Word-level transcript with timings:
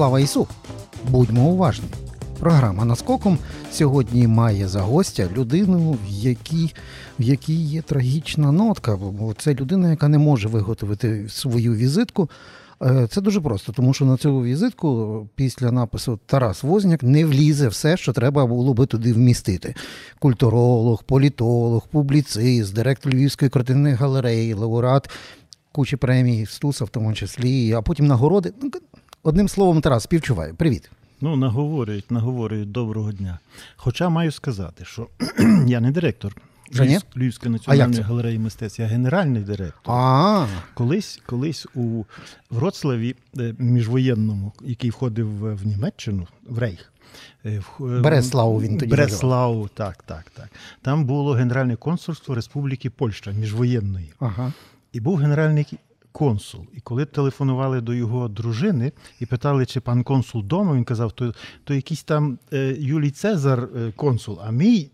Слава 0.00 0.20
Ісу! 0.20 0.46
Будьмо 1.08 1.48
уважні. 1.48 1.88
Програма 2.38 2.84
наскоком 2.84 3.38
сьогодні 3.72 4.26
має 4.26 4.68
за 4.68 4.80
гостя 4.80 5.28
людину, 5.36 5.92
в 5.92 6.08
якій, 6.08 6.74
в 7.18 7.22
якій 7.22 7.62
є 7.62 7.82
трагічна 7.82 8.52
нотка. 8.52 8.98
Це 9.38 9.54
людина, 9.54 9.90
яка 9.90 10.08
не 10.08 10.18
може 10.18 10.48
виготовити 10.48 11.26
свою 11.28 11.74
візитку. 11.74 12.30
Е, 12.82 13.06
Це 13.10 13.20
дуже 13.20 13.40
просто, 13.40 13.72
тому 13.72 13.94
що 13.94 14.04
на 14.04 14.16
цю 14.16 14.42
візитку 14.42 15.28
після 15.34 15.72
напису 15.72 16.18
Тарас 16.26 16.62
Возняк 16.62 17.02
не 17.02 17.24
влізе 17.24 17.68
все, 17.68 17.96
що 17.96 18.12
треба 18.12 18.46
було 18.46 18.74
би 18.74 18.86
туди 18.86 19.12
вмістити. 19.12 19.74
Культуролог, 20.18 21.04
політолог, 21.04 21.86
публіцист, 21.88 22.74
директор 22.74 23.14
Львівської 23.14 23.48
картинної 23.48 23.94
галереї, 23.94 24.54
лауреат 24.54 25.10
кучі 25.72 25.96
премій, 25.96 26.46
Стуса 26.46 26.84
в 26.84 26.88
тому 26.88 27.14
числі, 27.14 27.72
а 27.72 27.82
потім 27.82 28.06
нагороди. 28.06 28.52
Одним 29.22 29.48
словом, 29.48 29.80
Тарас, 29.80 30.02
співчуваю. 30.02 30.54
Привіт. 30.54 30.90
Ну, 31.20 31.36
наговорюють, 31.36 32.10
наговорюють 32.10 32.72
доброго 32.72 33.12
дня. 33.12 33.38
Хоча 33.76 34.08
маю 34.08 34.30
сказати, 34.32 34.84
що 34.84 35.08
я 35.66 35.80
не 35.80 35.90
директор 35.90 36.36
Львів- 36.74 37.02
Львівської 37.16 37.52
національної 37.52 38.02
галереї 38.02 38.38
мистецтв, 38.38 38.80
я 38.80 38.86
генеральний 38.86 39.42
директор. 39.42 39.94
А, 39.94 40.46
Колись, 40.74 41.20
колись 41.26 41.66
у 41.74 42.04
Вроцлаві 42.50 43.14
е, 43.38 43.54
міжвоєнному, 43.58 44.52
який 44.64 44.90
входив 44.90 45.38
в 45.38 45.54
в 45.54 45.66
Німеччину, 45.66 46.26
в 46.48 46.58
Рейх. 46.58 46.92
е, 47.46 47.62
в- 47.78 47.86
е, 47.86 48.00
Бреслау 48.00 48.60
він 48.60 48.78
тоді 48.78 48.90
Бреслау, 48.90 49.68
так, 49.68 50.02
так, 50.02 50.24
так. 50.36 50.48
Там 50.82 51.04
було 51.04 51.32
Генеральне 51.32 51.76
консульство 51.76 52.34
Республіки 52.34 52.90
Польща 52.90 53.30
міжвоєнної. 53.30 54.12
ага. 54.20 54.52
І 54.92 55.00
був 55.00 55.16
генеральний 55.16 55.66
консул. 56.12 56.66
І 56.76 56.80
коли 56.80 57.04
телефонували 57.04 57.80
до 57.80 57.94
його 57.94 58.28
дружини 58.28 58.92
і 59.20 59.26
питали, 59.26 59.66
чи 59.66 59.80
пан 59.80 60.02
консул 60.02 60.40
вдома, 60.42 60.74
він 60.74 60.84
казав, 60.84 61.12
то, 61.12 61.34
то 61.64 61.74
якийсь 61.74 62.02
там 62.02 62.38
е, 62.52 62.76
Юлій 62.78 63.10
Цезар 63.10 63.68
е, 63.76 63.92
консул, 63.96 64.40
а 64.44 64.50
мій 64.50 64.90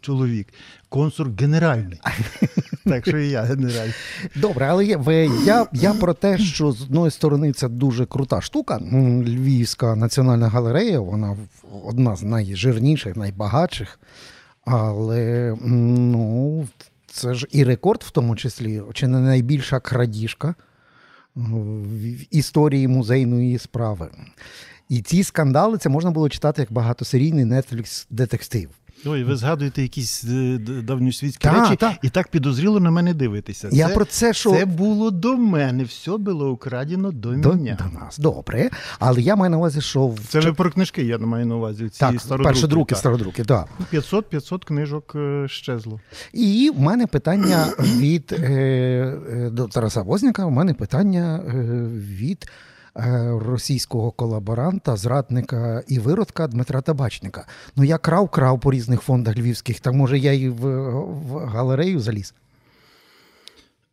чоловік 0.00 0.48
консул 0.88 1.26
генеральний. 1.40 2.00
Так 2.86 3.08
що 3.08 3.18
і 3.18 3.28
я 3.28 3.42
генеральний. 3.42 3.94
Добре, 4.36 4.66
але 4.66 4.86
я, 4.86 5.00
я, 5.44 5.66
я 5.72 5.94
про 5.94 6.14
те, 6.14 6.38
що 6.38 6.72
з 6.72 6.82
одної 6.82 7.10
сторони 7.10 7.52
це 7.52 7.68
дуже 7.68 8.06
крута 8.06 8.40
штука. 8.40 8.80
Львівська 9.26 9.96
національна 9.96 10.48
галерея, 10.48 11.00
вона 11.00 11.36
одна 11.84 12.16
з 12.16 12.22
найжирніших, 12.22 13.16
найбагатших. 13.16 14.00
Але 14.64 15.56
ну, 15.62 16.66
це 17.14 17.34
ж 17.34 17.46
і 17.50 17.64
рекорд, 17.64 18.02
в 18.02 18.10
тому 18.10 18.36
числі, 18.36 18.82
чи 18.92 19.08
не 19.08 19.20
найбільша 19.20 19.80
крадіжка 19.80 20.54
в 21.34 22.34
історії 22.34 22.88
музейної 22.88 23.58
справи. 23.58 24.10
І 24.88 25.02
ці 25.02 25.24
скандали 25.24 25.78
це 25.78 25.88
можна 25.88 26.10
було 26.10 26.28
читати 26.28 26.62
як 26.62 26.72
багатосерійний 26.72 27.44
Netflix 27.44 28.06
детектив. 28.10 28.70
Ой, 29.06 29.24
ви 29.24 29.36
згадуєте 29.36 29.82
якісь 29.82 30.24
е, 30.24 30.58
давньосвітські 30.82 31.48
Та, 31.48 31.60
речі 31.60 31.76
та. 31.76 31.96
і 32.02 32.08
так 32.08 32.28
підозріло 32.28 32.80
на 32.80 32.90
мене 32.90 33.14
дивитеся. 33.14 33.68
Я 33.72 33.88
про 33.88 34.04
це, 34.04 34.32
що 34.32 34.50
це 34.50 34.64
було 34.64 35.10
до 35.10 35.36
мене, 35.36 35.84
все 35.84 36.16
було 36.16 36.50
украдено 36.50 37.12
до, 37.12 37.32
до, 37.32 37.48
мене. 37.48 37.78
до 37.78 37.98
нас. 38.00 38.18
Добре. 38.18 38.70
Але 38.98 39.20
я 39.20 39.36
маю 39.36 39.50
на 39.50 39.56
увазі, 39.56 39.80
що 39.80 40.14
Це 40.28 40.40
ви 40.40 40.52
про 40.52 40.70
книжки, 40.70 41.04
я 41.04 41.18
маю 41.18 41.46
на 41.46 41.56
увазі. 41.56 41.88
Ці 41.88 42.00
так, 42.00 42.20
стародруки. 42.20 42.48
першодруки, 42.48 42.94
так. 42.94 42.98
стародруки, 42.98 43.44
так. 43.44 43.68
500 43.90 44.28
500 44.28 44.64
книжок 44.64 45.12
е, 45.16 45.48
щезло. 45.48 46.00
І 46.32 46.72
в 46.76 46.80
мене 46.80 47.06
питання 47.06 47.66
від 47.78 48.32
е, 48.32 49.50
до 49.52 49.68
Тараса 49.68 50.02
Возняка. 50.02 50.44
У 50.46 50.50
мене 50.50 50.74
питання 50.74 51.40
е, 51.48 51.52
від 51.94 52.50
російського 53.46 54.10
колаборанта, 54.10 54.96
зрадника 54.96 55.82
і 55.88 55.98
виродка 55.98 56.46
Дмитра 56.48 56.80
Табачника. 56.80 57.46
Ну 57.76 57.84
я 57.84 57.98
крав, 57.98 58.28
крав 58.28 58.60
по 58.60 58.72
різних 58.72 59.00
фондах 59.00 59.36
львівських. 59.36 59.80
Так 59.80 59.94
може 59.94 60.18
я 60.18 60.32
і 60.32 60.48
в, 60.48 60.90
в 61.02 61.36
галерею 61.46 62.00
заліз? 62.00 62.34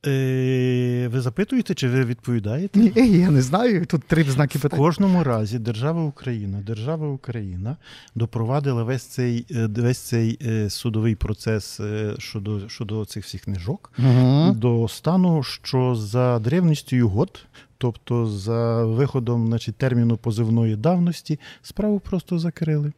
Е, 0.05 1.07
ви 1.11 1.21
запитуєте, 1.21 1.73
чи 1.73 1.89
ви 1.89 2.05
відповідаєте? 2.05 2.79
Ні, 2.79 2.91
я 3.19 3.29
не 3.29 3.41
знаю. 3.41 3.85
Тут 3.85 4.03
три 4.03 4.23
знаки 4.23 4.57
В 4.57 4.61
питання. 4.61 4.83
кожному 4.83 5.23
разі 5.23 5.59
держава 5.59 6.03
Україна, 6.03 6.61
держава 6.67 7.07
Україна 7.07 7.77
допровадила 8.15 8.83
весь 8.83 9.03
цей, 9.03 9.45
е, 9.51 9.67
весь 9.77 9.97
цей 9.97 10.39
е, 10.45 10.69
судовий 10.69 11.15
процес 11.15 11.79
е, 11.79 12.15
щодо, 12.17 12.69
щодо 12.69 13.05
цих 13.05 13.25
всіх 13.25 13.41
книжок 13.41 13.91
Угу. 13.99 14.53
до 14.53 14.87
стану, 14.87 15.43
що 15.43 15.95
за 15.95 16.39
древністю 16.39 17.05
угод, 17.05 17.45
тобто 17.81 18.25
за 18.25 18.85
виходом 18.85 19.47
значить, 19.47 19.75
терміну 19.75 20.17
позивної 20.17 20.75
давності, 20.75 21.39
справу 21.61 21.99
просто 21.99 22.39
закрили. 22.39 22.93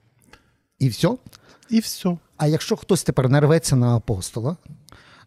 І 0.80 0.90
все. 0.90 1.18
І 1.70 1.80
все. 1.80 2.18
А 2.38 2.48
якщо 2.48 2.76
хтось 2.76 3.04
тепер 3.04 3.30
нарветься 3.30 3.76
на 3.76 3.96
апостола, 3.96 4.58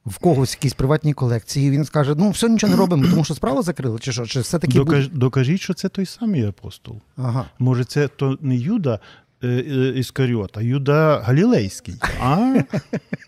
в 0.07 0.19
когось 0.19 0.53
якісь 0.53 0.75
приватні 0.75 1.15
колекції, 1.15 1.71
він 1.71 1.85
скаже: 1.85 2.15
ну 2.19 2.31
все 2.31 2.49
нічого 2.49 2.71
не 2.71 2.79
робимо, 2.79 3.05
тому 3.11 3.25
що 3.25 3.35
справу 3.35 3.63
закрили, 3.63 3.99
чи 3.99 4.13
що? 4.13 4.27
Чи 4.27 4.41
все-таки 4.41 4.79
буде? 4.79 5.09
Докажіть, 5.13 5.61
що 5.61 5.75
це 5.75 5.89
той 5.89 6.07
самий 6.07 6.45
апостол. 6.45 7.01
Ага. 7.17 7.45
Може, 7.59 7.85
це 7.85 8.09
то 8.09 8.39
не 8.41 8.57
Юда 8.57 9.01
е, 9.43 9.49
е, 10.19 10.47
а 10.55 10.63
Юда 10.63 11.21
Галілейський. 11.21 11.95
А? 12.21 12.55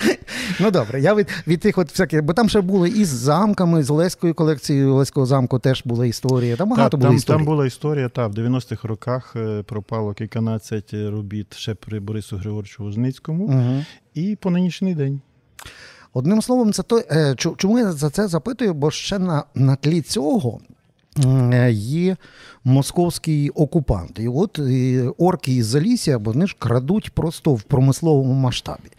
Ну 0.60 0.70
добре, 0.70 1.00
я 1.00 1.14
від, 1.14 1.28
від 1.46 1.60
тих 1.60 1.78
от 1.78 1.90
всяких, 1.90 2.22
бо 2.22 2.32
там 2.32 2.48
ще 2.48 2.60
були 2.60 2.88
і 2.88 3.04
з 3.04 3.08
замками, 3.08 3.82
з 3.82 3.90
Олеською 3.90 4.34
колекцією 4.34 4.92
Олеського 4.92 5.26
замку 5.26 5.58
теж 5.58 5.82
була 5.84 6.06
історія. 6.06 6.56
Там 6.56 6.68
багато 6.68 6.90
Так, 6.90 7.00
було 7.00 7.14
історій. 7.14 7.36
там 7.36 7.44
була 7.46 7.66
історія, 7.66 8.08
та, 8.08 8.26
в 8.26 8.34
90-х 8.34 8.88
роках 8.88 9.32
е, 9.36 9.62
пропало 9.62 10.12
кільканадцять 10.12 10.94
робіт 10.94 11.54
ще 11.56 11.74
при 11.74 12.00
Борису 12.00 12.36
Григоровичу 12.36 12.84
Возницькому. 12.84 13.44
Угу. 13.44 13.84
І 14.14 14.36
по 14.36 14.50
нинішній 14.50 14.94
день. 14.94 15.20
Одним 16.12 16.42
словом, 16.42 16.72
це 16.72 16.82
той, 16.82 17.04
е, 17.10 17.34
чому 17.56 17.78
я 17.78 17.92
за 17.92 18.10
це 18.10 18.28
запитую? 18.28 18.74
Бо 18.74 18.90
ще 18.90 19.18
на, 19.18 19.44
на 19.54 19.76
тлі 19.76 20.02
цього 20.02 20.60
є 21.70 22.16
московський 22.64 23.50
окупант. 23.50 24.18
І 24.18 24.28
от 24.28 24.58
е, 24.58 25.02
орки 25.18 25.52
із 25.52 25.66
Залісся, 25.66 26.16
вони 26.16 26.46
ж 26.46 26.56
крадуть 26.58 27.10
просто 27.10 27.54
в 27.54 27.62
промисловому 27.62 28.34
масштабі. 28.34 28.90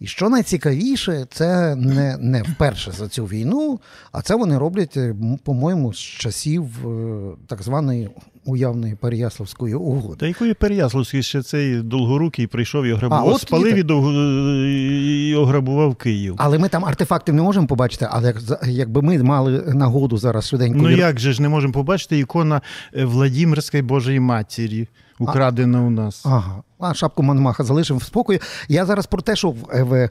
І 0.00 0.06
що 0.06 0.28
найцікавіше, 0.28 1.26
це 1.30 1.76
не, 1.76 2.16
не 2.16 2.42
вперше 2.42 2.92
за 2.92 3.08
цю 3.08 3.24
війну, 3.24 3.80
а 4.12 4.22
це 4.22 4.34
вони 4.34 4.58
роблять, 4.58 4.96
е, 4.96 5.14
по-моєму, 5.44 5.94
з 5.94 5.98
часів 5.98 6.88
е, 6.88 7.36
так 7.46 7.62
званої 7.62 8.10
уявної 8.44 8.94
Переяславської 8.94 9.74
угоди. 9.74 10.16
Та 10.20 10.26
якої 10.26 10.54
Переяславський 10.54 11.22
ще 11.22 11.42
цей 11.42 11.76
довгорукий 11.82 12.46
прийшов 12.46 12.84
і 12.84 12.92
ограбував, 12.92 13.28
от 13.28 13.40
спалив 13.40 13.76
і, 13.76 13.82
довго, 13.82 14.12
і 14.12 15.34
ограбував 15.34 15.94
Київ. 15.94 16.34
Але 16.38 16.58
ми 16.58 16.68
там 16.68 16.84
артефактів 16.84 17.34
не 17.34 17.42
можемо 17.42 17.66
побачити, 17.66 18.08
але 18.10 18.26
як, 18.28 18.36
якби 18.66 19.02
ми 19.02 19.22
мали 19.22 19.62
нагоду 19.74 20.18
зараз 20.18 20.48
швиденько 20.48 20.78
Ну 20.78 20.90
як 20.90 21.20
же 21.20 21.32
ж 21.32 21.42
не 21.42 21.48
можемо 21.48 21.72
побачити 21.72 22.18
ікона 22.18 22.60
е, 22.96 23.04
Владимирської 23.04 23.82
Божої 23.82 24.20
Матері, 24.20 24.88
украдена 25.18 25.80
у 25.80 25.90
нас. 25.90 26.26
Ага. 26.26 26.62
А 26.78 26.94
шапку 26.94 27.22
Манмаха 27.22 27.64
залишимо 27.64 27.98
в 27.98 28.02
спокої. 28.02 28.40
Я 28.68 28.86
зараз 28.86 29.06
про 29.06 29.22
те, 29.22 29.36
що 29.36 29.50
в, 29.50 29.56
в, 29.72 30.08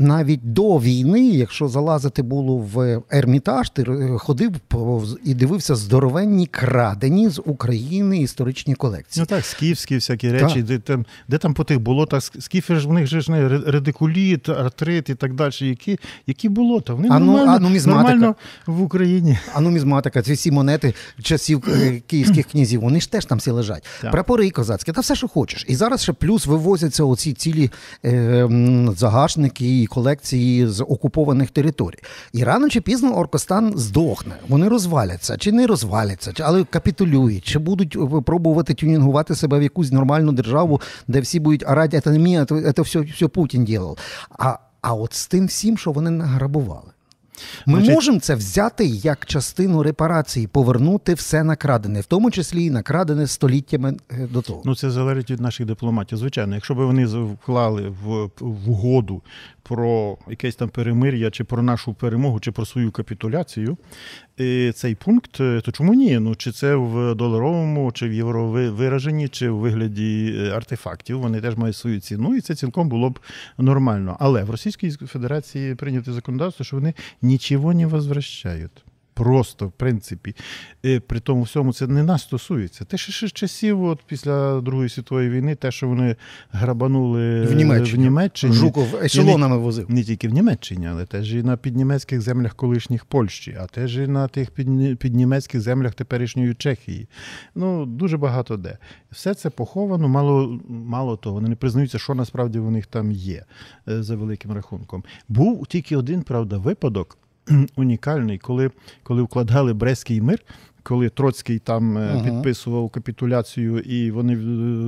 навіть 0.00 0.52
до 0.52 0.78
війни, 0.78 1.28
якщо 1.28 1.68
залазити 1.68 2.22
було 2.22 2.56
в 2.56 3.02
Ермітаж, 3.10 3.70
ти 3.70 3.82
е, 3.82 4.18
ходив 4.18 4.52
і 5.24 5.34
дивився 5.34 5.74
здоровенні 5.74 6.46
крадені 6.46 7.28
з 7.28 7.42
України 7.46 8.18
історичні 8.18 8.74
колекції. 8.74 9.22
Ну 9.22 9.26
так, 9.26 9.44
скіфські 9.44 9.94
всякі 9.94 10.30
речі, 10.30 10.62
де 10.62 10.78
там, 10.78 11.06
де 11.28 11.38
там 11.38 11.54
по 11.54 11.64
тих 11.64 11.80
болотах, 11.80 12.22
скіфи 12.38 12.76
ж 12.76 12.88
в 12.88 12.92
них 12.92 13.06
же 13.06 13.20
ж 13.20 13.30
не 13.30 13.48
редикуліт, 13.48 14.48
артрит 14.48 15.08
і 15.08 15.14
так 15.14 15.34
далі. 15.34 15.50
Які, 15.60 15.98
які 16.26 16.48
болота? 16.48 16.94
Вони 16.94 17.08
А 17.10 17.18
ну- 17.18 17.36
нормально, 17.36 17.70
нормально 17.86 18.34
в 18.66 18.82
Україні. 18.82 19.38
А 19.54 19.60
нумізматика, 19.60 20.22
ці 20.22 20.32
всі 20.32 20.50
монети 20.50 20.94
часів 21.22 21.64
е, 21.68 22.02
київських 22.06 22.46
князів, 22.46 22.80
вони 22.80 23.00
ж 23.00 23.10
теж 23.10 23.24
там 23.24 23.38
всі 23.38 23.50
лежать. 23.50 23.84
Так. 24.02 24.10
Прапори 24.10 24.50
козацькі, 24.50 24.92
та 24.92 25.00
все, 25.00 25.14
що 25.14 25.28
хочеш. 25.28 25.64
І 25.68 25.74
зараз 25.74 26.02
ще 26.02 26.12
плюс 26.12 26.46
вивозяться 26.46 27.04
оці 27.04 27.32
цілі 27.32 27.70
е, 28.04 28.48
загашники 28.96 29.82
і 29.82 29.86
колекції 29.90 30.66
з 30.66 30.80
окупованих 30.82 31.50
територій. 31.50 31.98
І 32.32 32.44
рано 32.44 32.68
чи 32.68 32.80
пізно 32.80 33.16
Оркостан 33.16 33.72
здохне. 33.76 34.34
Вони 34.48 34.68
розваляться, 34.68 35.36
чи 35.36 35.52
не 35.52 35.66
розваляться, 35.66 36.32
чи- 36.32 36.42
але 36.42 36.64
капітулюють, 36.64 37.44
чи 37.44 37.58
будуть 37.58 37.96
е, 37.96 38.20
пробувати 38.20 38.74
тюнінгувати 38.74 39.34
себе 39.34 39.58
в 39.58 39.62
якусь 39.62 39.92
нормальну 39.92 40.32
державу, 40.32 40.80
де 41.08 41.20
всі 41.20 41.40
будуть 41.40 41.62
орати, 41.68 42.00
це 42.00 42.10
не 42.10 42.18
мені, 42.18 42.44
це, 42.76 42.82
все, 42.82 43.00
все 43.00 43.28
Путін 43.28 43.66
робив. 43.68 43.96
А, 44.38 44.54
а 44.80 44.94
от 44.94 45.14
з 45.14 45.26
тим 45.26 45.46
всім, 45.46 45.78
що 45.78 45.92
вони 45.92 46.10
награбували. 46.10 46.90
Ми 47.66 47.74
Значить- 47.78 47.94
можемо 47.94 48.20
це 48.20 48.34
взяти 48.34 48.86
як 48.86 49.26
частину 49.26 49.82
репарації, 49.82 50.46
повернути 50.46 51.14
все 51.14 51.44
накрадене, 51.44 52.00
в 52.00 52.04
тому 52.04 52.30
числі 52.30 52.64
і 52.64 52.70
накрадене 52.70 53.26
століттями 53.26 53.96
е, 54.10 54.28
до 54.32 54.42
того. 54.42 54.62
Ну, 54.64 54.74
це 54.74 54.90
залежить 54.90 55.30
від 55.30 55.40
наших 55.40 55.66
дипломатів. 55.66 56.18
Звичайно, 56.18 56.54
якщо 56.54 56.74
б 56.74 56.78
вони 56.78 57.06
вклали 57.06 57.92
в, 58.04 58.30
в 58.40 58.70
угоду 58.70 59.22
про 59.70 60.18
якесь 60.28 60.56
там 60.56 60.68
перемир'я, 60.68 61.30
чи 61.30 61.44
про 61.44 61.62
нашу 61.62 61.94
перемогу, 61.94 62.40
чи 62.40 62.52
про 62.52 62.66
свою 62.66 62.90
капітуляцію, 62.90 63.76
і 64.36 64.72
цей 64.74 64.94
пункт, 64.94 65.40
е, 65.40 65.60
то 65.60 65.72
чому 65.72 65.94
ні? 65.94 66.18
Ну 66.18 66.34
чи 66.34 66.52
це 66.52 66.74
в 66.74 67.14
доларовому, 67.14 67.92
чи 67.92 68.08
в 68.08 68.12
євровираженні, 68.12 69.28
чи 69.28 69.50
в 69.50 69.56
вигляді 69.56 70.34
е, 70.38 70.50
артефактів, 70.50 71.20
вони 71.20 71.40
теж 71.40 71.56
мають 71.56 71.76
свою 71.76 72.00
ціну, 72.00 72.36
і 72.36 72.40
це 72.40 72.54
цілком 72.54 72.88
було 72.88 73.10
б 73.10 73.18
нормально. 73.58 74.16
Але 74.20 74.44
в 74.44 74.50
Російській 74.50 74.90
Федерації 74.90 75.74
прийнято 75.74 76.12
законодавство, 76.12 76.64
що 76.64 76.76
вони 76.76 76.94
нічого 77.22 77.74
не 77.74 77.86
возвращають 77.86 78.84
просто, 79.20 79.66
в 79.66 79.72
принципі. 79.72 80.36
І 80.82 81.00
При 81.00 81.20
тому 81.20 81.42
всьому 81.42 81.72
це 81.72 81.86
не 81.86 82.02
нас 82.02 82.22
стосується. 82.22 82.84
Те, 82.84 82.96
що 82.96 83.12
ще 83.12 83.28
з 83.28 83.32
часів, 83.32 83.84
от 83.84 83.98
після 84.06 84.60
Другої 84.60 84.88
світової 84.88 85.30
війни, 85.30 85.54
те, 85.54 85.70
що 85.70 85.88
вони 85.88 86.16
грабанули 86.50 87.42
в 87.42 87.52
Німеччині. 87.54 87.98
В 87.98 88.00
Німеччині 88.04 88.54
Жуков 88.54 88.96
ешелонами 89.02 89.58
возив. 89.58 89.90
Не 89.90 90.04
тільки 90.04 90.28
в 90.28 90.32
Німеччині, 90.32 90.88
але 90.88 91.06
теж 91.06 91.34
і 91.34 91.42
на 91.42 91.56
піднімецьких 91.56 92.20
землях 92.20 92.54
колишніх 92.54 93.04
Польщі, 93.04 93.56
а 93.60 93.66
теж 93.66 93.96
і 93.96 94.06
на 94.06 94.28
тих 94.28 94.50
піднімецьких 94.98 95.60
землях 95.60 95.94
теперішньої 95.94 96.54
Чехії. 96.54 97.08
Ну, 97.54 97.86
дуже 97.86 98.16
багато 98.16 98.56
де. 98.56 98.78
Все 99.10 99.34
це 99.34 99.50
поховано, 99.50 100.08
мало 100.08 100.60
мало 100.68 101.16
того, 101.16 101.34
вони 101.34 101.48
не 101.48 101.56
признаються, 101.56 101.98
що 101.98 102.14
насправді 102.14 102.58
в 102.58 102.70
них 102.70 102.86
там 102.86 103.12
є 103.12 103.44
е, 103.88 104.02
за 104.02 104.16
великим 104.16 104.52
рахунком. 104.52 105.04
Був 105.28 105.66
тільки 105.66 105.96
один, 105.96 106.22
правда, 106.22 106.58
випадок 106.58 107.18
унікальний, 107.76 108.38
коли 108.38 108.70
коли 109.02 109.22
вкладали 109.22 109.72
Брестський 109.72 110.20
мир, 110.20 110.38
коли 110.82 111.08
Троцький 111.08 111.58
там 111.58 111.98
ага. 111.98 112.24
підписував 112.24 112.90
капітуляцію 112.90 113.78
і 113.78 114.10
вони 114.10 114.36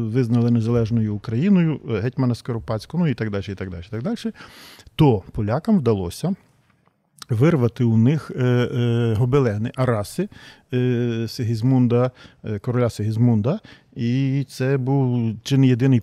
визнали 0.08 0.50
незалежною 0.50 1.14
Україною, 1.14 1.80
е, 1.90 2.00
гетьмана 2.00 2.34
Скоропадську, 2.34 2.98
ну 2.98 3.08
і 3.08 3.14
так 3.14 3.30
далі, 3.30 3.44
і 3.48 3.54
так 3.54 3.70
далі, 3.70 3.82
і 3.88 3.90
так 3.90 4.02
далі, 4.02 4.16
то 4.96 5.22
полякам 5.32 5.78
вдалося 5.78 6.34
вирвати 7.30 7.84
у 7.84 7.96
них 7.96 8.30
е, 8.36 8.44
е, 8.44 9.14
гобелени, 9.14 9.72
араси 9.74 10.28
е, 10.74 11.26
Сигізмунда, 11.28 12.10
короля 12.60 12.90
Сигізмунда. 12.90 13.60
І 13.96 14.44
це 14.48 14.76
був 14.76 15.34
чи 15.42 15.58
не 15.58 15.66
єдиний 15.66 16.02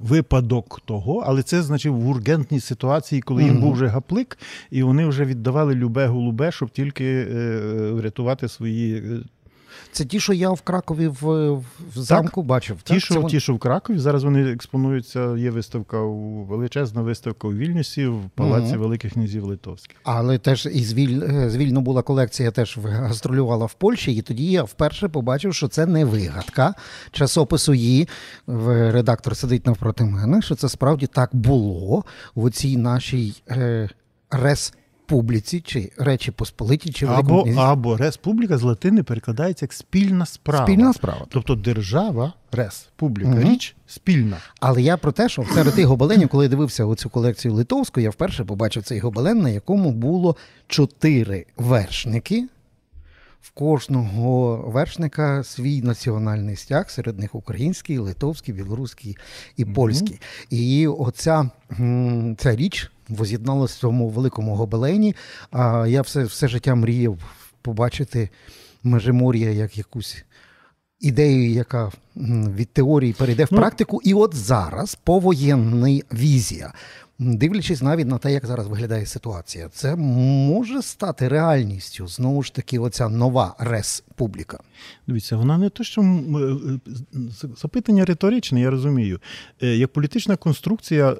випадок 0.00 0.80
того, 0.84 1.24
але 1.26 1.42
це 1.42 1.62
значив 1.62 1.94
в 1.94 2.08
ургентній 2.08 2.60
ситуації, 2.60 3.20
коли 3.20 3.44
їм 3.44 3.60
був 3.60 3.72
вже 3.72 3.86
гаплик, 3.86 4.38
і 4.70 4.82
вони 4.82 5.06
вже 5.06 5.24
віддавали 5.24 5.74
любе 5.74 6.06
голубе, 6.06 6.52
щоб 6.52 6.70
тільки 6.70 7.24
врятувати 7.92 8.48
свої 8.48 9.02
це 9.92 10.04
ті, 10.04 10.20
що 10.20 10.32
я 10.32 10.50
в 10.50 10.60
Кракові 10.60 11.08
в, 11.08 11.52
в 11.52 11.64
замку 11.94 12.40
так, 12.40 12.48
бачив. 12.48 12.82
Ті, 12.82 12.94
так? 12.94 13.02
що 13.02 13.22
Це... 13.22 13.28
ті, 13.28 13.40
що 13.40 13.54
в 13.54 13.58
Кракові. 13.58 13.98
Зараз 13.98 14.24
вони 14.24 14.52
експонуються. 14.52 15.36
Є 15.36 15.50
виставка 15.50 16.00
у 16.00 16.44
величезна 16.44 17.02
виставка 17.02 17.48
у 17.48 17.52
Вільнюсі 17.52 18.06
в 18.06 18.30
палаці 18.34 18.72
угу. 18.72 18.82
Великих 18.82 19.12
князів 19.12 19.44
Литовських. 19.44 19.96
Але 20.04 20.38
теж 20.38 20.66
і 20.66 20.84
звіль, 20.84 21.22
е, 21.22 21.50
звільно 21.50 21.80
була 21.80 22.02
колекція, 22.02 22.50
теж 22.50 22.78
гастролювала 22.82 23.66
в 23.66 23.74
Польщі, 23.74 24.12
і 24.12 24.22
тоді 24.22 24.50
я 24.50 24.62
вперше 24.62 25.08
побачив, 25.08 25.54
що 25.54 25.68
це 25.68 25.86
не 25.86 26.04
вигадка 26.04 26.74
часопису 27.10 27.74
її. 27.74 28.08
Редактор 28.46 29.36
сидить 29.36 29.66
навпроти 29.66 30.04
мене, 30.04 30.42
що 30.42 30.54
це 30.54 30.68
справді 30.68 31.06
так 31.06 31.30
було 31.32 32.04
в 32.36 32.50
цій 32.50 32.76
нашій 32.76 33.42
е, 33.50 33.88
рес 34.30 34.74
публіці, 35.12 35.60
чи 35.60 35.92
Речі 35.98 36.30
Посполиті, 36.30 36.92
чи 36.92 37.06
або, 37.06 37.48
або 37.56 37.96
республіка 37.96 38.58
з 38.58 38.62
латини 38.62 39.02
перекладається 39.02 39.64
як 39.64 39.72
спільна 39.72 40.26
справа. 40.26 40.66
Спільна 40.66 40.92
справа. 40.92 41.26
Тобто 41.28 41.54
держава, 41.54 42.32
рес, 42.52 42.88
публіка, 42.96 43.30
угу. 43.30 43.40
річ 43.40 43.76
спільна. 43.86 44.36
Але 44.60 44.82
я 44.82 44.96
про 44.96 45.12
те, 45.12 45.28
що 45.28 45.44
серед 45.54 45.74
тих 45.74 45.86
гобеленів, 45.86 46.28
коли 46.28 46.44
я 46.44 46.48
дивився 46.48 46.84
оцю 46.84 47.10
колекцію 47.10 47.54
литовську, 47.54 48.00
я 48.00 48.10
вперше 48.10 48.44
побачив 48.44 48.82
цей 48.82 48.98
гобелен, 48.98 49.38
на 49.38 49.50
якому 49.50 49.92
було 49.92 50.36
чотири 50.66 51.46
вершники. 51.56 52.48
В 53.40 53.50
кожного 53.50 54.56
вершника 54.56 55.44
свій 55.44 55.82
національний 55.82 56.56
стяг, 56.56 56.90
серед 56.90 57.18
них 57.18 57.34
український, 57.34 57.98
литовський, 57.98 58.54
білоруський 58.54 59.16
і 59.56 59.64
польський. 59.64 60.20
Mm-hmm. 60.50 60.56
І 60.56 60.86
оця 60.86 61.50
ця 62.38 62.56
річ 62.56 62.90
воз'єдналося 63.14 63.74
в 63.76 63.80
цьому 63.80 64.08
великому 64.08 64.54
гобелені. 64.54 65.14
А 65.50 65.86
я 65.88 66.02
все, 66.02 66.24
все 66.24 66.48
життя 66.48 66.74
мріяв 66.74 67.18
побачити 67.62 68.28
Межимор'я 68.82 69.50
як 69.50 69.78
якусь. 69.78 70.24
Ідею, 71.00 71.50
яка 71.50 71.92
від 72.16 72.68
теорії 72.68 73.12
перейде 73.12 73.44
в 73.44 73.48
ну, 73.50 73.58
практику, 73.58 74.00
і 74.04 74.14
от 74.14 74.34
зараз 74.34 74.94
повоєнна 74.94 76.00
візія 76.12 76.72
дивлячись 77.22 77.82
навіть 77.82 78.06
на 78.06 78.18
те, 78.18 78.32
як 78.32 78.46
зараз 78.46 78.66
виглядає 78.66 79.06
ситуація, 79.06 79.68
це 79.68 79.96
може 79.96 80.82
стати 80.82 81.28
реальністю. 81.28 82.08
Знову 82.08 82.42
ж 82.42 82.54
таки, 82.54 82.78
оця 82.78 83.08
нова 83.08 83.54
республіка. 83.58 84.58
Дивіться, 85.06 85.36
вона 85.36 85.58
не 85.58 85.68
то, 85.68 85.84
що 85.84 86.00
е, 86.00 86.04
е, 86.04 86.80
запитання 87.56 88.04
риторичне, 88.04 88.60
я 88.60 88.70
розумію. 88.70 89.20
Е, 89.62 89.66
як 89.66 89.92
політична 89.92 90.36
конструкція 90.36 91.16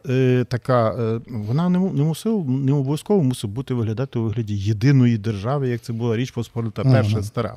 така, 0.49 0.94
вона 1.26 1.69
не 1.69 1.78
мусив, 1.78 2.50
не 2.50 2.72
обов'язково 2.72 3.22
мусить 3.22 3.50
бути 3.50 3.75
виглядати 3.75 4.19
у 4.19 4.22
вигляді 4.22 4.56
єдиної 4.56 5.19
держави, 5.19 5.69
як 5.69 5.81
це 5.81 5.93
була 5.93 6.16
річ 6.16 6.31
Посполита 6.31 6.82
перша 6.82 7.19
uh 7.19 7.22
стара. 7.22 7.56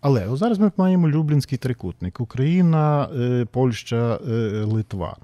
Але 0.00 0.36
зараз 0.36 0.58
ми 0.58 0.72
маємо 0.76 1.08
Люблінський 1.08 1.58
трикутник: 1.58 2.20
Україна, 2.20 3.08
Польща, 3.52 4.18
Литва. 4.64 5.16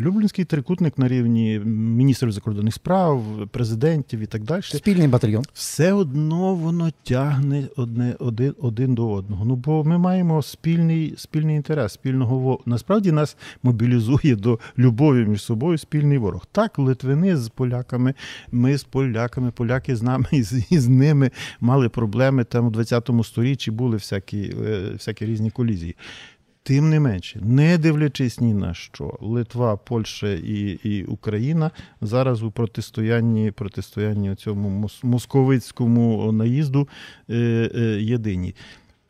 Люблінський 0.00 0.44
трикутник 0.44 0.98
на 0.98 1.08
рівні 1.08 1.60
міністрів 1.64 2.32
закордонних 2.32 2.74
справ, 2.74 3.24
президентів 3.50 4.20
і 4.20 4.26
так 4.26 4.42
далі. 4.42 4.62
Спільний 4.62 5.08
батальйон. 5.08 5.44
Все 5.52 5.92
одно 5.92 6.54
воно 6.54 6.90
тягне 7.02 7.64
одне 7.76 8.14
один 8.18 8.54
один 8.60 8.94
до 8.94 9.10
одного. 9.10 9.44
Ну 9.44 9.56
бо 9.56 9.84
ми 9.84 9.98
маємо 9.98 10.42
спільний 10.42 11.14
спільний 11.16 11.56
інтерес, 11.56 11.92
спільного 11.92 12.60
насправді 12.66 13.12
нас 13.12 13.36
мобілізує 13.62 14.36
до 14.36 14.58
любові 14.78 15.24
між 15.24 15.42
собою 15.42 15.78
спільний 15.78 16.18
ворог. 16.18 16.46
Так, 16.52 16.78
Литвини 16.78 17.36
з 17.36 17.48
поляками, 17.48 18.14
ми 18.52 18.78
з 18.78 18.84
поляками, 18.84 19.50
поляки 19.50 19.96
з 19.96 20.02
нами 20.02 20.26
і 20.32 20.42
з, 20.42 20.72
і 20.72 20.78
з 20.78 20.88
ними 20.88 21.30
мали 21.60 21.88
проблеми. 21.88 22.44
Там 22.44 22.66
у 22.66 22.70
20 22.70 23.10
сторіччі 23.24 23.70
були 23.70 23.96
всякі, 23.96 24.54
е, 24.66 24.90
всякі 24.92 25.26
різні 25.26 25.50
колізії. 25.50 25.96
Тим 26.64 26.90
не 26.90 27.00
менше, 27.00 27.40
не 27.42 27.78
дивлячись 27.78 28.40
ні 28.40 28.54
на 28.54 28.74
що, 28.74 29.18
Литва, 29.20 29.76
Польща 29.76 30.28
і 30.28 30.78
і 30.84 31.04
Україна 31.04 31.70
зараз 32.00 32.42
у 32.42 32.50
протистоянні 32.50 33.50
протистоянні 33.50 34.34
цьому 34.34 34.90
московицькому 35.02 36.32
наїзду 36.32 36.88
е, 37.30 37.34
е, 37.74 38.02
єдині. 38.02 38.54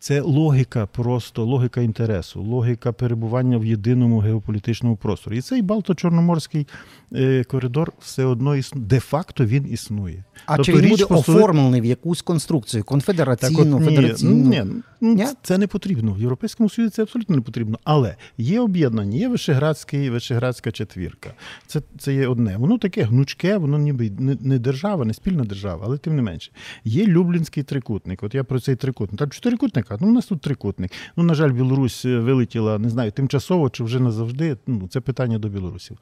Це 0.02 0.20
логіка, 0.20 0.87
просто 0.87 1.44
логіка 1.44 1.80
інтересу, 1.80 2.42
логіка 2.42 2.92
перебування 2.92 3.59
в 3.59 3.64
єдиному 3.64 4.18
геополітичному 4.18 4.97
просторі. 4.97 5.38
І 5.38 5.40
цей 5.40 5.62
Балто-Чорноморський 5.62 6.66
е, 7.14 7.44
коридор 7.44 7.92
все 8.00 8.25
одно 8.25 8.56
існує, 8.56 8.87
де-факто 8.87 9.44
він 9.44 9.73
існує. 9.73 10.25
А 10.47 10.56
тобто, 10.56 10.73
чи 10.73 10.78
він 10.78 10.90
буде 10.90 11.06
посуди... 11.06 11.38
оформлений 11.38 11.80
в 11.80 11.85
якусь 11.85 12.23
конструкцію, 12.23 12.85
конфедераційну, 12.85 13.78
так, 13.78 13.88
от, 13.88 13.94
федераційну? 13.94 14.35
Ні, 14.35 14.64
ні, 15.00 15.26
це 15.42 15.59
не 15.59 15.66
потрібно. 15.66 16.12
В 16.12 16.18
Європейському 16.18 16.71
Союзі 16.71 16.90
це 16.90 17.02
абсолютно 17.02 17.37
не 17.37 17.42
потрібно. 17.42 17.78
Але 17.85 18.16
є 18.38 18.61
об'єднання, 18.61 19.18
є 19.18 19.28
Вишеградський, 19.28 20.11
Вишеградська 20.11 20.73
четвірка. 20.73 21.35
Це 21.66 21.80
це 21.99 22.14
є 22.14 22.28
одне. 22.28 22.56
Воно 22.56 22.78
таке 22.78 23.02
гнучке, 23.02 23.56
воно 23.56 23.78
ніби 23.78 24.12
не, 24.18 24.37
не 24.40 24.59
держава, 24.59 25.04
не 25.04 25.14
спільна 25.14 25.44
держава, 25.44 25.82
але 25.87 25.99
тим 25.99 26.16
не 26.16 26.23
менше. 26.23 26.50
Є 26.85 27.06
Люблінський 27.06 27.62
трикутник. 27.62 28.23
От 28.23 28.35
я 28.35 28.44
про 28.44 28.61
цей 28.61 28.76
трикутник. 28.76 29.18
Там 29.18 29.30
чотирикутника, 29.30 29.91
ну 30.00 30.08
у 30.08 30.12
нас 30.12 30.26
тут 30.26 30.40
трикутник. 30.40 30.92
Ну, 31.16 31.25
на 31.25 31.34
жаль, 31.34 31.50
Білорусь 31.50 32.04
е, 32.04 32.18
вилетіла, 32.18 32.78
не 32.78 32.90
знаю, 32.90 33.12
тимчасово 33.12 33.70
чи 33.70 33.84
вже 33.84 34.00
назавжди. 34.00 34.56
Ну, 34.66 34.88
Це 34.88 35.00
питання 35.00 35.38
до 35.38 35.49
білорусів. 35.49 35.99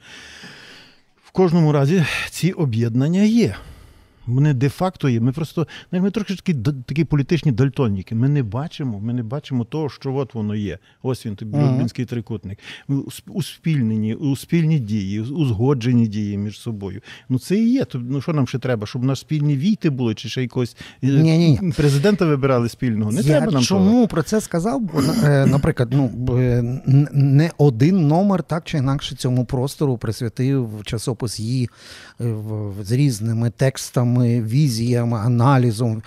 В 1.24 1.30
кожному 1.30 1.72
разі 1.72 2.04
ці 2.30 2.52
об'єднання 2.52 3.22
є. 3.22 3.56
Вони 4.34 4.54
де-факто 4.54 5.08
є. 5.08 5.20
Ми 5.20 5.32
просто 5.32 5.66
ми 5.92 6.10
трохи 6.10 6.34
такі 6.34 6.54
такі 6.86 7.04
політичні 7.04 7.52
дальтоніки. 7.52 8.14
Ми 8.14 8.28
не 8.28 8.42
бачимо, 8.42 9.00
ми 9.00 9.12
не 9.12 9.22
бачимо 9.22 9.64
того, 9.64 9.88
що 9.88 10.14
от 10.14 10.34
воно 10.34 10.54
є. 10.54 10.78
Ось 11.02 11.26
він, 11.26 11.36
тобі 11.36 11.58
Люблінський 11.58 12.04
трикутник. 12.04 12.58
Успільнені, 13.28 14.14
у 14.14 14.36
спільні 14.36 14.78
дії, 14.78 15.20
узгоджені 15.20 16.06
дії 16.06 16.38
між 16.38 16.60
собою. 16.60 17.00
Ну 17.28 17.38
це 17.38 17.56
і 17.56 17.72
є. 17.72 17.86
Ну 17.94 18.20
що 18.20 18.32
нам 18.32 18.46
ще 18.46 18.58
треба? 18.58 18.86
Щоб 18.86 19.04
на 19.04 19.16
спільні 19.16 19.56
війти 19.56 19.90
були, 19.90 20.14
чи 20.14 20.28
ще 20.28 20.42
якось 20.42 20.76
Ні-ні-ні. 21.02 21.72
президента 21.76 22.26
вибирали 22.26 22.68
спільного. 22.68 23.12
Не 23.12 23.20
Я 23.20 23.26
треба 23.26 23.52
нам 23.52 23.62
чому 23.62 23.90
того. 23.90 24.08
про 24.08 24.22
це 24.22 24.40
сказав? 24.40 24.80
Бо, 24.80 25.02
е, 25.24 25.46
наприклад, 25.46 25.88
ну 25.92 26.10
не 27.12 27.50
один 27.58 28.06
номер 28.08 28.42
так 28.42 28.64
чи 28.64 28.78
інакше 28.78 29.16
цьому 29.16 29.44
простору 29.44 29.98
присвятив 29.98 30.68
часопис 30.84 31.40
її 31.40 31.70
е, 32.20 32.34
з 32.82 32.92
різними 32.92 33.50
текстами 33.50 34.19
візіями, 34.24 35.18
аналізом. 35.18 36.02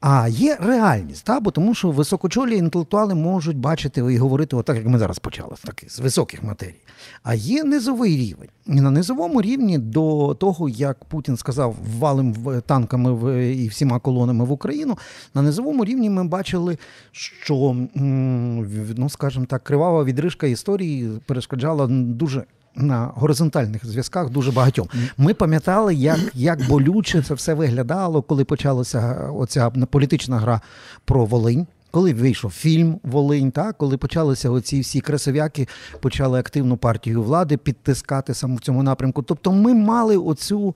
А 0.00 0.28
є 0.28 0.56
реальність, 0.60 1.24
та? 1.24 1.40
бо 1.40 1.50
тому 1.50 1.74
що 1.74 1.90
високочолі 1.90 2.56
інтелектуали 2.56 3.14
можуть 3.14 3.56
бачити 3.56 4.00
і 4.00 4.18
говорити, 4.18 4.56
отак, 4.56 4.76
як 4.76 4.86
ми 4.86 4.98
зараз 4.98 5.18
почали, 5.18 5.54
таки, 5.64 5.88
з 5.88 6.00
високих 6.00 6.42
матерій. 6.42 6.74
А 7.22 7.34
є 7.34 7.64
низовий 7.64 8.16
рівень. 8.16 8.48
На 8.66 8.90
низовому 8.90 9.42
рівні 9.42 9.78
до 9.78 10.36
того, 10.40 10.68
як 10.68 11.04
Путін 11.04 11.36
сказав, 11.36 11.76
валим 11.98 12.34
танками 12.66 13.12
в, 13.12 13.44
і 13.54 13.68
всіма 13.68 13.98
колонами 13.98 14.44
в 14.44 14.52
Україну, 14.52 14.98
на 15.34 15.42
низовому 15.42 15.84
рівні 15.84 16.10
ми 16.10 16.24
бачили, 16.24 16.78
що, 17.12 17.76
ну, 17.94 19.08
скажімо 19.08 19.46
так, 19.46 19.64
кривава 19.64 20.04
відрижка 20.04 20.46
історії 20.46 21.10
перешкоджала 21.26 21.86
дуже. 21.86 22.44
На 22.76 23.10
горизонтальних 23.14 23.86
зв'язках 23.86 24.30
дуже 24.30 24.52
багатьом. 24.52 24.88
Ми 25.18 25.34
пам'ятали, 25.34 25.94
як, 25.94 26.20
як 26.34 26.68
болюче 26.68 27.22
це 27.22 27.34
все 27.34 27.54
виглядало, 27.54 28.22
коли 28.22 28.44
почалася 28.44 29.30
оця 29.34 29.70
політична 29.70 30.38
гра 30.38 30.60
про 31.04 31.24
Волинь. 31.24 31.66
Коли 31.90 32.14
вийшов 32.14 32.50
фільм 32.50 33.00
Волинь, 33.02 33.50
так? 33.50 33.78
коли 33.78 33.96
почалися 33.96 34.50
оці 34.50 34.80
всі 34.80 35.00
красовяки, 35.00 35.68
почали 36.00 36.38
активну 36.38 36.76
партію 36.76 37.22
влади 37.22 37.56
підтискати 37.56 38.34
саме 38.34 38.56
в 38.56 38.60
цьому 38.60 38.82
напрямку. 38.82 39.22
Тобто 39.22 39.52
ми 39.52 39.74
мали 39.74 40.16
оцю 40.16 40.74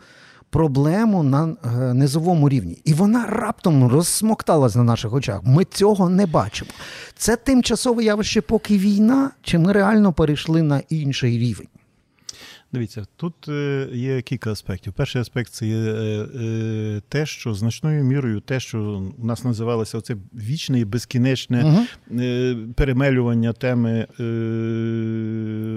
проблему 0.50 1.23
на 1.23 1.49
е, 1.64 1.95
низовому 1.95 2.49
рівні. 2.49 2.78
І 2.85 2.92
вона 2.92 3.26
раптом 3.26 3.88
розсмокталась 3.88 4.75
на 4.75 4.83
наших 4.83 5.14
очах. 5.14 5.40
Ми 5.45 5.64
цього 5.64 6.09
не 6.09 6.26
бачимо. 6.26 6.71
Це 7.16 7.37
тимчасове 7.37 8.04
явище, 8.04 8.40
поки 8.40 8.78
війна, 8.78 9.30
чи 9.42 9.59
ми 9.59 9.73
реально 9.73 10.12
перейшли 10.12 10.62
на 10.62 10.83
інший 10.88 11.38
рівень? 11.38 11.69
Дивіться, 12.73 13.05
тут 13.17 13.49
е, 13.49 13.89
є 13.93 14.23
кілька 14.23 14.53
аспектів. 14.53 14.93
Перший 14.93 15.21
аспект 15.21 15.53
це 15.53 15.67
є 15.67 15.77
е, 15.77 16.27
е, 16.41 17.03
те, 17.09 17.27
що 17.27 17.55
значною 17.55 18.05
мірою, 18.05 18.41
те, 18.41 18.61
що 18.61 19.03
у 19.19 19.27
нас 19.27 19.45
називалося 19.45 19.99
оце 19.99 20.17
вічне 20.35 20.81
і 20.81 20.85
безкінечне 20.85 21.87
е, 22.11 22.57
перемелювання 22.77 23.53
теми 23.53 24.07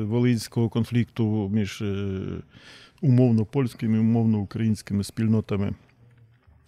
волинського 0.05 0.69
конфлікту 0.69 1.49
між 1.53 1.83
умовно 3.01 3.45
польськими 3.45 3.97
і 3.97 3.99
умовно 3.99 4.39
українськими 4.39 5.03
спільнотами. 5.03 5.73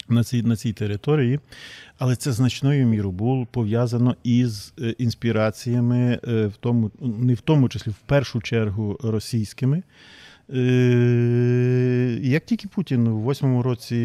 На 0.10 0.24
цій, 0.24 0.44
на 0.44 0.56
цій 0.56 0.74
території, 0.74 1.40
але 1.98 2.16
це 2.16 2.32
значною 2.32 2.88
мірою 2.88 3.12
було 3.12 3.48
пов'язано 3.52 4.16
із 4.24 4.74
е, 4.82 4.96
інспіраціями, 4.98 6.20
е, 6.28 6.46
в 6.46 6.56
тому, 6.60 6.92
не 7.00 7.34
в 7.34 7.42
тому 7.42 7.70
числі, 7.70 7.92
в 7.92 8.00
першу 8.06 8.42
чергу 8.42 9.00
російськими. 9.04 9.84
Е, 10.54 12.20
Як 12.22 12.46
тільки 12.46 12.68
Путін 12.68 13.08
у 13.08 13.20
восьмому 13.20 13.64
році 13.64 13.96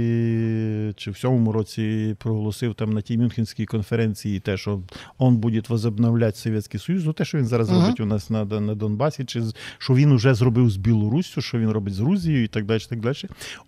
чи 0.96 1.10
в 1.10 1.16
сьомому 1.16 1.52
році 1.52 2.16
проголосив 2.18 2.74
там 2.74 2.92
на 2.92 3.00
тій 3.00 3.18
Мюнхенській 3.18 3.66
конференції 3.66 4.40
те, 4.40 4.56
що 4.56 4.82
он 5.18 5.36
буде 5.36 5.62
возобновляти 5.68 6.36
Совєтський 6.36 6.80
Союз, 6.80 7.06
ну 7.06 7.12
те, 7.12 7.24
що 7.24 7.38
він 7.38 7.46
зараз 7.46 7.70
Ага. 7.70 7.80
робить 7.80 8.00
у 8.00 8.06
нас 8.06 8.30
на, 8.30 8.44
на 8.44 8.74
Донбасі, 8.74 9.24
чи 9.24 9.42
що 9.78 9.94
він 9.94 10.12
уже 10.12 10.34
зробив 10.34 10.70
з 10.70 10.76
Білоруссю, 10.76 11.40
що 11.40 11.58
він 11.58 11.70
робить 11.70 11.94
з 11.94 12.00
Грузією 12.00 12.44
і 12.44 12.48
так 12.48 12.64
далі, 12.64 12.80
так 12.88 13.00
далі, 13.00 13.16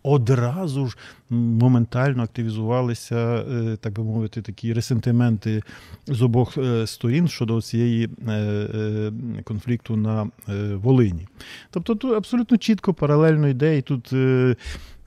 одразу 0.03 0.87
ж 0.87 0.97
моментально 1.31 2.23
активізувалися, 2.23 3.17
е, 3.17 3.77
так 3.81 3.93
би 3.93 4.05
мовити, 4.05 4.43
такі 4.43 4.73
ресентименти 4.73 5.63
з 6.07 6.23
обох 6.23 6.59
е, 6.59 6.87
сторін 6.87 7.29
щодо 7.29 7.63
цієї 7.63 8.09
конфлікту 9.45 9.97
на 9.97 10.31
Волині. 10.75 11.27
Тобто 11.71 11.95
тут 11.95 12.13
абсолютно 12.13 12.57
чітко 12.63 12.95
паралельно 12.95 13.49
йде, 13.49 13.79
і 13.79 13.83
тут, 13.83 14.13
е, 14.13 14.57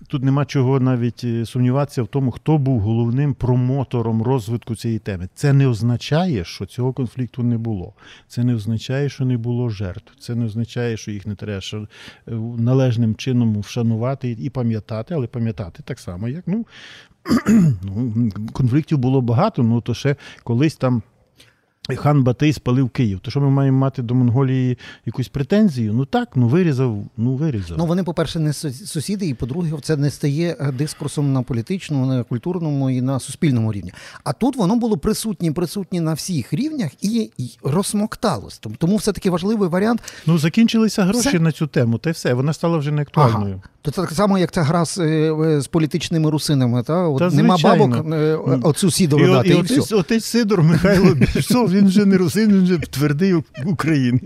тут 0.08 0.24
нема 0.24 0.46
чого 0.46 0.80
навіть 0.80 1.22
е, 1.24 1.46
сумніватися 1.46 2.04
в 2.04 2.08
тому, 2.08 2.32
хто 2.32 2.58
був 2.58 2.80
головним 2.80 3.34
промотором 3.34 4.24
розвитку 4.24 4.76
цієї 4.76 5.00
теми. 5.00 5.30
Це 5.36 5.54
не 5.54 5.68
означає, 5.68 6.44
що 6.44 6.66
цього 6.66 6.94
конфлікту 6.94 7.44
не 7.44 7.58
було. 7.58 7.94
Це 8.28 8.44
не 8.44 8.56
означає, 8.56 9.10
що 9.10 9.26
не 9.26 9.38
було 9.38 9.70
жертв. 9.70 10.14
Це 10.20 10.36
не 10.36 10.46
означає, 10.46 10.98
що 10.98 11.12
їх 11.12 11.28
не 11.28 11.36
треба 11.36 11.62
е, 11.74 11.86
належним 12.58 13.16
чином 13.16 13.60
вшанувати 13.60 14.38
і 14.40 14.50
пам'ятати, 14.50 15.14
але 15.14 15.28
пам'ятати 15.28 15.84
так 15.86 16.00
само, 16.00 16.28
як 16.28 16.44
ну, 16.48 16.66
ну 17.84 18.30
конфліктів 18.54 18.98
було 18.98 19.22
багато, 19.22 19.64
ну 19.64 19.82
то 19.82 19.94
ще 19.94 20.16
колись 20.44 20.76
там. 20.76 21.02
Хан 21.90 22.24
Батий 22.24 22.54
спалив 22.54 22.90
Київ. 22.90 23.20
То 23.20 23.32
що 23.32 23.42
ми 23.42 23.50
маємо 23.50 23.78
мати 23.78 24.02
до 24.02 24.16
Монголії 24.16 24.78
якусь 25.06 25.28
претензію? 25.28 25.94
Ну 25.94 26.06
так, 26.06 26.30
ну 26.36 26.48
вирізав, 26.48 27.04
ну 27.18 27.36
вирізав. 27.36 27.78
Ну 27.78 27.86
вони, 27.86 28.04
по-перше, 28.04 28.40
не 28.40 28.50
сус- 28.52 28.86
сусіди, 28.86 29.28
і 29.28 29.34
по-друге, 29.34 29.72
це 29.82 29.98
не 29.98 30.10
стає 30.12 30.72
дискурсом 30.78 31.34
на 31.34 31.42
політичному, 31.42 32.06
на 32.06 32.24
культурному 32.24 32.90
і 32.90 33.02
на 33.02 33.20
суспільному 33.20 33.74
рівні. 33.74 33.94
А 34.24 34.34
тут 34.34 34.56
воно 34.56 34.76
було 34.76 34.98
присутнє, 34.98 35.52
присутнє 35.52 36.02
на 36.02 36.14
всіх 36.14 36.54
рівнях 36.54 36.92
і, 37.02 37.32
розсмокталось. 37.64 38.58
Тому- 38.58 38.76
Тому 38.80 38.96
все-таки 38.96 39.30
важливий 39.30 39.70
варіант. 39.70 40.02
Ну, 40.26 40.38
закінчилися 40.38 41.04
гроші 41.04 41.30
Все. 41.30 41.40
на 41.40 41.52
цю 41.52 41.68
тему, 41.68 41.98
та 41.98 42.10
й 42.10 42.14
все. 42.14 42.34
Вона 42.34 42.54
стала 42.54 42.78
вже 42.78 42.92
не 42.92 43.02
актуальною. 43.02 43.54
Ага. 43.64 43.70
То 43.86 43.92
це 43.92 44.02
так 44.02 44.12
само, 44.12 44.38
як 44.38 44.52
ця 44.52 44.64
гра 44.64 44.86
з, 44.86 44.98
е, 44.98 45.62
з 45.62 45.68
політичними 45.68 46.30
русинами. 46.30 46.84
Та? 46.84 47.08
От 47.08 47.20
Та, 47.20 47.30
нема 47.30 47.58
бабок, 47.64 48.06
е, 48.14 48.36
оцю 48.64 48.92
сідору 48.92 49.24
І, 49.26 49.28
дати, 49.28 49.48
і, 49.48 49.52
і, 49.52 49.56
отець, 49.56 49.80
все. 49.80 49.96
отець 49.96 50.26
Сидор 50.26 50.64
Михайло 50.64 51.14
Більшов, 51.36 51.72
він 51.72 51.88
вже 51.88 52.06
не 52.06 52.18
русин, 52.18 52.52
він 52.54 52.64
вже 52.64 52.78
твердий 52.78 53.34
українець. 53.66 54.22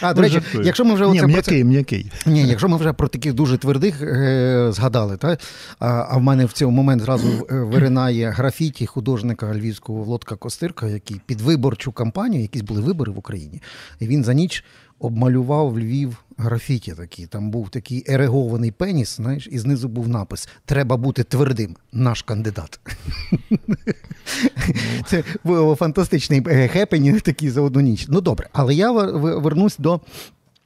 А, 0.00 0.14
до 0.14 0.20
Ну, 0.20 0.22
речі, 0.22 0.34
жартую. 0.34 0.64
якщо 0.64 0.84
ми 0.84 0.94
вже 0.94 1.08
Ні, 1.08 1.22
м'який, 1.22 1.64
м'який. 1.64 2.12
Ні, 2.26 2.48
якщо 2.48 2.68
ми 2.68 2.76
вже 2.76 2.92
про 2.92 3.08
таких 3.08 3.32
дуже 3.34 3.58
твердих 3.58 4.02
е, 4.02 4.68
згадали, 4.72 5.16
та? 5.16 5.36
А, 5.78 6.06
а 6.10 6.16
в 6.16 6.22
мене 6.22 6.44
в 6.44 6.52
цей 6.52 6.68
момент 6.68 7.02
зразу 7.02 7.28
е, 7.50 7.54
виринає 7.54 8.30
графіті 8.30 8.86
художника 8.86 9.54
львівського 9.54 9.98
Володка 9.98 10.36
Костирка, 10.36 10.86
який 10.86 11.20
під 11.26 11.40
виборчу 11.40 11.92
кампанію, 11.92 12.42
якісь 12.42 12.62
були 12.62 12.80
вибори 12.80 13.12
в 13.12 13.18
Україні, 13.18 13.62
і 14.00 14.06
він 14.06 14.24
за 14.24 14.34
ніч 14.34 14.64
обмалював 15.02 15.78
Львів 15.78 16.16
графіті 16.36 16.92
такі. 16.92 17.26
Там 17.26 17.50
був 17.50 17.68
такий 17.68 18.04
ерегований 18.08 18.70
пеніс, 18.70 19.16
знаєш, 19.16 19.48
і 19.52 19.58
знизу 19.58 19.88
був 19.88 20.08
напис 20.08 20.48
Треба 20.64 20.96
бути 20.96 21.24
твердим, 21.24 21.76
наш 21.92 22.22
кандидат. 22.22 22.80
Це 25.06 25.24
був 25.44 25.76
фантастичний 25.76 26.42
е, 26.46 26.68
хепенінг 26.68 27.20
такий 27.20 27.50
за 27.50 27.60
одну 27.60 27.80
ніч. 27.80 28.06
Ну 28.08 28.20
добре, 28.20 28.48
але 28.52 28.74
я 28.74 28.92
вер- 28.92 29.18
вер- 29.20 29.40
вернусь 29.40 29.76
до. 29.78 30.00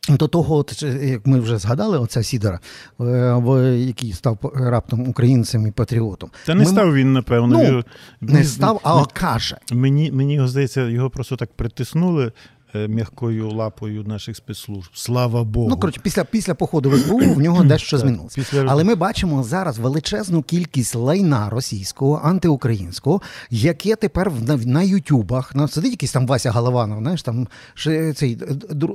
До 0.09 0.28
того, 0.28 0.57
от, 0.57 0.83
як 0.83 1.26
ми 1.26 1.40
вже 1.40 1.59
згадали, 1.59 1.99
оця 1.99 2.23
Сідора, 2.23 2.61
е, 3.00 3.76
який 3.78 4.12
став 4.12 4.52
раптом 4.55 5.09
українцем 5.09 5.66
і 5.66 5.71
патріотом. 5.71 6.31
Та 6.47 6.55
не 6.55 6.61
Ми- 6.64 6.66
став 6.71 6.95
він, 6.95 7.12
напевно. 7.12 7.59
Ну, 7.59 7.64
Його- 7.64 7.85
Не 8.21 8.45
став, 8.45 8.81
а 8.83 9.05
каже. 9.05 9.57
Мені, 9.73 10.12
мені 10.12 10.49
здається, 10.49 10.88
його 10.88 11.11
просто 11.11 11.37
так 11.37 11.52
притиснули 11.52 12.33
м'якою 12.75 13.50
лапою 13.50 14.04
наших 14.04 14.37
спецслужб. 14.37 14.90
Слава 14.94 15.44
Богу. 15.44 15.68
Ну, 15.68 15.76
коротше, 15.76 16.00
після, 16.02 16.25
після 16.25 16.54
походу 16.54 16.90
в 16.90 16.96
СБУ 16.96 17.18
в 17.18 17.38
нього 17.38 17.64
дещо 17.64 17.99
змінилося. 17.99 18.35
після- 18.35 18.64
Але 18.68 18.85
ми 18.85 18.94
бачимо 18.94 19.42
зараз 19.42 19.78
величезну 19.78 20.42
кількість 20.42 20.94
лайна 20.94 21.50
російського, 21.50 22.20
антиукраїнського, 22.25 23.23
яке 23.50 23.96
тепер 23.96 24.30
в- 24.30 24.42
на, 24.42 24.56
на 24.56 24.82
Ютубах, 24.82 25.54
на 25.54 25.68
сидить 25.68 25.90
якийсь 25.90 26.12
там 26.12 26.26
Вася 26.26 26.50
Голованов, 26.50 26.99
знаєш, 26.99 27.23
там 27.23 27.49
ш- 27.75 28.12
цей 28.12 28.38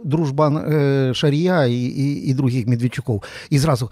дружбан 0.06 0.58
е, 0.58 1.12
Шарія 1.16 1.66
і, 1.66 1.74
і, 1.76 2.14
і 2.30 2.34
других 2.34 2.68
Медведчуков. 2.68 3.24
І 3.50 3.60
зразу 3.60 3.92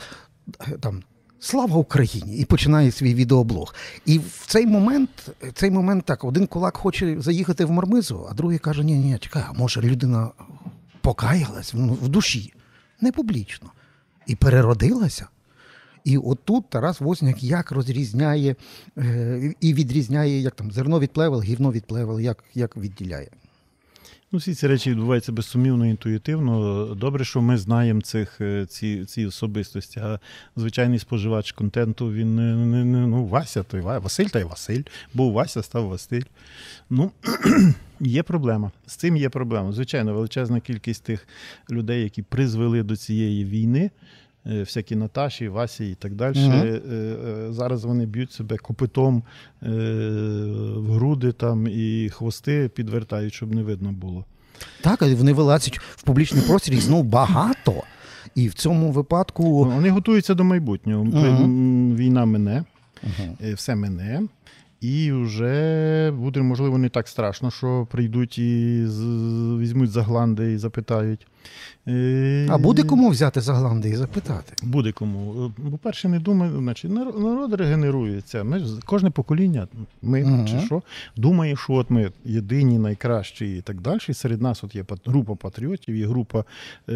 е, 0.68 0.72
там. 0.82 1.04
Слава 1.42 1.78
Україні! 1.78 2.38
І 2.38 2.46
починає 2.46 2.92
свій 2.92 3.14
відеоблог. 3.14 3.76
І 4.06 4.20
в 4.20 4.44
цей 4.48 4.68
момент, 4.68 5.10
цей 5.54 5.72
момент 5.72 6.06
так, 6.06 6.24
один 6.24 6.48
кулак 6.48 6.78
хоче 6.78 7.22
заїхати 7.22 7.66
в 7.66 7.72
мармизу, 7.72 8.28
а 8.32 8.34
другий 8.34 8.58
каже: 8.60 8.84
ні, 8.84 8.96
ні, 8.96 9.18
чекай, 9.20 9.44
а 9.50 9.54
може 9.54 9.82
людина 9.82 10.30
покаялась 11.02 11.74
в, 11.74 11.78
в 11.78 12.10
душі, 12.10 12.54
не 13.02 13.12
публічно, 13.12 13.72
і 14.28 14.36
переродилася. 14.36 15.28
І 16.04 16.18
отут 16.18 16.70
Тарас 16.70 17.02
Возняк 17.02 17.44
як 17.44 17.72
розрізняє 17.72 18.56
е, 18.98 19.54
і 19.62 19.74
відрізняє, 19.74 20.40
як 20.42 20.56
там 20.56 20.72
зерно 20.72 21.00
від 21.00 21.12
плевел, 21.12 21.42
гівно 21.42 21.72
від 21.72 21.86
плевел, 21.86 22.20
як, 22.20 22.44
як 22.56 22.78
відділяє. 22.78 23.30
Ну, 24.32 24.40
всі 24.40 24.54
ці 24.54 24.68
речі 24.68 24.92
відбуваються 24.92 25.32
безсумнівно, 25.32 25.86
інтуїтивно. 25.86 26.86
Добре, 26.96 27.26
що 27.26 27.42
ми 27.42 27.58
знаємо 27.58 28.02
цих, 28.02 28.42
е, 28.42 28.66
ці, 28.66 29.06
ці 29.06 29.26
особистості. 29.26 30.00
А 30.00 30.20
звичайний 30.56 31.00
споживач 31.00 31.52
контенту, 31.52 32.12
він 32.12 32.36
не, 32.36 32.56
не, 32.86 33.08
ну, 33.08 33.26
Вася, 33.26 33.64
то 33.64 33.78
й 33.78 33.82
Ва- 33.82 34.00
Василь 34.00 34.26
та 34.26 34.40
й 34.40 34.44
Василь. 34.44 34.82
Був 35.14 35.34
Вася, 35.34 35.64
став 35.64 35.88
Василь. 35.88 36.22
Ну, 36.90 37.12
є 38.00 38.24
проблема. 38.24 38.72
З 38.88 38.96
цим 38.96 39.18
є 39.18 39.30
проблема. 39.30 39.72
Звичайно, 39.72 40.14
величезна 40.14 40.60
кількість 40.60 41.04
тих 41.04 41.28
людей, 41.72 42.04
які 42.04 42.22
призвели 42.22 42.84
до 42.84 42.96
цієї 42.96 43.46
війни. 43.46 43.92
Е, 44.50 44.60
Всякі 44.60 44.96
Наташі, 44.96 45.48
Васі 45.48 45.92
і 45.92 45.96
так 45.96 46.16
далі. 46.16 46.38
Е, 46.40 46.80
Зараз 47.50 47.84
вони 47.86 48.06
б'ють 48.06 48.32
себе 48.32 48.58
копитом 48.58 49.24
в 49.62 50.92
груди 50.94 51.32
там 51.32 51.68
і 51.68 52.10
хвости 52.14 52.70
підвертають, 52.76 53.34
щоб 53.34 53.56
не 53.56 53.64
видно 53.64 53.92
було. 53.92 54.26
Так, 54.82 55.02
вони 55.02 55.34
вилазять 55.34 55.80
в 55.80 56.04
публічний 56.04 56.44
простір, 56.44 56.74
їх 56.74 56.84
знову 56.84 57.04
багато. 57.04 57.74
І 58.36 58.48
в 58.48 58.54
цьому 58.54 58.92
випадку. 58.92 59.66
Вони 59.66 59.90
готуються 59.90 60.34
до 60.34 60.44
майбутнього. 60.44 61.04
М, 61.04 61.96
Війна 61.96 62.26
мине, 62.26 62.64
Мгм. 63.04 63.38
е, 63.44 63.54
все 63.54 63.76
мине. 63.76 64.22
І 64.82 65.12
вже 65.12 66.12
буде, 66.12 66.42
можливо, 66.42 66.78
не 66.78 66.90
так 66.90 67.08
страшно, 67.08 67.52
що 67.52 67.88
прийдуть 67.92 68.38
і 68.38 68.84
візьмуть 69.60 69.92
за 69.92 70.04
гланди 70.04 70.54
і 70.54 70.58
запитають. 70.58 71.28
Е, 71.88 72.48
А 72.50 72.58
буде 72.58 72.84
кому 72.84 73.10
взяти 73.10 73.42
за 73.42 73.54
гланди 73.54 73.90
і 73.90 73.96
запитати? 73.96 74.54
Буде 74.64 74.92
кому. 74.92 75.52
Е, 75.68 75.70
По-перше, 75.72 76.10
не 76.10 76.20
думаю, 76.20 76.58
значить, 76.60 76.92
народ 76.92 77.54
регенерується. 77.54 78.44
Ми, 78.44 78.62
кожне 78.86 79.10
покоління, 79.10 79.68
ми 80.02 80.24
Мгм. 80.24 80.48
чи 80.48 80.60
що, 80.60 80.82
думає, 81.18 81.56
що 81.56 81.74
от 81.74 81.90
ми 81.90 82.12
єдині, 82.26 82.78
найкращі 82.78 83.58
і 83.58 83.62
так 83.62 83.82
далі. 83.82 84.00
І 84.10 84.14
серед 84.14 84.42
нас 84.42 84.64
от 84.64 84.76
є 84.76 84.86
група 85.06 85.36
патріотів, 85.36 85.96
є 85.96 86.08
група, 86.08 86.44
е, 86.90 86.94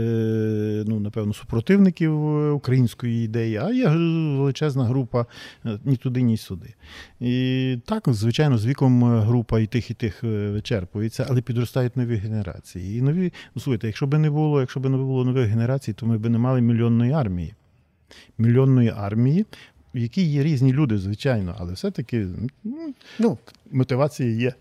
ну, 0.87 0.99
напевно, 0.99 1.33
супротивників 1.33 2.27
е, 2.27 2.51
української 2.51 3.25
ідеї, 3.25 3.57
а 3.57 3.69
є 3.69 3.87
величезна 3.89 4.85
група 4.85 5.25
е, 5.65 5.79
ні 5.85 5.95
туди, 5.95 6.21
ні 6.21 6.37
сюди. 6.37 6.73
І 7.19 7.77
так, 7.85 8.03
звичайно, 8.07 8.57
з 8.57 8.65
віком 8.65 9.05
е, 9.05 9.19
група 9.19 9.59
і 9.59 9.67
тих, 9.67 9.91
і 9.91 9.93
тих 9.93 10.23
е, 10.23 10.49
вичерпується, 10.51 11.25
але 11.29 11.41
підростають 11.41 11.97
нові 11.97 12.15
генерації. 12.15 12.97
І 12.97 13.01
нові, 13.01 13.33
ну 13.55 13.61
слухайте, 13.61 13.87
якщо 13.87 14.07
б 14.07 14.17
не 14.17 14.29
було, 14.33 14.59
якщо 14.59 14.79
б 14.79 14.89
не 14.89 14.97
було 14.97 15.25
нових 15.25 15.47
генерацій, 15.47 15.93
то 15.93 16.05
ми 16.05 16.17
б 16.17 16.29
не 16.29 16.37
мали 16.37 16.61
мільйонної 16.61 17.11
армії. 17.11 17.53
Мільйонної 18.37 18.93
армії, 18.97 19.45
в 19.95 19.97
якій 19.97 20.23
є 20.23 20.43
різні 20.43 20.73
люди, 20.73 20.97
звичайно, 20.97 21.55
але 21.57 21.73
все-таки 21.73 22.27
ну, 22.63 22.93
Ну, 23.19 23.37
мотивація 23.71 24.29
є. 24.29 24.53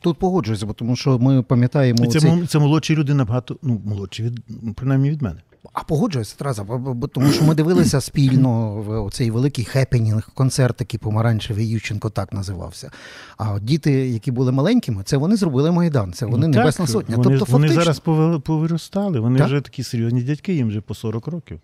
тут 0.00 0.18
погоджуюся, 0.18 0.66
бо 0.66 0.72
тому 0.72 0.96
що 0.96 1.18
ми 1.18 1.42
пам'ятаємо 1.42 2.04
І 2.04 2.08
це, 2.08 2.20
цей... 2.20 2.46
це 2.46 2.58
молодші 2.58 2.96
люди 2.96 3.14
набагато, 3.14 3.56
ну, 3.62 3.80
молодші 3.84 4.22
від, 4.22 4.40
принаймні 4.76 5.10
від 5.10 5.22
мене. 5.22 5.40
А 5.72 5.82
погоджуюся, 5.82 6.64
бо 6.78 7.06
тому 7.06 7.32
що 7.32 7.44
ми 7.44 7.54
дивилися 7.54 8.00
спільно 8.00 8.74
в 9.06 9.10
цей 9.12 9.30
великий 9.30 9.64
хепенінг, 9.64 10.30
концерт 10.34 10.80
який 10.80 11.00
помаранчевий 11.00 11.68
Ющенко 11.68 12.10
так 12.10 12.32
називався. 12.32 12.90
А 13.36 13.52
от 13.52 13.64
діти, 13.64 13.92
які 13.92 14.30
були 14.30 14.52
маленькими, 14.52 15.02
це 15.02 15.16
вони 15.16 15.36
зробили 15.36 15.70
Майдан, 15.72 16.12
це 16.12 16.26
вони 16.26 16.46
Ну, 16.48 16.52
Небесна 16.58 16.84
так, 16.84 16.92
Сотня. 16.92 17.16
Вони, 17.16 17.38
тобто, 17.38 17.52
вони 17.52 17.66
фактично, 17.68 17.82
зараз 17.82 18.00
пове- 18.00 18.40
повиростали, 18.40 19.20
вони 19.20 19.38
Так. 19.38 19.46
вже 19.46 19.60
такі 19.60 19.82
серйозні 19.82 20.22
дядьки, 20.22 20.54
їм 20.54 20.68
вже 20.68 20.80
по 20.80 20.94
40 20.94 21.26
років. 21.26 21.60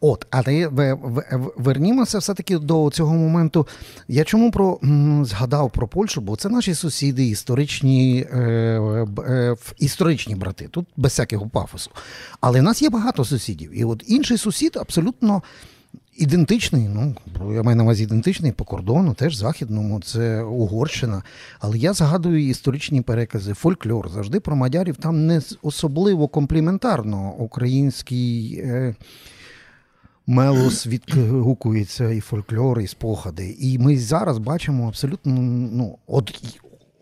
От, 0.00 0.26
але 0.30 0.68
вернімося 1.56 2.18
все-таки 2.18 2.58
до 2.58 2.90
цього 2.92 3.14
моменту. 3.14 3.66
Я 4.08 4.24
чому 4.24 4.50
про 4.50 4.78
згадав 5.22 5.70
про 5.70 5.88
Польщу, 5.88 6.20
бо 6.20 6.36
це 6.36 6.48
наші 6.48 6.74
сусіди, 6.74 7.26
історичні, 7.26 8.26
е, 8.32 8.38
е, 9.28 9.56
історичні 9.78 10.34
брати, 10.34 10.68
тут 10.70 10.86
без 10.96 11.12
всякого 11.12 11.48
пафосу. 11.48 11.90
Але 12.40 12.60
в 12.60 12.62
нас 12.62 12.82
є 12.82 12.90
багато 12.90 13.24
сусідів. 13.24 13.78
І 13.78 13.84
от 13.84 14.04
інший 14.06 14.38
сусід 14.38 14.76
абсолютно. 14.80 15.42
Ідентичний, 16.16 16.88
ну 16.88 17.14
я 17.54 17.62
маю 17.62 17.76
на 17.76 17.82
увазі 17.82 18.02
ідентичний 18.02 18.52
по 18.52 18.64
кордону, 18.64 19.14
теж 19.14 19.36
західному, 19.36 20.00
це 20.00 20.42
Угорщина. 20.42 21.22
Але 21.60 21.78
я 21.78 21.92
згадую 21.92 22.48
історичні 22.48 23.00
перекази, 23.00 23.54
фольклор 23.54 24.08
завжди 24.08 24.40
про 24.40 24.56
мадярів 24.56 24.96
там 24.96 25.26
не 25.26 25.40
особливо 25.62 26.28
компліментарно 26.28 27.32
український 27.38 28.60
е, 28.64 28.94
мелос 30.26 30.86
відгукується 30.86 32.10
і 32.10 32.20
фольклор, 32.20 32.80
і 32.80 32.86
спогади. 32.86 33.56
І 33.60 33.78
ми 33.78 33.98
зараз 33.98 34.38
бачимо 34.38 34.88
абсолютно 34.88 35.32
ну, 35.72 35.98
од, 36.06 36.32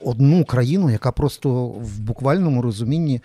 одну 0.05 0.45
країну, 0.45 0.91
яка 0.91 1.13
просто 1.13 1.67
в 1.67 2.01
буквальному 2.01 2.63
розумінні 2.63 3.21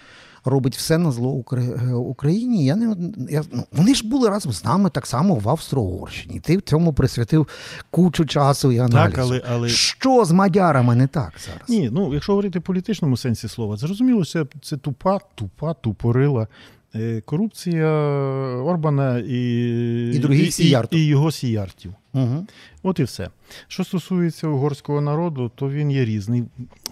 робить 0.45 0.75
все 0.75 0.97
на 0.97 1.11
зло 1.11 1.43
е, 1.53 1.93
Україні. 1.93 2.65
Я 2.65 2.75
не 2.75 2.95
я, 3.29 3.43
ну, 3.51 3.63
вони 3.71 3.95
ж 3.95 4.07
були 4.07 4.29
разом 4.29 4.51
з 4.51 4.63
нами 4.63 4.89
так 4.89 5.05
само 5.05 5.35
в 5.35 5.49
Австро-Угорщині. 5.49 6.39
Ти 6.39 6.57
в 6.57 6.61
цьому 6.61 6.93
присвятив 6.93 7.47
кучу 7.91 8.25
часу 8.25 8.71
і 8.71 8.79
аналізу. 8.79 9.15
Так, 9.15 9.17
але, 9.17 9.41
але 9.49 9.69
Що 9.69 10.25
з 10.25 10.31
мадярами 10.31 10.95
не 10.95 11.07
так 11.07 11.33
зараз? 11.45 11.69
Ні, 11.69 11.89
ну 11.93 12.13
якщо 12.13 12.31
говорити 12.31 12.59
в 12.59 12.61
політичному 12.61 13.17
сенсі 13.17 13.47
слова, 13.47 13.77
зрозуміло, 13.77 14.25
це, 14.25 14.45
це 14.61 14.77
тупа, 14.77 15.19
тупа, 15.35 15.73
тупорила 15.73 16.47
корупція 17.25 17.89
Орбана 18.63 19.19
і, 19.19 20.11
І 20.13 20.19
і, 20.97 20.99
і 20.99 21.05
його 21.05 21.31
сіяртів. 21.31 21.93
Угу. 22.13 22.47
От 22.83 22.99
і 22.99 23.03
все. 23.03 23.29
Що 23.67 23.83
стосується 23.83 24.47
угорського 24.47 25.01
народу, 25.01 25.51
то 25.55 25.69
він 25.69 25.91
є 25.91 26.05
різний. 26.05 26.43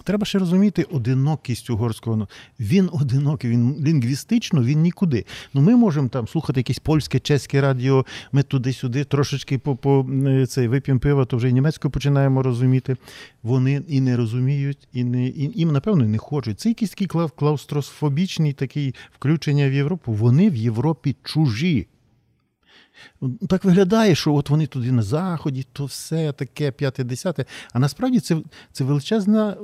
Треба 0.04 0.26
ще 0.26 0.38
розуміти 0.38 0.82
одинокість 0.82 1.70
угорського 1.70 2.16
народу. 2.16 2.32
Він 2.60 2.90
одинокий, 2.92 3.50
він 3.50 3.76
лінгвістично, 3.84 4.62
він 4.62 4.80
нікуди. 4.80 5.24
Ну 5.54 5.60
ми 5.60 5.76
можемо 5.76 6.08
там 6.08 6.28
слухати 6.28 6.60
якесь 6.60 6.78
польське, 6.78 7.18
чеське 7.18 7.60
радіо, 7.60 8.06
ми 8.32 8.42
туди-сюди 8.42 9.04
трошечки 9.04 9.58
по, 9.58 10.06
е, 10.26 10.46
цей 10.46 10.68
вип'ємо 10.68 11.00
пива, 11.00 11.24
то 11.24 11.36
вже 11.36 11.48
і 11.48 11.52
німецькою 11.52 11.92
починаємо 11.92 12.42
розуміти. 12.42 12.96
Вони 13.42 13.82
і 13.88 14.00
не 14.00 14.16
розуміють, 14.16 14.88
і 14.92 15.04
не 15.04 15.26
і, 15.26 15.52
їм, 15.54 15.72
напевно, 15.72 16.04
не 16.04 16.18
хочуть. 16.18 16.60
Це 16.60 16.68
якийсь 16.68 16.90
такий 16.90 17.06
клав- 17.06 17.30
клаустрофобічний 17.30 18.52
такий 18.52 18.94
включення 19.18 19.68
в 19.68 19.72
Європу. 19.72 20.12
Вони 20.12 20.50
в 20.50 20.56
Європі 20.56 21.16
чужі. 21.22 21.86
Так 23.48 23.64
виглядає, 23.64 24.14
що 24.14 24.34
от 24.34 24.50
вони 24.50 24.66
туди 24.66 24.92
на 24.92 25.02
заході, 25.02 25.66
то 25.72 25.84
все 25.84 26.32
таке 26.32 26.70
п'яте, 26.70 27.04
десяте. 27.04 27.44
А 27.72 27.78
насправді 27.78 28.20
це, 28.20 28.36
це 28.72 28.84
величезна, 28.84 29.56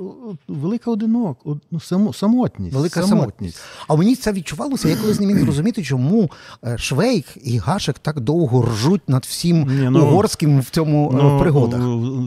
велика 0.47 0.91
одинок, 0.91 1.45
ну, 1.71 1.79
само, 1.79 2.13
самотність. 2.13 2.75
Велика 2.75 3.03
самотність. 3.03 3.59
А 3.87 3.95
мені 3.95 4.15
це 4.15 4.31
відчувалося, 4.33 4.89
я 4.89 4.95
колись 4.95 5.19
не 5.19 5.25
міг 5.25 5.39
зрозуміти, 5.39 5.83
чому 5.83 6.31
е, 6.65 6.77
Швейк 6.77 7.25
і 7.43 7.57
Гашек 7.57 7.99
так 7.99 8.19
довго 8.19 8.61
ржуть 8.61 9.09
над 9.09 9.25
всім 9.25 9.79
Ні, 9.79 9.89
ну, 9.89 10.05
угорським 10.05 10.59
в 10.59 10.69
цьому 10.69 11.11
е, 11.11 11.35
в 11.35 11.39
пригодах. 11.39 11.81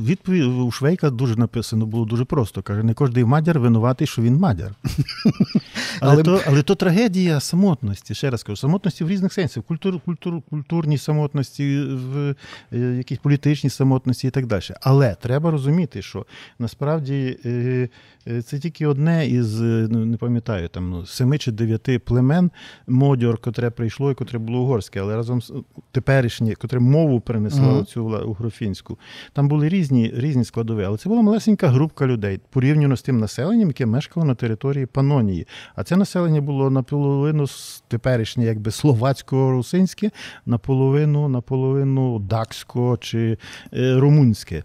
Відповідь 0.06 0.44
у 0.44 0.70
Швейка 0.70 1.10
дуже 1.10 1.36
написано 1.36 1.86
було 1.86 2.04
дуже 2.04 2.24
просто. 2.24 2.62
Каже, 2.62 2.82
не 2.82 2.94
кожний 2.94 3.24
мадяр 3.24 3.58
винуватий, 3.58 4.06
що 4.06 4.22
він 4.22 4.36
мадяр. 4.36 4.74
Але, 6.00 6.12
Але- 6.12 6.22
то, 6.22 6.40
але 6.46 6.62
то 6.62 6.74
трагедія 6.74 7.40
самотності. 7.40 8.14
Ще 8.14 8.30
раз 8.30 8.42
кажу, 8.42 8.56
самотності 8.56 9.04
в 9.04 9.08
різних 9.08 9.32
сенсах. 9.32 9.64
Культур, 9.64 10.00
культур, 10.00 10.42
культурній 10.50 10.98
самотності, 11.02 11.80
в 11.80 12.34
е, 12.72 12.78
якійсь 12.78 13.18
політичній 13.18 13.70
самотності 13.70 14.26
і 14.26 14.30
так 14.30 14.46
далі. 14.46 14.62
Але 14.80 15.14
треба 15.14 15.50
розуміти, 15.50 16.02
що 16.02 16.26
насправді 16.58 17.38
е, 17.44 17.88
е, 18.28 18.42
це 18.42 18.58
тільки 18.58 18.86
одне 18.86 19.26
із, 19.26 19.62
е, 19.62 19.88
ну, 19.90 20.04
не 20.04 20.16
пам'ятаю, 20.16 20.68
там 20.68 20.90
ну, 20.90 21.06
семи 21.06 21.38
чи 21.38 21.52
дев'яти 21.52 21.98
племен 21.98 22.50
модьор, 22.86 23.38
котре 23.38 23.70
прийшло 23.70 24.10
і 24.10 24.14
котре 24.14 24.38
було 24.38 24.58
угорське, 24.58 25.00
але 25.00 25.16
разом 25.16 25.42
з 25.42 25.52
теперішнє, 25.92 26.54
котре 26.54 26.80
мову 26.80 27.20
перенесло 27.20 27.72
Мгм. 27.72 27.84
цю 27.84 28.04
угрофінську. 28.04 28.98
Там 29.32 29.48
були 29.48 29.68
різні, 29.68 30.12
різні 30.14 30.44
складові, 30.44 30.84
але 30.84 30.96
це 30.98 31.08
була 31.08 31.22
малесенька 31.22 31.68
групка 31.68 32.06
людей 32.06 32.40
порівняно 32.50 32.96
з 32.96 33.02
тим 33.02 33.18
населенням, 33.18 33.68
яке 33.68 33.86
мешкало 33.86 34.26
на 34.26 34.34
території 34.34 34.86
Панонії. 34.86 35.46
А 35.74 35.84
це 35.84 35.96
населення 35.96 36.40
було 36.40 36.70
наполовину 36.70 37.46
теперішнє, 37.88 38.44
якби 38.44 38.70
словацько-русинське, 38.70 40.10
наполовину, 40.46 40.81
наполовину 41.28 42.18
даксько 42.18 42.96
чи 43.00 43.38
е, 43.74 43.94
румунське. 43.94 44.64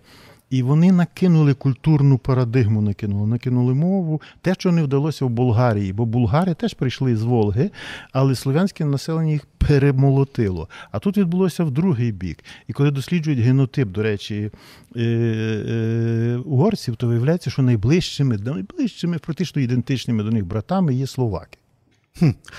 І 0.49 0.63
вони 0.63 0.91
накинули 0.91 1.53
культурну 1.53 2.17
парадигму, 2.17 2.81
накинули, 2.81 3.27
накинули 3.27 3.73
мову, 3.73 4.21
те, 4.41 4.53
що 4.53 4.71
не 4.71 4.83
вдалося 4.83 5.25
в 5.25 5.29
Болгарії, 5.29 5.93
бо 5.93 6.05
булгари 6.05 6.53
теж 6.53 6.73
прийшли 6.73 7.15
з 7.15 7.23
Волги, 7.23 7.71
але 8.11 8.35
слов'янське 8.35 8.85
населення 8.85 9.31
їх 9.31 9.45
перемолотило. 9.57 10.69
А 10.91 10.99
тут 10.99 11.17
відбулося 11.17 11.63
в 11.63 11.71
другий 11.71 12.11
бік. 12.11 12.43
І 12.67 12.73
коли 12.73 12.91
досліджують 12.91 13.39
генотип, 13.39 13.89
до 13.89 14.03
речі, 14.03 14.51
е, 14.95 15.01
е, 15.01 16.37
угорців, 16.45 16.95
то 16.95 17.07
виявляється, 17.07 17.49
що 17.49 17.61
найближчими, 17.61 18.37
найближчими, 18.37 19.17
практично 19.17 19.61
ідентичними 19.61 20.23
до 20.23 20.31
них 20.31 20.45
братами 20.45 20.95
є 20.95 21.07
словаки. 21.07 21.57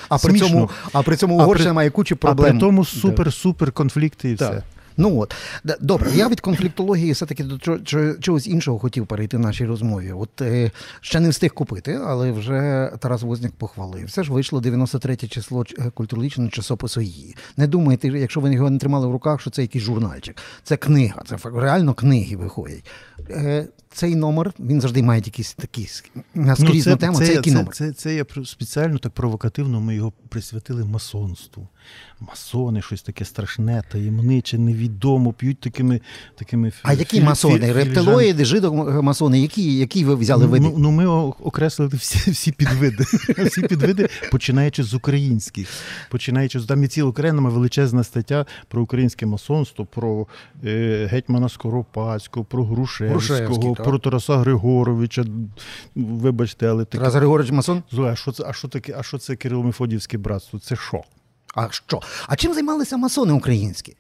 А 0.09 0.19
при 0.19 0.39
цьому, 0.39 0.71
а 0.93 1.03
при 1.03 1.17
цьому 1.17 1.39
А 1.39 1.43
Угорщина 1.43 1.71
при- 1.71 1.75
має 1.75 1.91
кучу 1.91 2.15
А 2.15 2.19
проблем. 2.27 2.51
при 2.51 2.61
тому 2.61 2.83
супер-супер 2.83 3.73
конфлікти 3.73 4.31
і 4.31 4.37
Так. 4.37 4.51
все. 4.53 4.63
Ну 5.01 5.19
от 5.21 5.35
добре, 5.81 6.11
я 6.15 6.29
від 6.29 6.41
конфліктології 6.41 7.13
все-таки 7.13 7.45
до 7.45 7.59
чо- 7.59 7.79
чо- 7.79 8.15
чогось 8.15 8.47
іншого 8.47 8.79
хотів 8.79 9.07
перейти 9.07 9.37
в 9.37 9.41
нашій 9.41 9.65
розмові. 9.67 10.13
От 10.13 10.41
е, 10.41 10.71
ще 11.01 11.21
не 11.21 11.29
встиг 11.29 11.55
купити, 11.55 12.01
але 12.07 12.33
вже 12.33 12.91
Тарас 12.99 13.23
Возняк 13.23 13.53
похвалив. 13.53 14.07
Все 14.07 14.23
ж 14.25 14.33
вийшло 14.33 14.61
93 14.61 15.17
число 15.17 15.65
е, 15.79 15.91
культурологічного 15.95 16.51
часопису 16.51 17.01
її. 17.01 17.37
Не 17.57 17.67
думайте, 17.67 18.09
якщо 18.09 18.41
ви 18.41 18.55
його 18.55 18.71
не 18.71 18.79
тримали 18.79 19.07
в 19.07 19.13
руках, 19.13 19.41
що 19.41 19.51
це 19.51 19.63
якийсь 19.63 19.85
журнальчик. 19.85 20.37
Це 20.65 20.77
книга, 20.77 21.23
це 21.29 21.37
реально 21.55 21.95
книги 21.95 22.37
виходять. 22.37 22.85
Е, 23.31 23.67
цей 23.93 24.17
номер 24.17 24.53
він 24.61 24.81
завжди 24.81 25.03
має 25.03 25.23
якісь 25.25 25.55
такі 25.55 25.83
ск- 25.83 26.05
наскрізну 26.35 26.97
тему. 26.97 27.19
Це, 27.19 27.27
це, 27.27 27.33
який 27.35 27.53
це, 27.53 27.59
номер? 27.59 27.75
це, 27.75 27.93
це 27.93 28.15
я 28.15 28.25
спеціально 28.45 28.99
так 28.99 29.13
провокативно 29.13 29.81
ми 29.81 29.95
його 29.95 30.13
присвятили 30.29 30.85
масонству. 30.85 31.69
Масони, 32.21 32.83
щось 32.83 33.03
таке 33.03 33.25
страшне, 33.25 33.83
таємниче, 33.93 34.59
невідомо, 34.59 35.33
п'ють 35.33 35.61
такими. 35.61 36.01
такими 36.39 36.73
А 36.83 36.91
фі- 36.95 36.99
які 36.99 37.21
фі- 37.21 37.25
масони? 37.25 37.55
фі- 37.67 37.73
Рептилоїди, 37.73 38.45
жидомасони, 38.45 39.41
які, 39.41 39.77
які 39.79 40.05
ви 40.05 40.15
взяли 40.15 40.45
Ну, 40.45 40.51
види? 40.51 40.67
Ну, 40.67 40.75
ну, 40.79 40.91
ми 40.91 41.07
окреслили 41.07 41.97
всі, 41.97 42.31
всі 42.31 42.53
підвиди. 42.53 43.05
Всі 43.47 43.63
підвиди, 43.63 44.09
починаючи 44.31 44.83
з 44.83 44.95
українських. 44.95 45.69
Починаючи 46.11 46.61
з 46.61 46.65
там 46.67 46.83
є 46.83 46.89
ціла 46.89 47.09
окрема 47.09 47.51
величезна 47.51 48.05
стаття 48.05 48.47
про 48.69 48.83
українське 48.83 49.27
масонство, 49.27 49.87
про 49.87 50.27
е, 50.65 51.09
гетьмана 51.11 51.49
Скоропадського, 51.49 52.45
про 52.45 52.65
Грушевського. 52.65 53.75
Про 53.85 53.99
Тараса 53.99 54.37
Григоровича. 54.37 55.25
Вибачте, 55.95 56.67
але. 56.67 56.85
Тарас 56.85 57.15
Григорович 57.15 57.51
Масон? 57.51 57.83
Зоя, 57.91 58.13
а 58.13 58.17
що 58.17 58.33
це, 58.33 58.45
а 58.47 58.53
що 58.53 58.69
таке, 58.69 58.95
а 58.99 59.03
що 59.03 59.19
це 59.19 59.33
Кирило-Мефодіївське 59.33 60.19
братство? 60.19 60.59
Це 60.59 60.77
що? 60.77 61.03
А 61.55 61.71
що? 61.71 62.01
А 62.27 62.37
чим 62.37 62.55
займалися 62.55 62.97
масони 62.97 63.33
українські? 63.33 63.97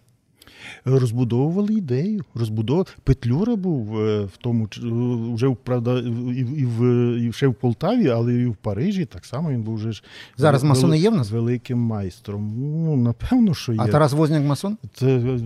Розбудовували 0.85 1.75
ідею. 1.75 2.25
Розбудов... 2.35 2.87
Петлюра 3.05 3.57
був 3.57 4.01
е, 4.01 4.25
в 4.25 4.37
тому, 4.37 4.65
е, 4.77 5.35
вже 5.35 5.55
правда, 5.65 5.99
і, 5.99 6.41
і, 6.41 6.65
в, 6.65 6.83
і 7.19 7.33
ще 7.33 7.47
в 7.47 7.55
Полтаві, 7.55 8.09
але 8.09 8.35
і 8.35 8.47
в 8.47 8.57
Парижі 8.57 9.05
так 9.05 9.25
само 9.25 9.51
він 9.51 9.63
був 9.63 9.75
вже 9.75 9.93
ж 9.93 10.03
Зараз 10.37 10.63
вели- 10.63 10.69
масони 10.69 10.99
є 10.99 11.11
в 11.11 11.15
нас? 11.15 11.31
великим 11.31 11.79
майстром. 11.79 12.53
Ну, 12.85 12.97
напевно, 12.97 13.55
що 13.55 13.73
є. 13.73 13.79
А 13.83 13.89
Тарас 13.89 14.13
Возняк 14.13 14.45
масон? 14.45 14.77
Це 14.95 15.07
е, 15.07 15.39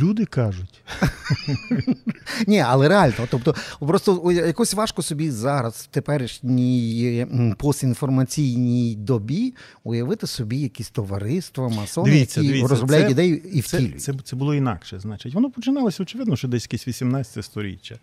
люди 0.00 0.24
кажуть. 0.24 0.82
Ні, 2.46 2.60
але 2.60 2.88
реально. 2.88 3.14
Тобто, 3.30 3.54
просто 3.80 4.32
якось 4.32 4.74
важко 4.74 5.02
собі 5.02 5.30
зараз, 5.30 5.74
в 5.74 5.86
теперішній 5.86 7.26
постінформаційній 7.58 8.94
добі, 8.96 9.54
уявити 9.84 10.26
собі 10.26 10.56
якісь 10.58 10.90
товариства, 10.90 11.68
масони, 11.68 12.10
Дивіться, 12.10 12.40
які 12.40 12.52
дивіться, 12.52 12.68
розробляють 12.68 13.06
це- 13.06 13.12
ідею 13.12 13.36
і 13.36 13.60
втілюють. 13.60 14.02
це, 14.02 14.14
це 14.24 14.27
було 14.36 14.54
інакше. 14.54 14.98
Значить, 14.98 15.34
воно 15.34 15.50
починалося, 15.50 16.02
очевидно, 16.02 16.36
що 16.36 16.48
десь 16.48 16.62
якесь 16.62 16.88
18 16.88 17.44
сторіччя. 17.44 17.98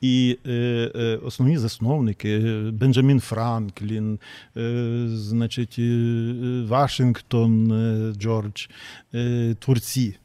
І 0.00 0.38
е, 0.46 0.50
е, 0.94 1.16
основні 1.16 1.58
засновники 1.58 2.30
е, 2.30 2.70
Бенджамін 2.70 3.20
Франклін, 3.20 4.18
е, 4.56 5.04
значить, 5.08 5.76
е, 5.78 5.82
е, 5.82 6.64
Вашингтон 6.64 7.72
Джордж, 8.18 8.66
творці. 9.58 10.16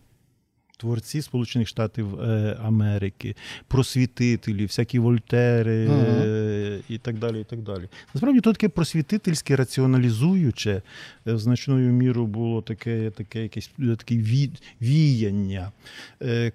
Творці 0.77 1.21
Сполучених 1.21 1.67
Штатів 1.67 2.19
е, 2.21 2.57
Америки, 2.63 3.35
просвітителі, 3.67 4.63
всякі 4.65 4.99
вольтери 4.99 5.87
е, 5.89 6.79
і 6.89 6.97
так 6.97 7.19
далі. 7.19 7.41
і 7.41 7.43
так 7.43 7.59
далі. 7.61 7.89
Насправді 8.13 8.41
то 8.41 8.53
таке 8.53 8.69
просвітительське, 8.69 9.55
раціоналізуюче 9.55 10.81
е, 11.27 11.37
значною 11.37 11.91
мірою 11.91 12.27
було 12.27 12.61
таке, 12.61 13.11
таке 13.11 13.43
якесь 13.43 13.71
таке 13.97 14.15
ві, 14.15 14.51
віяння, 14.81 15.71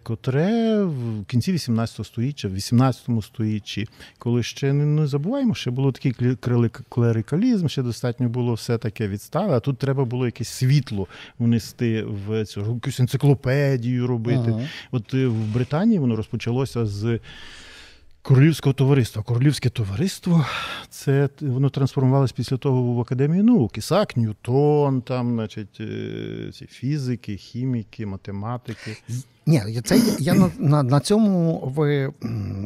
котре 0.03 0.85
в 0.85 1.25
кінці 1.27 1.53
18 1.53 2.07
століття, 2.07 2.49
в 2.49 2.55
18 2.55 3.09
столітті, 3.23 3.89
коли 4.19 4.43
ще 4.43 4.73
не, 4.73 5.07
забуваємо, 5.07 5.55
ще 5.55 5.71
було 5.71 5.93
такий 5.93 6.13
кле- 6.13 6.37
кле- 6.37 6.83
клерикалізм, 6.89 7.69
ще 7.69 7.83
достатньо 7.83 8.29
було 8.29 8.55
все 8.55 8.79
таке 8.79 9.09
відстави, 9.09 9.55
а 9.55 9.61
тут 9.61 9.79
треба 9.79 10.05
було 10.05 10.27
якесь 10.27 10.49
світло 10.49 11.07
внести 11.39 12.03
в 12.03 12.45
цю 12.45 12.61
якусь 12.75 13.01
енциклопедію 13.01 14.07
робити. 14.11 14.45
Ага. 14.49 14.69
От 14.91 15.15
е, 15.15 15.27
в 15.27 15.53
Британії 15.55 15.99
воно 15.99 16.17
розпочалося 16.17 16.87
з 16.87 17.21
Королівського 18.23 18.73
товариства. 18.73 19.23
Королівське 19.23 19.71
товариство 19.71 20.47
це 20.89 21.29
воно 21.41 21.71
трансформувалося 21.71 22.35
після 22.37 22.57
того 22.57 22.83
в 22.83 23.01
Академію 23.01 23.45
наук. 23.45 23.79
Ісак, 23.79 24.17
Ньютон, 24.17 25.03
там, 25.03 25.35
значить, 25.35 25.81
е, 25.81 26.51
ці 26.53 26.67
фізики, 26.67 27.37
хіміки, 27.37 28.07
математики. 28.07 28.97
Ні, 29.47 29.81
це 29.85 30.01
я 30.19 30.35
на, 30.35 30.51
на, 30.59 30.83
на 30.83 31.01
цьому 31.01 31.63
ви 31.77 32.13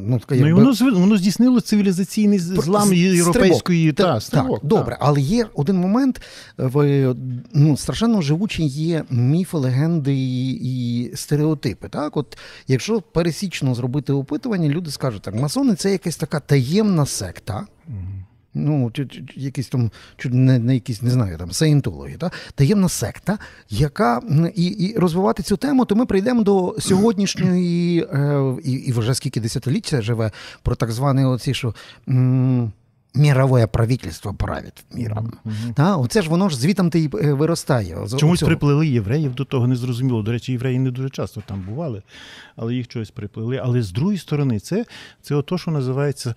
ну, 0.06 0.18
така, 0.18 0.34
Ну 0.34 0.46
якби- 0.46 0.64
воно 0.64 1.00
воно 1.00 1.16
здійснило 1.16 1.60
цивілізаційний 1.60 2.38
злам 2.38 2.92
європейської 2.92 3.90
стрибок. 3.90 3.96
та, 3.96 4.12
Так, 4.14 4.22
стрибок, 4.22 4.60
так, 4.60 4.68
добре, 4.68 4.96
але 5.00 5.20
є 5.20 5.46
один 5.54 5.76
момент, 5.76 6.22
в, 6.58 7.14
ну, 7.52 7.76
страшенно 7.76 8.22
живучі 8.22 8.64
є 8.66 9.04
міфи, 9.10 9.56
легенди 9.56 10.14
і, 10.14 10.50
і 10.50 11.16
стереотипи. 11.16 11.88
Так? 11.88 12.16
От, 12.16 12.38
якщо 12.68 13.00
пересічно 13.00 13.74
зробити 13.74 14.12
опитування, 14.12 14.68
люди 14.68 14.90
скажуть, 14.90 15.22
так, 15.22 15.34
масони 15.34 15.74
це 15.74 15.92
якась 15.92 16.16
така 16.16 16.40
таємна 16.40 17.06
секта. 17.06 17.66
Ну, 18.54 18.92
якісь 19.34 19.68
там, 19.68 19.90
не, 20.24 20.58
не 20.58 20.74
якісь, 20.74 21.02
не 21.02 21.10
знаю, 21.10 21.38
там 21.38 21.52
саєнтологи, 21.52 22.16
та? 22.18 22.30
таємна 22.54 22.88
секта, 22.88 23.38
яка 23.70 24.20
і, 24.54 24.64
і 24.64 24.98
розвивати 24.98 25.42
цю 25.42 25.56
тему, 25.56 25.84
то 25.84 25.96
ми 25.96 26.06
прийдемо 26.06 26.42
до 26.42 26.76
сьогоднішньої, 26.78 28.02
е, 28.12 28.54
і, 28.64 28.72
і 28.72 28.92
вже 28.92 29.14
скільки 29.14 29.40
десятиліть 29.40 29.86
це 29.86 30.02
живе, 30.02 30.30
про 30.62 30.74
так 30.74 30.92
зване 30.92 31.26
оці, 31.26 31.54
що 31.54 31.74
м, 32.08 32.72
мірове 33.14 33.66
правительство 33.66 34.34
править 34.34 34.84
міром. 34.94 35.32
Та? 35.74 35.96
Оце 35.96 36.22
ж 36.22 36.30
воно 36.30 36.48
ж 36.48 36.56
звітом 36.56 36.90
ти 36.90 37.10
е, 37.14 37.32
виростає. 37.32 37.94
Чомусь 37.94 38.22
оцього. 38.22 38.48
приплели 38.48 38.88
євреїв 38.88 39.34
до 39.34 39.44
того 39.44 39.66
незрозуміло. 39.66 40.22
До 40.22 40.32
речі, 40.32 40.52
євреї 40.52 40.78
не 40.78 40.90
дуже 40.90 41.10
часто 41.10 41.42
там 41.46 41.60
бували, 41.68 42.02
але 42.56 42.74
їх 42.74 42.88
чогось 42.88 43.10
приплели. 43.10 43.60
Але 43.64 43.82
з 43.82 43.92
другої 43.92 44.18
сторони, 44.18 44.60
це, 44.60 44.84
це 45.22 45.34
ото, 45.34 45.58
що 45.58 45.70
називається 45.70 46.34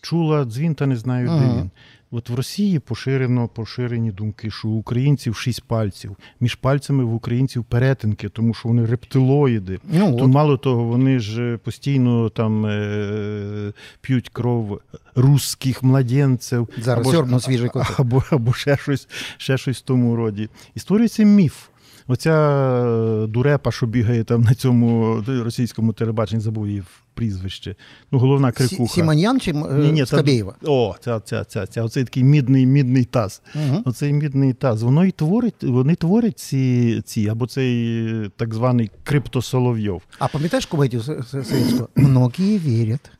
чула 0.00 0.44
дзвін, 0.44 0.74
та 0.74 0.86
не 0.86 0.96
знаю, 0.96 1.26
де 1.26 1.32
Ага. 1.32 1.60
він. 1.60 1.70
От 2.12 2.28
в 2.28 2.34
Росії 2.34 2.78
поширено 2.78 3.48
поширені 3.48 4.10
думки, 4.12 4.50
що 4.50 4.68
у 4.68 4.70
українців 4.70 5.36
шість 5.36 5.64
пальців. 5.64 6.16
Між 6.40 6.54
пальцями 6.54 7.04
в 7.04 7.14
українців 7.14 7.64
перетинки, 7.64 8.28
тому 8.28 8.54
що 8.54 8.68
вони 8.68 8.86
рептилоїди. 8.86 9.78
Ну, 9.92 10.16
То 10.16 10.24
от. 10.24 10.30
мало 10.30 10.56
того, 10.56 10.84
вони 10.84 11.18
ж 11.18 11.42
е, 11.42 11.56
постійно 11.56 12.28
там 12.28 12.66
е, 12.66 13.72
п'ють 14.00 14.28
кров 14.28 14.80
русських 15.14 15.82
младенців. 15.82 16.68
Зараз 16.78 17.06
або 17.06 17.12
або, 17.98 18.22
або 18.30 18.52
ще 18.52 18.76
щось, 18.76 19.08
ще 19.36 19.58
щось 19.58 19.78
в 19.78 19.82
тому 19.82 20.16
роді. 20.16 20.48
І 20.74 20.80
створюється 20.80 21.22
міф. 21.24 21.69
Оця 22.10 22.32
е, 22.32 23.26
дурепа, 23.26 23.72
що 23.72 23.86
бігає 23.86 24.24
там 24.24 24.42
на 24.42 24.54
цьому 24.54 25.22
російському 25.26 25.92
телебаченні, 25.92 26.42
забув 26.42 26.68
її 26.68 26.82
прізвище. 27.14 27.76
Ну, 28.12 28.18
головна 28.18 28.52
крикуха. 28.52 28.94
Сіманян 28.94 29.40
чи 29.40 29.50
е, 29.50 29.54
Ні, 29.54 29.92
ні, 29.92 30.04
та- 30.04 30.22
О, 30.64 30.94
ця, 31.00 31.20
ця, 31.20 31.44
ця, 31.44 31.66
ця, 31.66 31.82
оцей 31.82 32.04
такий 32.04 32.24
мідний, 32.24 32.66
мідний 32.66 33.04
таз. 33.04 33.42
Угу. 33.54 33.82
Оцей 33.84 34.12
мідний 34.12 34.52
таз. 34.52 34.82
Воно 34.82 35.04
і 35.04 35.10
творить, 35.10 35.62
вони 35.64 35.94
творять 35.94 36.38
ці, 36.38 37.02
ці 37.04 37.28
або 37.28 37.46
цей 37.46 38.28
так 38.36 38.54
званий 38.54 38.90
криптосоловйов. 39.04 40.02
А 40.18 40.28
пам'ятаєш 40.28 40.66
комедію 40.66 41.02
Сирського? 41.02 41.88
Многі 41.96 42.58
вірять. 42.58 43.10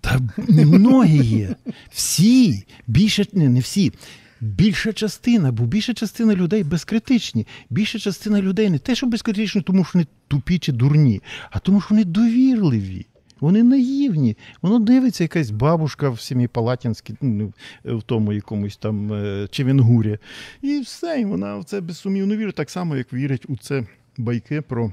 Та 0.00 0.20
немногі 0.48 1.24
є. 1.24 1.56
Всі, 1.90 2.64
більше 2.86 3.26
не, 3.32 3.48
не 3.48 3.60
всі. 3.60 3.92
Більша 4.40 4.92
частина, 4.92 5.52
бо 5.52 5.64
більша 5.64 5.94
частина 5.94 6.34
людей 6.34 6.64
безкритичні. 6.64 7.46
Більша 7.70 7.98
частина 7.98 8.42
людей 8.42 8.70
не 8.70 8.78
те, 8.78 8.94
що 8.94 9.06
безкритичні, 9.06 9.62
тому 9.62 9.84
що 9.84 9.90
вони 9.94 10.06
тупі 10.28 10.58
чи 10.58 10.72
дурні, 10.72 11.22
а 11.50 11.58
тому, 11.58 11.80
що 11.80 11.88
вони 11.90 12.04
довірливі. 12.04 13.06
Вони 13.40 13.62
наївні. 13.62 14.36
Воно 14.62 14.78
дивиться 14.78 15.24
якась 15.24 15.50
бабушка 15.50 16.10
в 16.10 16.20
сім'ї 16.20 16.48
Палатінській, 16.48 17.14
ну, 17.20 17.52
в 17.84 18.02
тому 18.02 18.32
якомусь 18.32 18.76
там 18.76 19.12
е, 19.12 19.48
Чевенгурі. 19.50 20.18
І 20.62 20.80
все, 20.80 21.20
і 21.20 21.24
вона 21.24 21.56
в 21.56 21.64
це 21.64 21.80
безсумнівно 21.80 22.36
вірить, 22.36 22.54
так 22.54 22.70
само, 22.70 22.96
як 22.96 23.12
вірять 23.12 23.46
у 23.48 23.56
це 23.56 23.86
байки 24.18 24.60
про 24.60 24.92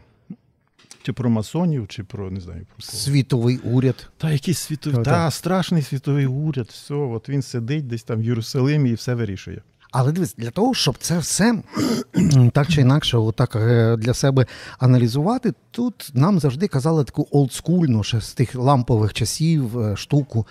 чи 1.08 1.14
про 1.14 1.30
масонів, 1.30 1.88
чи 1.88 2.04
про 2.04 2.32
не 2.32 2.40
знаю 2.40 2.66
про 2.66 2.86
кого. 2.86 2.98
Світовий 2.98 3.58
уряд. 3.58 4.10
Та 4.18 4.32
якийсь 4.32 4.60
світовий, 4.60 5.06
Та, 5.06 5.32
страшний 5.32 5.82
світовий 5.82 6.26
уряд, 6.26 6.68
все, 6.68 6.94
от 6.94 7.30
він 7.30 7.42
сидить 7.42 7.88
десь 7.88 8.04
там 8.04 8.22
в 8.22 8.24
Єрусалимі 8.24 8.90
і 8.90 8.94
все 8.94 9.16
вирішує. 9.16 9.62
Але 9.92 10.12
дивись, 10.12 10.36
для 10.36 10.52
того, 10.52 10.74
щоб 10.74 10.98
це 10.98 11.20
все 11.20 11.64
так 12.54 12.68
чи 12.68 12.82
інакше 12.82 13.18
отак 13.18 13.56
е, 13.56 13.98
для 13.98 14.14
себе 14.14 14.46
аналізувати, 14.80 15.54
тут 15.72 16.12
нам 16.14 16.40
завжди 16.40 16.68
казали 16.68 17.04
таку 17.04 17.28
олдскульну, 17.32 18.04
ще 18.04 18.22
з 18.22 18.34
тих 18.34 18.56
лампових 18.56 19.14
часів 19.14 19.80
е, 19.80 19.96
штуку. 19.96 20.48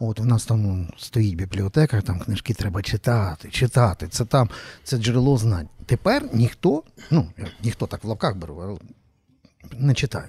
От 0.00 0.20
у 0.20 0.24
нас 0.24 0.44
там 0.46 0.88
стоїть 0.96 1.36
бібліотека, 1.36 2.00
там 2.00 2.20
книжки 2.20 2.54
треба 2.54 2.82
читати, 2.82 3.48
читати. 3.50 4.08
Це 4.10 4.24
там 4.24 4.50
це 4.84 4.98
джерело 4.98 5.36
знань. 5.36 5.68
Тепер 5.86 6.28
ніхто, 6.32 6.82
ну 7.10 7.26
ніхто 7.62 7.86
так 7.86 8.04
в 8.04 8.06
лапках 8.06 8.36
беру, 8.36 8.78
не 9.78 9.94
читаю. 9.94 10.28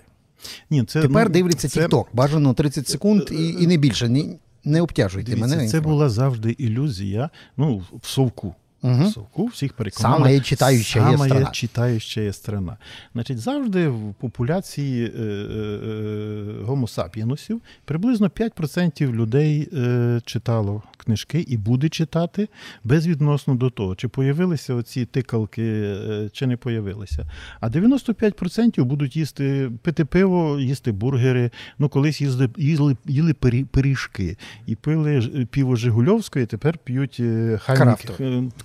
Ні, 0.69 0.83
це, 0.83 1.01
Тепер 1.01 1.27
ну, 1.27 1.33
дивляться 1.33 1.69
це- 1.69 1.87
TikTok, 1.87 2.03
бажано 2.13 2.53
30 2.53 2.87
секунд 2.87 3.23
і, 3.31 3.49
і 3.63 3.67
не 3.67 3.77
більше. 3.77 4.09
Не, 4.09 4.25
не 4.63 4.81
обтяжуйте 4.81 5.31
Дивіться, 5.31 5.55
мене. 5.55 5.69
це 5.69 5.81
була 5.81 6.09
завжди 6.09 6.51
ілюзія. 6.51 7.29
Ну, 7.57 7.83
в 8.01 8.07
совку. 8.07 8.55
Угу. 8.81 9.27
В 9.35 9.45
всіх 9.45 9.73
переконали. 9.73 10.17
Самая 10.17 10.39
читающая 10.39 11.03
самая 11.03 11.29
страна. 11.29 11.51
читающая 11.51 12.33
страна. 12.33 12.77
Значить, 13.13 13.39
завжди 13.39 13.87
в 13.87 14.13
популяції 14.19 15.05
е, 15.05 15.21
е, 15.21 15.23
е, 15.23 16.63
гомо 16.63 16.87
сапіенусів 16.87 17.61
приблизно 17.85 18.27
5% 18.27 19.11
людей 19.11 19.69
е, 19.73 20.21
читало 20.25 20.83
книжки 20.97 21.39
і 21.47 21.57
буде 21.57 21.89
читати 21.89 22.47
безвідносно 22.83 23.55
до 23.55 23.69
того, 23.69 23.95
чи 23.95 24.07
появилися 24.07 24.73
оці 24.73 25.05
тикалки, 25.05 25.63
е, 25.63 26.29
чи 26.33 26.47
не 26.47 26.57
появилися. 26.57 27.25
А 27.59 27.69
95% 27.69 28.83
будуть 28.83 29.15
їсти, 29.17 29.71
пити 29.81 30.05
пиво, 30.05 30.59
їсти 30.59 30.91
бургери. 30.91 31.51
Ну, 31.79 31.89
колись 31.89 32.21
їзди, 32.21 32.49
їли, 32.57 32.97
їли 33.05 33.33
пиріжки 33.71 34.37
і 34.65 34.75
пили 34.75 35.21
пиво 35.51 35.75
Жигульовської, 35.75 36.45
тепер 36.45 36.77
п'ють 36.77 37.17
е, 37.19 37.59
Хайнек- 37.65 37.75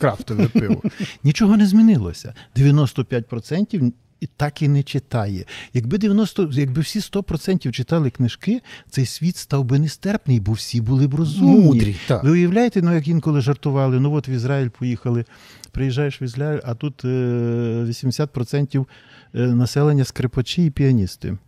Крафтове. 0.04 0.44
е, 0.44 0.48
пиво. 0.48 0.82
Нічого 1.24 1.56
не 1.56 1.66
змінилося. 1.66 2.34
95% 2.56 3.92
і 4.20 4.28
так 4.36 4.62
і 4.62 4.68
не 4.68 4.82
читає. 4.82 5.44
Якби 5.74 5.98
90, 5.98 6.48
якби 6.52 6.80
всі 6.80 6.98
100% 6.98 7.70
читали 7.70 8.10
книжки, 8.10 8.60
цей 8.90 9.06
світ 9.06 9.36
став 9.36 9.64
би 9.64 9.78
нестерпний, 9.78 10.40
бо 10.40 10.52
всі 10.52 10.80
були 10.80 11.06
б 11.06 11.14
розумні. 11.14 11.60
Мудрі, 11.60 11.96
так. 12.08 12.24
Ви 12.24 12.30
уявляєте, 12.30 12.82
ну 12.82 12.94
як 12.94 13.08
інколи 13.08 13.40
жартували, 13.40 14.00
ну 14.00 14.12
от 14.14 14.28
в 14.28 14.30
Ізраїль 14.30 14.68
поїхали, 14.68 15.24
приїжджаєш 15.72 16.22
в 16.22 16.22
Ізраїль, 16.22 16.60
а 16.64 16.74
тут 16.74 17.04
е, 17.04 17.08
80% 17.08 18.86
е, 19.34 19.38
населення 19.38 20.04
скрипачі 20.04 20.66
і 20.66 20.70
піаністи. 20.70 21.38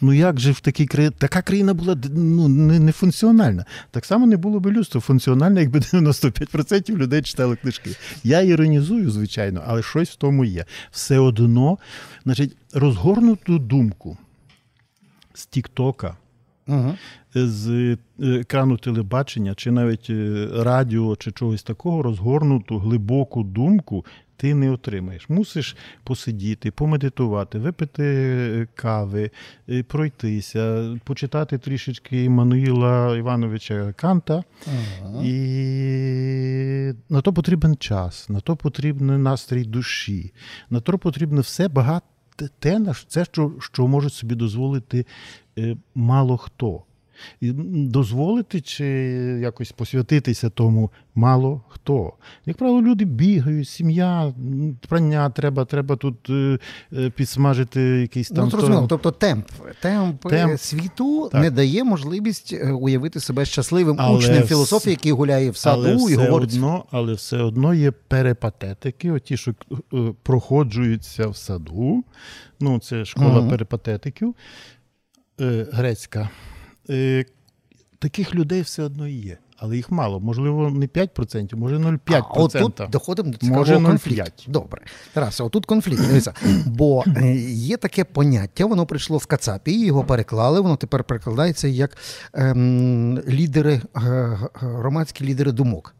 Ну 0.00 0.12
як 0.12 0.40
же 0.40 0.52
в 0.52 0.60
такій 0.60 0.86
країні? 0.86 1.14
Така 1.18 1.42
країна 1.42 1.74
була 1.74 1.96
ну, 2.14 2.48
не, 2.48 2.78
не 2.78 2.92
функціональна. 2.92 3.64
Так 3.90 4.04
само 4.04 4.26
не 4.26 4.36
було 4.36 4.60
б 4.60 4.66
людство 4.66 5.00
функціональне, 5.00 5.60
якби 5.60 5.78
95% 5.92 6.96
людей 6.96 7.22
читали 7.22 7.56
книжки. 7.56 7.90
Я 8.24 8.40
іронізую, 8.40 9.10
звичайно, 9.10 9.62
але 9.66 9.82
щось 9.82 10.10
в 10.10 10.16
тому 10.16 10.44
є. 10.44 10.64
Все 10.90 11.18
одно, 11.18 11.78
значить, 12.24 12.56
розгорнуту 12.72 13.58
думку 13.58 14.18
з 15.34 15.46
Тіктока, 15.46 16.16
Угу. 16.66 16.94
з 17.34 17.68
е, 17.70 17.98
екрану 18.20 18.76
телебачення, 18.76 19.54
чи 19.54 19.70
навіть 19.70 20.10
е, 20.10 20.48
радіо, 20.52 21.16
чи 21.16 21.32
чогось 21.32 21.62
такого, 21.62 22.02
розгорнуту 22.02 22.78
глибоку 22.78 23.42
думку 23.42 24.04
ти 24.36 24.54
не 24.54 24.70
отримаєш. 24.70 25.28
Мусиш 25.28 25.76
посидіти, 26.04 26.70
помедитувати, 26.70 27.58
випити 27.58 28.04
е, 28.04 28.66
кави, 28.74 29.30
е, 29.68 29.82
пройтися, 29.82 30.94
почитати 31.04 31.58
трішечки 31.58 32.30
Мануїла 32.30 33.16
Івановича 33.16 33.92
Канта. 33.92 34.44
І 35.22 35.34
на 37.08 37.20
то 37.20 37.32
потрібен 37.32 37.76
час, 37.76 38.28
на 38.28 38.40
то 38.40 38.56
потрібен 38.56 39.22
настрій 39.22 39.64
душі, 39.64 40.32
на 40.70 40.80
то 40.80 40.98
потрібно 40.98 41.40
все 41.40 41.68
багато 41.68 42.06
те, 42.58 42.80
що, 43.24 43.52
що 43.58 43.86
може 43.86 44.10
собі 44.10 44.34
дозволити 44.34 45.06
е, 45.58 45.76
мало 45.94 46.36
хто. 46.36 46.82
І 47.40 47.52
дозволити 47.88 48.60
чи 48.60 48.84
якось 49.42 49.72
посвятитися 49.72 50.50
тому 50.50 50.90
мало 51.14 51.62
хто. 51.68 52.12
Як 52.46 52.56
правило, 52.56 52.82
люди 52.82 53.04
бігають, 53.04 53.68
сім'я, 53.68 54.34
прання 54.88 55.30
треба, 55.30 55.64
треба 55.64 55.96
тут 55.96 56.30
е, 56.30 56.58
е, 56.92 57.10
підсмажити 57.10 57.80
якийсь 57.80 58.28
там. 58.28 58.44
Ну, 58.44 58.50
зрозуміло, 58.50 58.86
тобто 58.88 59.10
темп, 59.10 59.46
темп, 59.80 60.22
Темп. 60.28 60.52
е, 60.52 60.58
світу 60.58 61.28
Так. 61.32 61.40
не 61.42 61.50
дає 61.50 61.84
можливість 61.84 62.54
уявити 62.80 63.20
себе 63.20 63.44
щасливим 63.44 63.96
Але 63.98 64.18
учнем 64.18 64.42
вс- 64.42 64.46
філософії, 64.46 64.90
який 64.90 65.12
гуляє 65.12 65.50
в 65.50 65.56
саду 65.56 65.82
але 65.98 66.12
і 66.12 66.14
говорить. 66.14 66.52
одно, 66.54 66.84
але 66.90 67.12
все 67.12 67.38
одно 67.42 67.74
є 67.74 67.90
перипатетики, 67.90 69.10
оті, 69.12 69.36
що 69.36 69.54
проходжуються 70.22 71.28
в 71.28 71.36
саду. 71.36 72.04
Ну, 72.60 72.78
це 72.78 73.04
школа 73.04 73.40
Мгм. 73.40 73.48
перипатетиків 73.48 74.34
е, 75.40 75.66
грецька. 75.72 76.28
Е, 76.90 77.24
таких 77.98 78.34
людей 78.34 78.62
все 78.62 78.82
одно 78.82 79.08
є. 79.08 79.38
Але 79.58 79.76
їх 79.76 79.90
мало. 79.90 80.20
Можливо, 80.20 80.70
не 80.70 80.86
5%, 80.86 81.56
може 81.56 81.76
0,5%. 81.76 82.22
А 82.30 82.40
отут 82.42 82.80
доходимо 82.90 83.30
до 83.30 83.36
цікавого 83.38 83.58
Може, 83.60 83.76
0,5. 83.76 83.86
конфлікту. 83.86 84.42
Добре. 84.48 84.82
Тарас, 85.12 85.40
отут 85.40 85.66
конфлікт. 85.66 86.06
Дивися. 86.06 86.32
Бо 86.66 87.04
е, 87.16 87.34
є 87.46 87.76
таке 87.76 88.04
поняття, 88.04 88.66
воно 88.66 88.86
прийшло 88.86 89.20
з 89.20 89.26
Кацапії, 89.26 89.86
його 89.86 90.04
переклали, 90.04 90.60
воно 90.60 90.76
тепер 90.76 91.04
перекладається 91.04 91.68
як 91.68 91.96
ем, 92.32 93.18
лідери, 93.28 93.80
е, 93.96 94.38
громадські 94.54 95.24
лідери 95.24 95.52
думок. 95.52 95.94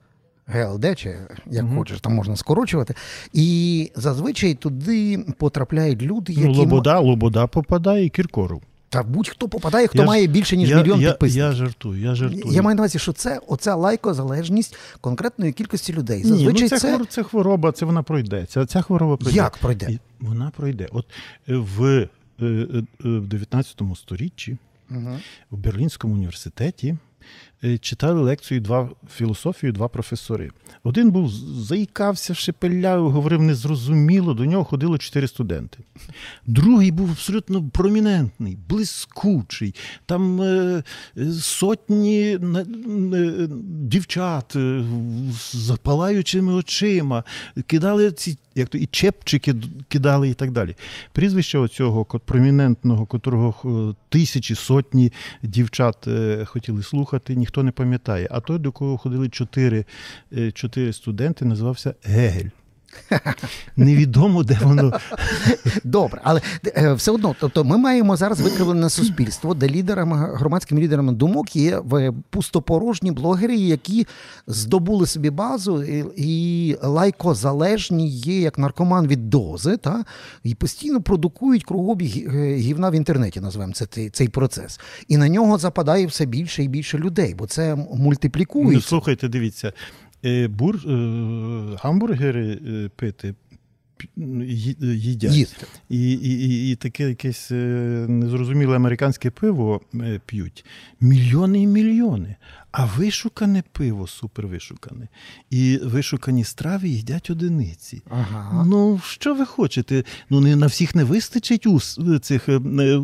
ГЛД, 0.47 0.99
чи 0.99 1.17
як 1.51 1.65
Мгм. 1.65 1.79
хочеш, 1.79 2.01
там 2.01 2.15
можна 2.15 2.37
скорочувати. 2.37 2.95
І 3.33 3.91
зазвичай 3.97 4.55
туди 4.55 5.25
потрапляють 5.39 6.03
люди, 6.03 6.33
які 6.33 6.45
Ну, 6.47 6.53
Лобода, 6.53 6.99
Лобода 7.01 7.47
попадає 7.47 8.05
і 8.05 8.09
Кіркоров. 8.09 8.63
Та 8.95 9.03
будь-хто 9.03 9.49
попадає, 9.49 9.87
хто 9.87 9.99
Я 9.99 10.05
має 10.05 10.27
більше 10.27 10.57
ніж 10.57 10.71
я, 10.71 10.77
мільйон 10.77 11.01
я, 11.01 11.11
підписників. 11.11 11.45
я 11.45 11.53
жартую, 11.53 12.01
я 12.01 12.15
жартую. 12.15 12.55
Я 12.55 12.63
маю 12.63 12.77
на 12.77 12.83
увазі, 12.83 12.99
що 12.99 13.13
це 13.13 13.41
оця 13.47 13.75
лайкозалежність 13.75 14.77
конкретної 15.01 15.53
кількості 15.53 15.93
людей. 15.93 16.19
Ні, 16.19 16.25
Зазвичай 16.25 16.63
ну, 16.63 16.69
це, 16.69 16.79
це 16.79 16.97
хвор- 16.97 17.07
це 17.07 17.23
хвороба, 17.23 17.73
це 17.73 17.87
вона 17.87 18.03
пройде. 18.03 18.47
Ця, 18.47 18.67
ця 18.67 18.83
хвороба 18.83 19.17
пройде. 19.17 19.37
як 19.37 19.59
пройде? 19.59 19.99
Вона 20.21 20.53
пройде. 20.57 20.89
От 20.93 21.07
е, 21.49 21.57
в, 21.57 21.85
е, 21.85 22.09
е, 22.43 22.45
е, 22.45 22.85
в 23.05 23.27
19 23.27 23.97
сторіччі 23.97 24.57
Угу. 24.91 25.19
в 25.51 25.57
Берлінському 25.57 26.15
університеті 26.15 26.97
читали 27.81 28.21
лекцію 28.21 28.61
два 28.61 28.91
філософію 29.17 29.73
два 29.73 29.89
професори. 29.89 30.51
Один 30.83 31.11
був 31.11 31.29
заїкався, 31.59 32.35
шепеляв, 32.35 33.11
говорив 33.11 33.43
незрозуміло, 33.43 34.35
до 34.35 34.45
нього 34.45 34.65
ходило 34.65 34.99
чотири 34.99 35.29
студенти. 35.29 35.79
Другий 36.47 36.91
був 36.91 37.11
абсолютно 37.11 37.69
промінентний, 37.69 38.59
блискучий. 38.69 39.75
Там 40.07 40.43
е, 40.43 40.83
е, 41.19 41.33
сотні 41.33 42.23
е, 42.23 42.39
дівчат 43.65 44.57
е, 44.57 44.85
з 45.33 45.57
запалаючими 45.57 46.53
очима, 46.53 47.25
кидали 47.67 48.13
ці 48.13 48.39
як 48.55 48.69
то 48.69 48.79
і 48.79 48.87
чепчики 48.87 49.55
кидали 49.89 50.29
і 50.29 50.35
так 50.35 50.51
далі. 50.51 50.75
Прізвище 51.13 51.59
оцього 51.59 52.05
промінентного, 52.05 53.07
котрого 53.07 53.55
е, 53.91 53.95
тисячі, 54.09 54.55
сотні 54.55 55.13
дівчат 55.43 56.09
е, 56.09 56.45
хотіли 56.45 56.83
слухати, 56.83 57.37
ніхто 57.45 57.63
не 57.63 57.73
пам'ятає. 57.73 58.29
А 58.31 58.41
той, 58.41 58.59
до 58.59 58.73
кого 58.73 58.99
ходили 58.99 59.29
чотири, 59.29 59.85
е, 60.33 60.53
студенти, 60.93 61.45
називався 61.45 61.95
Гегель. 62.05 62.51
Невідомо, 63.77 64.43
де 64.43 64.59
воно. 64.63 64.93
Добре, 65.85 66.21
але 66.25 66.41
е, 66.77 66.93
все 66.93 67.11
одно, 67.11 67.35
тобто 67.41 67.65
ми 67.65 67.77
маємо 67.79 68.17
зараз 68.17 68.41
викривлене 68.41 68.91
суспільство, 68.91 69.55
де 69.55 69.69
лідерами, 69.69 70.35
громадськими 70.35 70.81
лідерами 70.81 71.13
думок 71.13 71.57
є 71.57 71.79
в- 71.79 72.13
пустопорожні 72.31 73.11
блогери, 73.11 73.57
які 73.57 74.07
здобули 74.47 75.07
собі 75.07 75.31
базу 75.31 75.83
і, 75.83 76.05
і 76.17 76.77
лайкозалежні 76.83 78.09
є 78.09 78.41
як 78.41 78.59
наркоман 78.59 79.07
від 79.07 79.31
дози, 79.31 79.77
та, 79.77 80.05
і 80.45 80.55
постійно 80.55 81.03
продукують 81.03 81.65
кругобіг 81.65 82.35
е, 82.35 82.55
гівна 82.57 82.91
в 82.91 82.95
інтернеті, 82.95 83.41
називаємо 83.41 83.75
це 83.75 83.87
цей, 83.87 84.11
цей 84.11 84.29
процес. 84.29 84.81
І 85.09 85.17
на 85.17 85.29
нього 85.29 85.59
западає 85.59 86.07
все 86.07 86.27
більше 86.27 86.65
і 86.65 86.69
більше 86.69 86.99
людей, 86.99 87.35
бо 87.39 87.47
це 87.47 87.75
Ну, 87.77 87.89
мультиплікується. 87.97 88.89
слухайте, 88.89 89.29
дивіться, 89.29 89.69
е, 89.69 89.73
бур, 90.49 90.77
е, 90.77 90.89
гамбургери 91.81 92.59
е, 92.67 92.91
пити 92.97 93.29
е, 93.29 93.35
їдять. 94.83 95.33
Їсти. 95.33 95.67
І, 95.89 96.13
і, 96.13 96.49
і, 96.49 96.73
і 96.73 96.77
таке 96.77 97.09
якесь 97.09 97.51
е, 97.51 97.55
незрозуміле 98.09 98.77
американське 98.77 99.31
пиво 99.31 99.81
е, 99.95 100.21
п'ють. 100.27 100.65
Мільйони 101.01 101.63
і 101.63 101.67
мільйони. 101.67 102.37
А 102.77 102.85
вишукане 102.85 103.63
пиво 103.73 104.07
супервишукане. 104.07 105.09
І 105.51 105.81
вишукані 105.85 106.45
страви 106.45 106.89
їдять 106.89 107.31
одиниці. 107.31 108.03
Ага. 108.11 108.65
Ну, 108.67 109.01
що 109.05 109.35
ви 109.35 109.47
хочете? 109.47 110.05
Ну, 110.31 110.41
не 110.41 110.57
на 110.57 110.67
всіх 110.67 110.95
не 110.95 111.05
вистачить 111.05 111.67
ус, 111.67 112.01
цих 112.23 112.49
е, 112.49 112.53
е, 112.81 113.01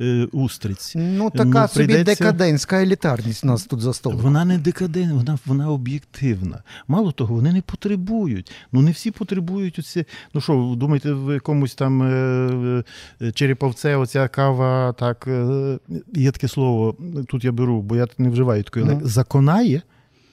е, 0.00 0.28
устриць. 0.32 0.92
Ну, 0.96 1.30
така 1.30 1.62
Ну, 1.62 1.68
собі 1.68 2.04
декадентська 2.04 2.82
елітарність 2.82 3.44
у 3.44 3.46
нас 3.46 3.64
тут 3.64 3.80
за 3.80 3.92
столом. 3.92 4.18
Вона 4.18 4.44
не 4.44 4.58
декадентна, 4.58 5.14
вона, 5.14 5.38
вона 5.46 5.70
об'єктивна. 5.70 6.62
Мало 6.88 7.12
того, 7.12 7.34
вони 7.34 7.52
не 7.52 7.62
потребують. 7.62 8.52
Ну 8.72 8.82
не 8.82 8.90
всі 8.90 9.10
потребують 9.10 9.78
оці. 9.78 10.04
Ну 10.34 10.40
що, 10.40 10.74
думаєте, 10.76 11.12
в 11.12 11.34
якомусь 11.34 11.74
там 11.74 12.02
е, 12.02 12.84
е, 13.22 13.32
череповце, 13.32 13.96
оця 13.96 14.28
кава, 14.28 14.92
так 14.92 15.24
е, 15.28 15.78
є 16.14 16.30
таке 16.30 16.48
слово. 16.48 16.96
Тут 17.28 17.44
я 17.44 17.52
беру, 17.52 17.82
бо 17.82 17.96
я 17.96 18.06
не 18.18 18.28
вживаю 18.30 18.64
такої 18.70 18.84
Ну. 18.86 18.92
лек- 18.92 19.04
Законає? 19.06 19.82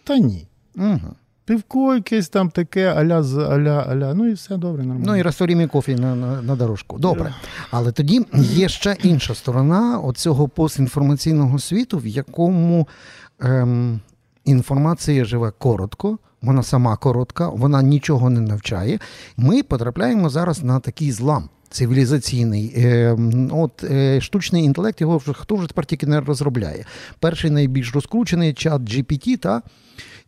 Та 0.04 0.18
ні. 0.18 0.48
Угу. 0.78 1.00
Пивко 1.46 1.96
якесь 1.96 2.30
там 2.30 2.50
таке, 2.50 2.88
аля, 2.94 3.20
аля, 3.50 3.86
аля. 3.90 4.14
Ну 4.14 4.28
і 4.28 4.34
все 4.34 4.58
добре, 4.58 4.84
нормально. 4.84 5.06
Ну 5.08 5.16
і 5.16 5.22
розторімі 5.22 5.68
кофі 5.68 5.96
на, 5.96 6.16
на, 6.16 6.42
на 6.42 6.56
дорожку. 6.56 6.98
Добре. 7.00 7.34
Але 7.72 7.92
тоді 7.92 8.26
є 8.34 8.70
ще 8.70 8.96
інша 9.04 9.36
сторона 9.36 10.00
оцього 10.00 10.48
постінформаційного 10.48 11.60
світу, 11.60 11.98
в 11.98 12.08
якому 12.08 12.88
ем, 13.40 14.00
інформація 14.46 15.26
живе 15.26 15.52
коротко, 15.58 16.18
вона 16.42 16.64
сама 16.64 16.98
коротка, 16.98 17.50
вона 17.50 17.82
нічого 17.82 18.30
не 18.30 18.40
навчає. 18.42 19.00
Ми 19.38 19.64
потрапляємо 19.64 20.30
зараз 20.30 20.64
на 20.64 20.80
такий 20.80 21.12
злам. 21.12 21.50
Цивілізаційний, 21.76 22.74
Е, 22.78 23.18
от 23.52 23.84
е, 23.84 24.22
штучний 24.22 24.64
інтелект, 24.64 25.02
його 25.02 25.18
вже 25.18 25.34
хто 25.34 25.56
вже 25.56 25.68
тепер 25.68 25.86
тільки 25.86 26.08
не 26.08 26.22
розробляє. 26.22 26.86
Перший 27.20 27.52
найбільш 27.52 27.96
розкручений 27.96 28.54
чат 28.54 28.82
GPT, 28.82 29.38
та 29.38 29.62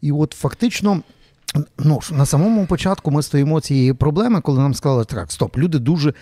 і 0.01 0.12
от 0.12 0.33
фактично 0.33 1.01
Ну, 1.79 1.99
на 2.12 2.25
самому 2.25 2.65
початку 2.65 3.12
ми 3.12 3.23
стоїмо 3.23 3.62
цієї 3.62 3.93
проблеми, 3.93 4.41
коли 4.41 4.60
нам 4.60 4.73
сказали, 4.73 5.05
так, 5.05 5.31
стоп, 5.31 5.57
люди 5.57 5.79
дуже 5.79 6.13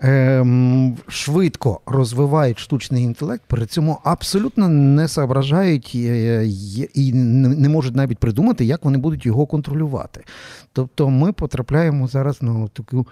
ем, 0.00 0.96
швидко 1.08 1.80
розвивають 1.86 2.58
штучний 2.58 3.04
інтелект, 3.04 3.42
при 3.46 3.66
цьому 3.66 3.98
абсолютно 4.04 4.68
не 4.68 5.08
соображають 5.08 5.92
е, 5.94 6.44
є- 6.46 6.88
і 6.94 7.12
не 7.12 7.68
можуть 7.68 7.96
навіть 7.96 8.18
придумати, 8.18 8.64
як 8.64 8.84
вони 8.84 8.98
будуть 8.98 9.26
його 9.26 9.46
контролювати. 9.46 10.24
Тобто 10.72 11.10
ми 11.10 11.32
потрапляємо 11.32 12.06
зараз 12.08 12.42
на 12.42 12.68
таку 12.68 13.06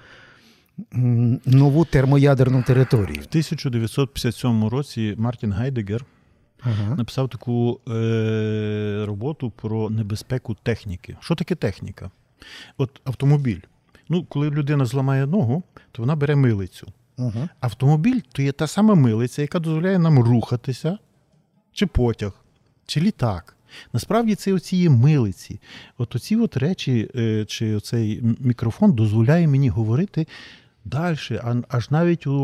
нову 1.44 1.84
термоядерну 1.84 2.62
територію. 2.62 3.20
В 3.22 3.26
1957 3.28 4.68
році 4.68 5.14
Мартін 5.18 5.52
Гайдегер 5.52 6.04
Ага. 6.60 6.94
написав 6.94 7.28
таку 7.28 7.80
е, 7.88 9.04
роботу 9.06 9.50
про 9.50 9.90
небезпеку 9.90 10.56
техніки. 10.62 11.16
Що 11.20 11.34
таке 11.34 11.54
техніка? 11.54 12.10
От 12.76 13.00
автомобіль. 13.04 13.60
Ну, 14.08 14.24
коли 14.24 14.50
людина 14.50 14.84
зламає 14.84 15.26
ногу, 15.26 15.62
то 15.92 16.02
вона 16.02 16.16
бере 16.16 16.36
милицю. 16.36 16.86
Ага. 17.18 17.48
Автомобіль 17.60 18.20
то 18.32 18.42
є 18.42 18.52
та 18.52 18.66
сама 18.66 18.94
милиця, 18.94 19.42
яка 19.42 19.58
дозволяє 19.58 19.98
нам 19.98 20.18
рухатися, 20.18 20.98
чи 21.72 21.86
потяг, 21.86 22.32
чи 22.86 23.00
літак. 23.00 23.56
Насправді 23.92 24.34
це 24.34 24.52
оці 24.52 24.76
є 24.76 24.90
милиці. 24.90 25.60
От 25.98 26.16
оці 26.16 26.36
от 26.36 26.56
речі, 26.56 27.10
е, 27.16 27.44
чи 27.44 27.74
оцей 27.74 28.22
мікрофон 28.40 28.92
дозволяє 28.92 29.48
мені 29.48 29.68
говорити 29.68 30.26
далі, 30.88 31.40
аж 31.68 31.90
навіть 31.90 32.26
у, 32.26 32.34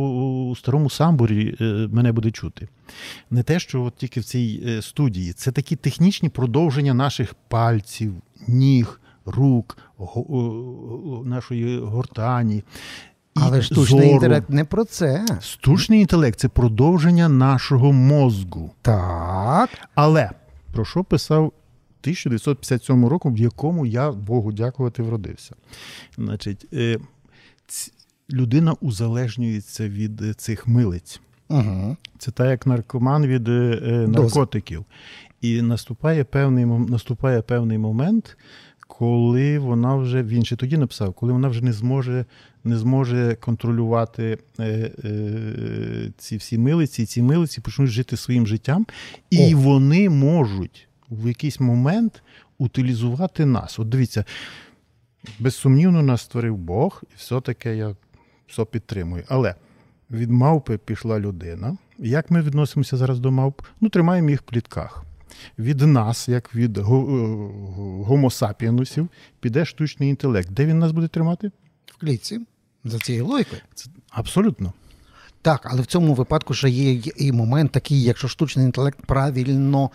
у 0.50 0.56
старому 0.56 0.90
самбурі 0.90 1.56
е, 1.60 1.64
мене 1.92 2.12
буде 2.12 2.30
чути. 2.30 2.68
Не 3.30 3.42
те, 3.42 3.58
що 3.58 3.82
от 3.82 3.96
тільки 3.96 4.20
в 4.20 4.24
цій 4.24 4.62
е, 4.66 4.82
студії. 4.82 5.32
Це 5.32 5.52
такі 5.52 5.76
технічні 5.76 6.28
продовження 6.28 6.94
наших 6.94 7.34
пальців, 7.48 8.14
ніг, 8.48 9.00
рук, 9.26 9.78
нашої 11.24 11.78
гортані. 11.78 12.56
і 12.56 12.62
Але 13.34 13.62
штучний 13.62 13.86
зору. 13.86 14.02
інтелект 14.02 14.50
не 14.50 14.64
про 14.64 14.84
це. 14.84 15.26
Штучний 15.42 16.00
інтелект 16.00 16.38
це 16.38 16.48
продовження 16.48 17.28
нашого 17.28 17.92
мозку. 17.92 18.70
Так. 18.82 19.70
Але 19.94 20.30
про 20.72 20.84
що 20.84 21.04
писав 21.04 21.52
1957 22.04 23.06
року, 23.06 23.30
в 23.30 23.38
якому 23.38 23.86
я 23.86 24.12
Богу 24.12 24.52
дякувати 24.52 25.02
вродився. 25.02 25.54
Значить, 26.16 26.66
е, 26.72 26.98
людина 28.32 28.72
узалежнюється 28.72 29.88
від 29.88 30.22
е, 30.22 30.34
цих 30.34 30.66
милиць. 30.66 31.20
Угу. 31.48 31.96
Це 32.18 32.30
так, 32.30 32.46
як 32.46 32.66
наркоман 32.66 33.26
від 33.26 33.48
е, 33.48 33.80
е, 33.86 34.06
наркотиків. 34.08 34.84
І 35.40 35.62
наступає 35.62 36.24
певний, 36.24 36.66
наступає 36.66 37.42
певний 37.42 37.78
момент, 37.78 38.36
коли 38.86 39.58
вона 39.58 39.96
вже, 39.96 40.22
він 40.22 40.44
ще 40.44 40.56
тоді 40.56 40.76
написав, 40.76 41.12
коли 41.12 41.32
вона 41.32 41.48
вже 41.48 41.64
не 41.64 41.72
зможе, 41.72 42.24
не 42.64 42.78
зможе 42.78 43.36
контролювати 43.40 44.38
е, 44.58 44.90
е, 45.04 46.12
ці 46.18 46.36
всі 46.36 46.58
милиці, 46.58 47.02
і 47.02 47.06
ці 47.06 47.22
милиці 47.22 47.60
почнуть 47.60 47.90
жити 47.90 48.16
своїм 48.16 48.46
життям, 48.46 48.86
і 49.30 49.54
О. 49.54 49.58
вони 49.58 50.10
можуть 50.10 50.88
в 51.10 51.28
якийсь 51.28 51.60
момент 51.60 52.22
утилізувати 52.58 53.44
нас. 53.44 53.78
От 53.78 53.88
дивіться, 53.88 54.24
безсумнівно 55.38 56.02
нас 56.02 56.22
створив 56.22 56.56
Бог, 56.56 57.02
і 57.10 57.12
все 57.16 57.40
таке 57.40 57.76
я 57.76 57.96
все 58.46 58.64
підтримую. 58.64 59.24
Але 59.28 59.54
від 60.10 60.30
мавпи 60.30 60.78
пішла 60.78 61.20
людина. 61.20 61.76
Як 61.98 62.30
ми 62.30 62.42
відносимося 62.42 62.96
зараз 62.96 63.18
до 63.18 63.30
мавп? 63.30 63.62
Ну, 63.80 63.88
тримаємо 63.88 64.30
їх 64.30 64.40
в 64.42 64.44
клітках. 64.44 65.04
Від 65.58 65.80
нас, 65.80 66.28
як 66.28 66.54
від 66.54 66.78
гомосапіенусів, 68.06 69.08
піде 69.40 69.64
штучний 69.64 70.08
інтелект. 70.08 70.50
Де 70.50 70.66
він 70.66 70.78
нас 70.78 70.92
буде 70.92 71.08
тримати? 71.08 71.50
В 71.86 71.96
клітці. 71.96 72.40
За 72.84 72.98
цією 72.98 73.26
логікою. 73.26 73.62
Абсолютно. 74.10 74.72
Так, 75.44 75.60
але 75.70 75.82
в 75.82 75.86
цьому 75.86 76.14
випадку 76.14 76.54
ще 76.54 76.68
є 76.68 77.00
і 77.16 77.32
момент 77.32 77.72
такий, 77.72 78.02
якщо 78.02 78.28
штучний 78.28 78.66
інтелект 78.66 78.98
правильно 79.06 79.90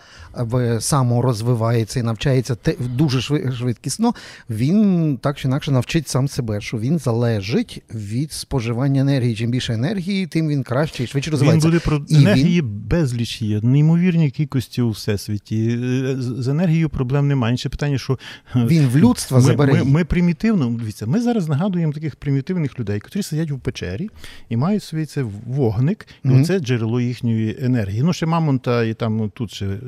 е, 0.54 0.80
саморозвивається 0.80 2.00
і 2.00 2.02
навчається 2.02 2.56
дуже 2.96 3.18
шви- 3.18 3.52
швидкісно, 3.52 4.14
він 4.50 5.16
так 5.22 5.38
чи 5.38 5.48
інакше 5.48 5.70
навчить 5.70 6.08
сам 6.08 6.28
себе, 6.28 6.60
що 6.60 6.78
він 6.78 6.98
залежить 6.98 7.82
від 7.94 8.32
споживання 8.32 9.00
енергії. 9.00 9.34
Чим 9.34 9.50
більше 9.50 9.74
енергії, 9.74 10.26
тим 10.26 10.48
він 10.48 10.62
краще 10.62 11.04
і 11.04 11.06
швидше 11.06 11.30
розвивається. 11.30 11.68
Він 11.68 11.72
буде 11.72 11.84
про 11.84 12.02
І 12.08 12.16
енергії 12.16 12.62
безліч 12.62 13.42
є, 13.42 13.60
неймовірні 13.60 14.30
кількості 14.30 14.82
у 14.82 14.90
всесвіті. 14.90 15.78
Е, 15.82 16.16
З 16.18 16.48
енергією 16.48 16.88
проблем 16.88 17.28
немає. 17.28 17.54
Інше 17.54 17.68
питання, 17.68 17.98
що 17.98 18.18
е, 18.56 18.64
Він 18.66 18.88
в 18.88 18.96
людство 18.96 19.36
ми, 19.36 19.42
забере. 19.42 19.72
Ми, 19.72 19.84
ми 19.84 20.04
примітивно, 20.04 20.70
дивіться, 20.70 21.06
ми 21.06 21.20
зараз 21.20 21.48
нагадуємо 21.48 21.92
таких 21.92 22.16
примітивних 22.16 22.80
людей, 22.80 23.00
які 23.04 23.22
сидять 23.22 23.50
у 23.50 23.58
печері 23.58 24.10
і 24.48 24.56
мають 24.56 24.82
свій 24.82 25.06
це 25.06 25.24
вогник, 25.46 26.06
і 26.24 26.28
Мгм. 26.28 26.44
це 26.44 26.58
джерело 26.58 27.00
їхньої 27.00 27.56
енергії. 27.60 28.02
Ну, 28.02 28.12
ще 28.12 28.26
мамонта, 28.26 28.84
і 28.84 28.94
там 28.94 29.16
ну, 29.16 29.28
тут 29.28 29.50
ще 29.52 29.66
е, 29.66 29.78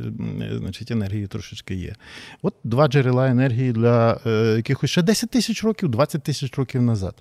значить, 0.59 0.91
енергії 0.91 1.27
трошечки 1.27 1.75
є. 1.75 1.95
От 2.43 2.55
два 2.65 2.88
джерела 2.88 3.29
енергії 3.29 3.73
для 3.73 4.21
е, 4.27 4.55
якихось 4.57 4.91
ще 4.91 5.03
10 5.03 5.31
тисяч 5.31 5.65
років, 5.65 5.88
20 5.88 6.23
тисяч 6.23 6.59
років 6.59 6.83
назад. 6.83 7.15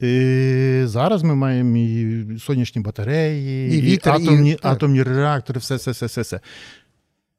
І 0.00 0.82
зараз 0.84 1.22
ми 1.22 1.34
маємо 1.34 1.76
і 1.76 2.26
сонячні 2.38 2.82
батареї, 2.82 3.74
І 3.74 3.78
і, 3.78 3.82
вітер, 3.82 4.14
і- 4.20 4.22
атомні, 4.22 4.54
так. 4.54 4.72
атомні 4.72 5.02
реактори, 5.02 5.60
все, 5.60 5.76
все, 5.76 5.90
все, 5.90 6.06
все, 6.06 6.20
все. 6.20 6.40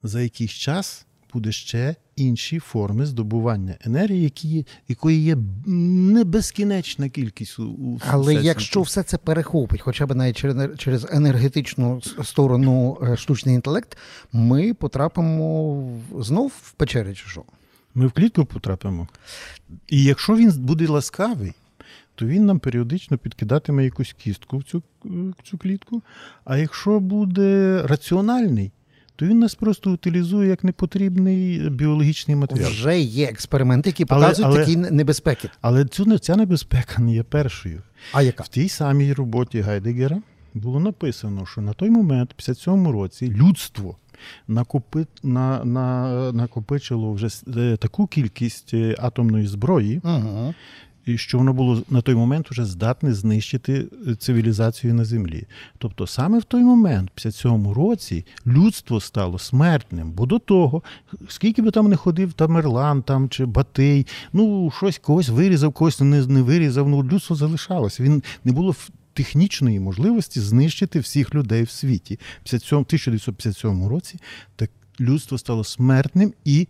За 0.03 0.21
якийсь 0.21 0.51
час 0.51 1.05
буде 1.33 1.51
ще 1.51 1.95
інші 2.15 2.59
форми 2.59 3.05
здобування 3.05 3.75
енергії, 3.81 4.23
які 4.23 4.47
є, 4.47 4.63
якої 4.87 5.23
є 5.23 5.37
не 5.65 6.23
безкінечна 6.23 7.09
кількість 7.09 7.59
у, 7.59 7.63
у 7.63 7.99
Але 8.07 8.33
якщо 8.33 8.81
все 8.81 9.03
це 9.03 9.17
перехопить, 9.17 9.81
хоча 9.81 10.05
б 10.05 10.15
навіть 10.15 10.37
через, 10.37 10.79
через 10.79 11.07
енергетичну 11.11 12.01
сторону 12.23 12.97
е, 13.01 13.17
штучний 13.17 13.55
інтелект, 13.55 13.97
ми 14.33 14.73
потрапимо 14.73 15.99
знов 16.19 16.53
в 16.63 16.71
печері 16.71 17.13
чи 17.13 17.29
що? 17.29 17.43
ми 17.97 18.07
в 18.07 18.11
клітку 18.11 18.45
потрапимо. 18.45 19.07
І 19.87 20.03
якщо 20.03 20.35
він 20.35 20.51
буде 20.57 20.87
ласкавий, 20.87 21.53
то 22.15 22.25
він 22.25 22.45
нам 22.45 22.59
періодично 22.59 23.17
підкидатиме 23.17 23.83
якусь 23.83 24.13
кістку 24.13 24.57
в 24.57 24.63
цю, 24.63 24.83
в 25.03 25.43
цю 25.43 25.57
клітку. 25.57 26.01
А 26.45 26.57
якщо 26.57 26.99
буде 26.99 27.81
раціональний, 27.85 28.71
то 29.17 29.25
він 29.25 29.39
нас 29.39 29.55
просто 29.55 29.91
утилізує 29.91 30.49
як 30.49 30.63
непотрібний 30.63 31.69
біологічний 31.69 32.37
матеріал. 32.37 32.69
Вже 32.69 32.99
є 32.99 33.25
експерименти, 33.25 33.89
які 33.89 34.05
показують 34.05 34.51
але- 34.51 34.59
такі 34.59 34.77
небезпеки. 34.77 35.49
Але 35.61 35.85
цю, 35.85 36.17
ця 36.17 36.35
небезпека 36.35 37.01
не 37.01 37.13
є 37.13 37.23
першою. 37.23 37.81
А 38.13 38.21
яка? 38.21 38.43
В 38.43 38.47
тій 38.47 38.69
самій 38.69 39.13
роботі 39.13 39.61
Гайдегера 39.61 40.21
було 40.53 40.79
написано, 40.79 41.45
що 41.45 41.61
на 41.61 41.73
той 41.73 41.89
момент, 41.89 42.29
в 42.31 42.33
57 42.33 42.87
році, 42.87 43.31
людство 43.31 43.95
накопи, 44.47 45.05
на, 45.23 45.65
на, 45.65 46.31
накопичило 46.31 47.13
вже 47.13 47.27
е, 47.57 47.77
таку 47.77 48.07
кількість 48.07 48.73
е, 48.73 48.95
атомної 48.99 49.47
зброї, 49.47 50.01
Угу. 50.03 50.53
Що 51.15 51.37
воно 51.37 51.53
було 51.53 51.83
на 51.89 52.01
той 52.01 52.15
момент 52.15 52.51
вже 52.51 52.65
здатне 52.65 53.13
знищити 53.13 53.85
е, 54.07 54.15
цивілізацію 54.15 54.93
на 54.93 55.05
землі. 55.05 55.43
Тобто 55.77 56.07
саме 56.07 56.39
в 56.39 56.43
той 56.43 56.63
момент, 56.63 57.09
в 57.09 57.15
57 57.15 57.71
році, 57.71 58.25
людство 58.47 58.99
стало 59.01 59.39
смертним, 59.39 60.11
бо 60.11 60.25
до 60.25 60.39
того, 60.39 60.83
скільки 61.27 61.61
би 61.61 61.71
там 61.71 61.89
не 61.89 61.95
ходив 61.95 62.33
Тамерлан 62.33 63.01
там 63.01 63.29
чи 63.29 63.45
Батий, 63.45 64.07
ну 64.33 64.71
щось 64.77 64.97
когось 64.97 65.29
вирізав, 65.29 65.73
когось 65.73 65.99
не, 65.99 66.25
не 66.25 66.41
вирізав, 66.41 66.89
ну 66.89 67.03
людство 67.03 67.35
залишалося. 67.35 68.03
Він 68.03 68.23
не 68.43 68.51
було 68.51 68.69
ф- 68.69 68.89
технічної 69.13 69.79
можливості 69.79 70.39
знищити 70.39 70.99
всіх 70.99 71.35
людей 71.35 71.63
в 71.63 71.69
світі. 71.69 72.19
В 72.39 72.43
57 72.43 72.77
1957 72.77 73.87
році 73.87 74.19
так 74.55 74.69
людство 74.99 75.37
стало 75.37 75.63
смертним 75.63 76.33
і. 76.45 76.67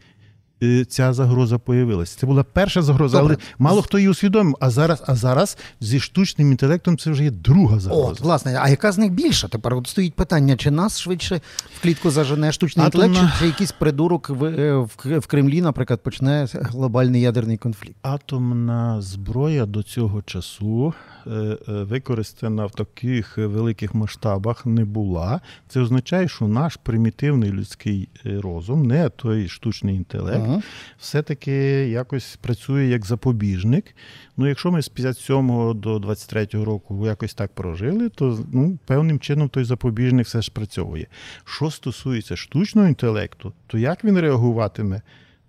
Е, 0.63 0.86
Ця 0.86 1.13
загроза 1.13 1.58
появилася. 1.58 2.20
Це 2.20 2.28
була 2.28 2.43
перша 2.43 2.82
загроза, 2.82 3.17
Добре. 3.20 3.36
але 3.39 3.43
мало 3.60 3.82
хто 3.82 3.98
її 3.98 4.10
усвідомив. 4.10 4.56
А 4.60 4.70
зараз, 4.70 5.04
а 5.08 5.15
зараз 5.15 5.58
зі 5.82 6.00
штучним 6.00 6.52
інтелектом 6.52 6.98
це 6.98 7.12
вже 7.12 7.24
є 7.24 7.32
друга 7.32 7.80
загроза. 7.80 8.08
От, 8.12 8.20
власне, 8.20 8.60
а 8.62 8.70
яка 8.70 8.91
з 8.91 8.98
них 8.98 9.12
більша? 9.12 9.48
Тепер 9.48 9.74
от 9.74 9.88
стоїть 9.88 10.13
питання, 10.13 10.56
чи 10.58 10.72
нас 10.72 11.00
швидше 11.00 11.41
в 11.78 11.82
клітку 11.82 12.12
зажене 12.12 12.52
штучний 12.52 12.86
Атомна- 12.86 13.06
інтелект, 13.06 13.34
чи, 13.34 13.39
чи 13.39 13.46
якийсь 13.46 13.72
придурок 13.72 14.30
в, 14.30 14.43
е, 14.46 14.78
в, 14.78 15.20
в 15.20 15.28
Кремлі, 15.28 15.62
наприклад, 15.62 16.04
почне 16.04 16.48
глобальний 16.54 17.22
ядерний 17.22 17.58
конфлікт? 17.58 17.96
Атомна 18.02 19.02
зброя 19.02 19.65
до 19.65 19.84
цього 19.84 20.22
часу 20.22 20.93
е, 21.28 21.58
використана 21.67 22.65
в 22.65 22.72
таких 22.72 23.38
великих 23.38 23.96
масштабах 23.96 24.65
не 24.65 24.86
була. 24.86 25.41
Це 25.70 25.80
означає, 25.80 26.28
що 26.28 26.48
наш 26.48 26.76
примітивний 26.84 27.52
людський 27.52 28.10
розум, 28.26 28.84
не 28.86 29.10
той 29.10 29.48
штучний 29.48 29.96
інтелект, 29.96 30.46
Ага. 30.47 30.62
все-таки 30.99 31.53
якось 31.89 32.36
працює 32.36 32.86
як 32.86 33.05
запобіжник. 33.05 33.95
Ну, 34.38 34.47
якщо 34.47 34.71
ми 34.71 34.81
з 34.81 34.89
57 34.89 35.79
до 35.79 35.99
23 35.99 36.47
року 36.63 37.05
якось 37.05 37.33
так 37.33 37.53
прожили, 37.53 38.10
то 38.10 38.45
ну, 38.51 38.79
певним 38.86 39.19
чином 39.19 39.50
той 39.50 39.63
запобіжник 39.63 40.25
все 40.25 40.41
ж 40.41 40.52
працьовує. 40.52 41.08
Що 41.45 41.71
стосується 41.71 42.35
штучного 42.35 42.87
інтелекту, 42.87 43.54
то 43.67 43.77
як 43.77 44.04
він 44.04 44.19
реагуватиме, 44.19 45.02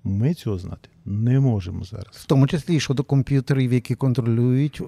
ми 0.05 0.34
цього 0.34 0.59
знати 0.59 0.88
не 1.09 1.40
можемо 1.40 1.84
зараз. 1.84 2.07
В 2.12 2.26
тому 2.26 2.46
числі 2.46 2.76
і 2.76 2.80
щодо 2.80 3.05
комп'ютерів, 3.05 3.72
які 3.72 3.94
контролюють 3.94 4.80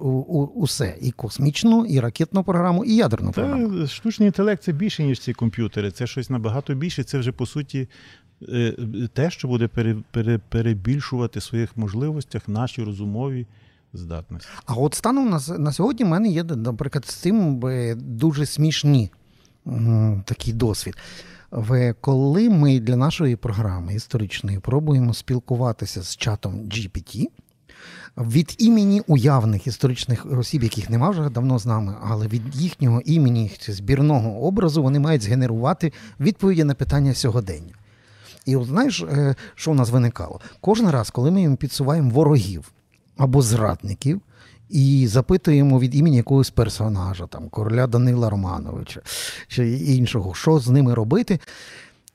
усе: 0.55 0.97
і 1.01 1.11
космічну, 1.11 1.85
і 1.85 1.99
ракетну 1.99 2.43
програму, 2.43 2.85
і 2.85 2.95
ядерну 2.95 3.31
програму. 3.31 3.87
Штучний 3.87 4.25
інтелект 4.25 4.63
це 4.63 4.71
більше, 4.71 5.03
ніж 5.03 5.19
ці 5.19 5.33
комп'ютери. 5.33 5.91
Це 5.91 6.07
щось 6.07 6.29
набагато 6.29 6.73
більше. 6.73 7.03
Це 7.03 7.19
вже 7.19 7.31
по 7.31 7.45
суті 7.45 7.87
те, 9.13 9.31
що 9.31 9.47
буде 9.47 9.67
пере, 9.67 9.95
пере, 10.11 10.39
перебільшувати 10.49 11.39
в 11.39 11.43
своїх 11.43 11.77
можливостях 11.77 12.47
наші 12.47 12.83
розумові 12.83 13.47
здатності. 13.93 14.49
А 14.65 14.73
от 14.73 14.93
станом 14.93 15.29
на, 15.29 15.39
на 15.57 15.71
сьогодні 15.73 16.05
в 16.05 16.07
мене 16.07 16.29
є, 16.29 16.43
наприклад, 16.43 17.05
з 17.05 17.15
цим 17.15 17.65
е, 17.65 17.95
дуже 17.95 18.45
смішні 18.45 19.11
такий 20.25 20.53
досвід. 20.53 20.97
Коли 22.01 22.49
ми 22.49 22.79
для 22.79 22.95
нашої 22.95 23.35
програми 23.35 23.95
історичної 23.95 24.59
пробуємо 24.59 25.13
спілкуватися 25.13 26.01
з 26.01 26.17
чатом 26.17 26.53
GPT, 26.53 27.27
від 28.17 28.55
імені 28.57 29.01
уявних 29.07 29.67
історичних 29.67 30.25
осіб, 30.25 30.63
яких 30.63 30.89
нема 30.89 31.09
вже 31.09 31.29
давно 31.29 31.59
з 31.59 31.65
нами, 31.65 31.95
але 32.03 32.27
від 32.27 32.55
їхнього 32.55 33.01
імені 33.05 33.51
збірного 33.67 34.41
образу 34.41 34.83
вони 34.83 34.99
мають 34.99 35.21
згенерувати 35.21 35.93
відповіді 36.19 36.63
на 36.63 36.73
питання 36.73 37.13
сьогодення. 37.13 37.73
І 38.45 38.55
от 38.55 38.67
знаєш, 38.67 39.01
е, 39.01 39.35
що 39.55 39.71
у 39.71 39.73
нас 39.73 39.89
виникало? 39.89 40.39
Кожен 40.61 40.89
раз, 40.89 41.09
коли 41.09 41.31
ми 41.31 41.41
їм 41.41 41.55
підсуваємо 41.55 42.09
ворогів 42.09 42.71
або 43.17 43.41
зрадників. 43.41 44.21
І 44.69 45.07
запитуємо 45.07 45.79
від 45.79 45.95
імені 45.95 46.17
якогось 46.17 46.49
персонажа, 46.49 47.27
там 47.27 47.49
короля 47.49 47.87
Данила 47.87 48.29
Романовича 48.29 49.01
чи 49.47 49.71
іншого, 49.71 50.33
що 50.33 50.59
з 50.59 50.67
ними 50.69 50.93
робити. 50.93 51.39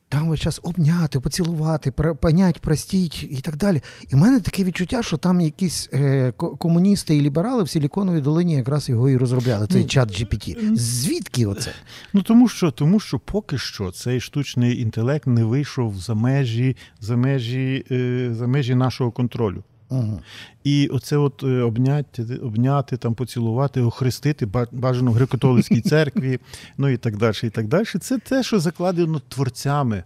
Там 0.09 0.29
весь 0.29 0.41
час 0.41 0.61
обняти, 0.63 1.21
поцілувати, 1.21 1.93
понять, 2.21 2.61
простіть 2.61 3.23
і 3.23 3.41
так 3.41 3.57
далі. 3.57 3.81
І 4.09 4.15
в 4.15 4.19
мене 4.19 4.41
таке 4.41 4.65
відчуття, 4.65 5.03
що 5.03 5.17
там 5.17 5.41
якісь 5.41 5.89
е, 5.93 6.33
комуністи 6.33 7.17
і 7.17 7.21
ліберали 7.21 7.63
в 7.63 7.69
Силіконовій 7.69 8.21
долині 8.21 8.55
якраз 8.55 8.89
його 8.89 9.11
і 9.11 9.17
розробляли, 9.17 9.67
цей 9.67 9.85
чат 9.85 10.21
GPT. 10.21 10.77
Звідки 10.77 11.47
оце? 11.47 11.73
Ну 12.13 12.23
тому 12.23 12.49
що, 12.49 12.71
тому 12.71 13.01
що 13.01 13.19
поки 13.19 13.59
що 13.59 13.91
цей 13.91 14.21
штучний 14.21 14.81
інтелект 14.81 15.27
не 15.27 15.45
вийшов 15.45 15.97
за 15.97 16.15
межі, 16.15 16.77
за 17.01 17.17
межі, 17.17 17.85
е, 17.91 18.31
за 18.35 18.47
межі 18.47 18.75
нашого 18.75 19.11
контролю. 19.11 19.65
Угу. 19.89 20.21
І 20.65 20.87
оце 20.89 21.17
от 21.17 21.43
е, 21.43 21.47
обняти, 21.47 22.23
обняти, 22.37 22.97
там, 22.97 23.15
поцілувати, 23.15 23.81
охрестити, 23.81 24.47
бажано 24.73 25.13
в 25.13 25.17
греко-католицькій 25.19 25.81
церкві, 25.89 26.41
ну 26.79 26.89
і 26.89 26.97
так 26.97 27.17
далі, 27.17 27.37
і 27.43 27.51
так 27.51 27.69
далі. 27.69 27.85
Це 28.01 28.19
те, 28.19 28.43
що 28.43 28.61
закладено 28.61 29.21
творцями. 29.29 30.03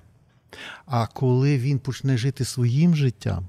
А 0.86 1.06
коли 1.06 1.58
він 1.58 1.78
почне 1.78 2.16
жити 2.16 2.44
своїм 2.44 2.96
життям, 2.96 3.44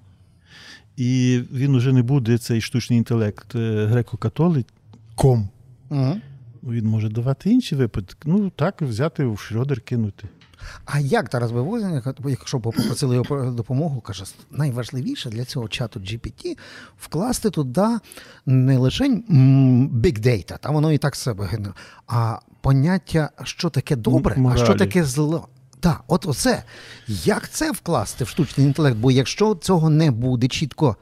і 0.97 1.41
він 1.53 1.75
уже 1.75 1.93
не 1.93 2.03
буде 2.03 2.37
цей 2.37 2.61
штучний 2.61 2.97
інтелект 2.97 3.55
е, 3.55 3.85
греко-католиком, 3.85 5.47
Угу. 5.89 6.21
він 6.63 6.85
може 6.85 7.09
давати 7.09 7.49
інші 7.49 7.75
випадки. 7.75 8.17
Ну 8.25 8.49
так, 8.49 8.81
взяти 8.81 9.25
в 9.25 9.33
Шрёдер 9.33 9.79
кинути. 9.79 10.27
А 10.85 10.99
як 10.99 11.29
Тарас 11.29 11.51
Бевозін, 11.51 12.01
якщо 12.25 12.59
б 12.59 12.61
попросили 12.61 13.15
його 13.15 13.25
про 13.25 13.51
допомогу, 13.51 14.01
каже, 14.01 14.25
найважливіше 14.51 15.29
для 15.29 15.45
цього 15.45 15.67
чату 15.67 15.99
GPT 15.99 16.57
вкласти 16.99 17.49
туди 17.49 17.87
не 18.45 18.77
лише 18.77 19.03
big 19.03 20.19
data, 20.19 20.57
та 20.59 20.69
воно 20.69 20.91
і 20.91 20.97
так 20.97 21.15
себе 21.15 21.45
генерує, 21.45 21.75
а 22.07 22.39
поняття, 22.61 23.29
що 23.43 23.69
таке 23.69 23.95
добре, 23.95 24.37
а 24.49 24.57
що 24.57 24.75
таке 24.75 25.03
зло. 25.03 25.47
Так, 25.79 26.03
от 26.07 26.25
оце. 26.25 26.63
Як 27.07 27.49
це 27.49 27.71
вкласти 27.71 28.23
в 28.23 28.27
штучний 28.27 28.67
інтелект? 28.67 28.97
Бо 28.97 29.11
якщо 29.11 29.55
цього 29.55 29.89
не 29.89 30.11
буде 30.11 30.47
чітко 30.47 30.95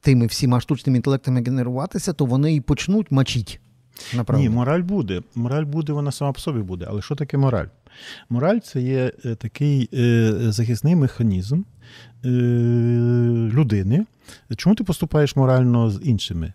тими 0.00 0.26
всіма 0.26 0.60
штучними 0.60 0.96
інтелектами 0.96 1.42
генеруватися, 1.42 2.12
то 2.12 2.24
вони 2.24 2.54
і 2.54 2.60
почнуть 2.60 3.10
мочити. 3.10 3.58
Направду. 4.14 4.42
Ні, 4.42 4.50
мораль 4.50 4.82
буде. 4.82 5.22
Мораль 5.34 5.64
буде, 5.64 5.92
вона 5.92 6.12
сама 6.12 6.32
по 6.32 6.40
собі 6.40 6.60
буде. 6.60 6.86
Але 6.88 7.02
що 7.02 7.14
таке 7.14 7.36
мораль? 7.36 7.66
Мораль 8.28 8.58
це 8.58 8.82
є 8.82 9.12
е, 9.24 9.34
такий 9.34 9.88
е, 9.94 10.32
захисний 10.52 10.96
механізм 10.96 11.62
е, 12.24 12.28
людини. 13.52 14.06
Чому 14.56 14.74
ти 14.74 14.84
поступаєш 14.84 15.36
морально 15.36 15.90
з 15.90 16.00
іншими? 16.04 16.52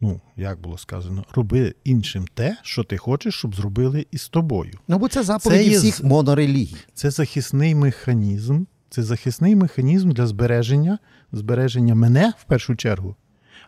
Ну, 0.00 0.20
як 0.36 0.60
було 0.60 0.78
сказано, 0.78 1.24
роби 1.34 1.74
іншим 1.84 2.26
те, 2.34 2.56
що 2.62 2.84
ти 2.84 2.96
хочеш, 2.96 3.34
щоб 3.34 3.54
зробили 3.54 4.06
із 4.10 4.28
тобою. 4.28 4.72
Ну, 4.88 4.98
бо 4.98 5.08
це 5.08 5.22
заповіді 5.22 5.70
Це 5.70 5.78
всіх 5.78 6.04
монорелігій. 6.04 6.76
Це 6.94 7.10
захисний 7.10 7.74
механізм. 7.74 8.64
Це 8.90 9.02
захисний 9.02 9.56
механізм 9.56 10.10
для 10.10 10.26
збереження, 10.26 10.98
збереження 11.32 11.94
мене 11.94 12.32
в 12.38 12.44
першу 12.44 12.76
чергу. 12.76 13.16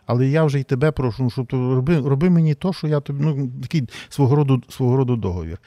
Але 0.05 0.27
я 0.27 0.43
вже 0.43 0.59
й 0.59 0.63
тебе 0.63 0.91
прошу, 0.91 1.29
щоб 1.29 1.47
ти 1.47 1.57
роби, 1.57 1.99
роби 1.99 2.29
мені 2.29 2.53
то, 2.53 2.73
що 2.73 2.87
я 2.87 2.99
тобі. 2.99 3.23
Ну, 3.23 3.51
такий 3.61 3.89
свого 4.09 4.35
роду, 4.35 4.63
свого 4.69 4.97
роду 4.97 5.15
договір. 5.15 5.57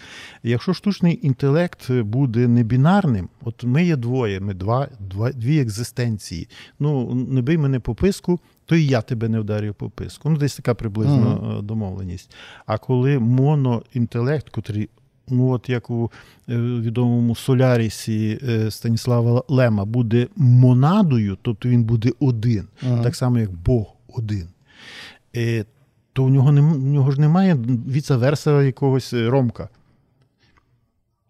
Якщо 0.42 0.74
штучний 0.74 1.20
інтелект 1.22 1.90
буде 1.90 2.48
не 2.48 2.62
бінарним, 2.62 3.28
от 3.44 3.64
ми 3.64 3.84
є 3.84 3.96
двоє, 3.96 4.40
ми 4.40 4.54
два, 4.54 4.88
два, 5.00 5.32
дві 5.32 5.60
екзистенції. 5.60 6.48
Ну, 6.80 7.14
не 7.14 7.42
бий 7.42 7.58
мене 7.58 7.80
по 7.80 7.94
писку, 7.94 8.40
то 8.66 8.76
і 8.76 8.86
я 8.86 9.00
тебе 9.00 9.28
не 9.28 9.40
вдарю 9.40 9.74
по 9.74 9.90
писку. 9.90 10.30
Ну, 10.30 10.36
десь 10.36 10.56
така 10.56 10.74
приблизно 10.74 11.56
е, 11.58 11.62
домовленість. 11.62 12.34
А 12.66 12.78
коли 12.78 13.18
моноінтелект, 13.18 14.48
котрий 14.48 14.88
ну 15.28 15.50
от 15.50 15.68
як 15.68 15.90
у 15.90 16.10
е, 16.48 16.56
відомому 16.58 17.34
Солярісі 17.34 18.38
е, 18.48 18.70
Станіслава 18.70 19.42
Лема, 19.48 19.84
буде 19.84 20.28
монадою, 20.36 21.38
тобто 21.42 21.68
він 21.68 21.84
буде 21.84 22.10
один, 22.20 22.64
Ага. 22.82 23.02
так 23.02 23.16
само 23.16 23.38
як 23.38 23.52
Бог 23.52 23.93
один. 24.14 24.48
Е, 25.36 25.64
то 26.12 26.24
у 26.24 26.28
нього, 26.28 26.52
нем, 26.52 26.72
у 26.72 26.92
нього 26.92 27.10
ж 27.10 27.20
немає 27.20 27.54
віце-верса 27.88 28.62
якогось 28.62 29.12
е, 29.12 29.30
ромка. 29.30 29.68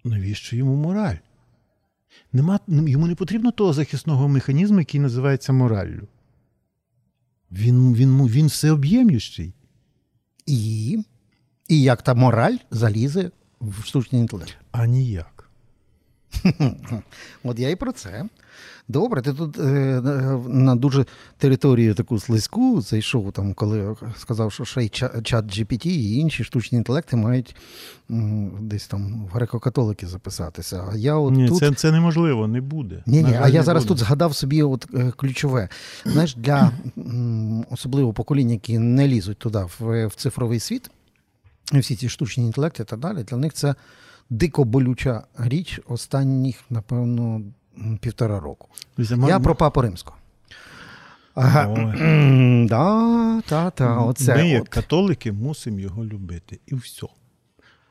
Навіщо 0.04 0.56
йому 0.56 0.76
мораль? 0.76 1.16
Нема, 2.32 2.60
йому 2.68 3.06
не 3.06 3.14
потрібно 3.14 3.50
того 3.50 3.72
захисного 3.72 4.28
механізму, 4.28 4.78
який 4.78 5.00
називається 5.00 5.52
мораллю. 5.52 6.08
Він, 7.52 7.94
він, 7.94 8.26
він 8.26 8.46
всеоб'ємлющий. 8.46 9.54
І, 10.46 10.98
і 11.68 11.82
як 11.82 12.02
та 12.02 12.14
мораль 12.14 12.56
залізе 12.70 13.30
в 13.60 13.84
штучний 13.84 14.20
інтелект. 14.20 14.56
А 14.72 14.86
ніяк. 14.86 15.50
От 17.42 17.58
я 17.58 17.70
і 17.70 17.76
про 17.76 17.92
це. 17.92 18.24
Добре, 18.88 19.22
ти 19.22 19.32
тут 19.32 19.58
е, 19.58 20.00
на 20.48 20.74
дуже 20.76 21.04
територію 21.38 21.94
таку 21.94 22.20
слизьку 22.20 22.80
зайшов, 22.80 23.32
там, 23.32 23.54
коли 23.54 23.96
сказав, 24.18 24.52
що 24.52 24.64
ще 24.64 24.84
й 24.84 24.88
чат 25.22 25.44
GPT 25.44 25.86
і 25.86 26.16
інші 26.16 26.44
штучні 26.44 26.78
інтелекти 26.78 27.16
мають 27.16 27.56
м, 28.10 28.50
десь 28.60 28.86
там 28.86 29.26
в 29.32 29.36
греко-католики 29.36 30.06
записатися. 30.06 30.84
А 30.92 30.96
я 30.96 31.14
от 31.16 31.34
Ні, 31.34 31.48
тут... 31.48 31.58
це, 31.58 31.72
це 31.72 31.92
неможливо, 31.92 32.46
не 32.48 32.60
буде. 32.60 33.02
Ні, 33.06 33.22
ні, 33.22 33.38
а 33.42 33.48
я 33.48 33.62
зараз 33.62 33.82
буде. 33.84 33.88
тут 33.88 33.98
згадав 33.98 34.34
собі 34.34 34.62
от, 34.62 34.86
е, 34.94 35.12
ключове. 35.16 35.68
Знаєш, 36.06 36.34
для 36.34 36.72
м, 36.98 37.64
особливо 37.70 38.12
покоління, 38.12 38.52
які 38.52 38.78
не 38.78 39.08
лізуть 39.08 39.38
туди, 39.38 39.66
в, 39.78 40.06
в 40.06 40.14
цифровий 40.14 40.60
світ, 40.60 40.90
всі 41.72 41.96
ці 41.96 42.08
штучні 42.08 42.46
інтелекти 42.46 42.82
і 42.82 42.86
так 42.86 42.98
далі, 43.00 43.22
для 43.22 43.36
них 43.36 43.52
це 43.52 43.74
дико 44.30 44.64
болюча 44.64 45.22
річ 45.38 45.80
останніх, 45.88 46.56
напевно, 46.70 47.42
півтора 48.00 48.40
року. 48.40 48.68
Я 49.28 49.40
про 49.40 49.54
папу 49.54 49.80
римського. 49.82 50.16
Ага. 51.34 51.66
Да, 52.68 53.42
та, 53.48 53.70
та, 53.70 53.98
оце. 53.98 54.36
Ми, 54.36 54.48
як 54.48 54.62
от. 54.62 54.68
католики, 54.68 55.32
мусимо 55.32 55.80
його 55.80 56.04
любити. 56.04 56.60
І 56.66 56.74
все. 56.74 57.06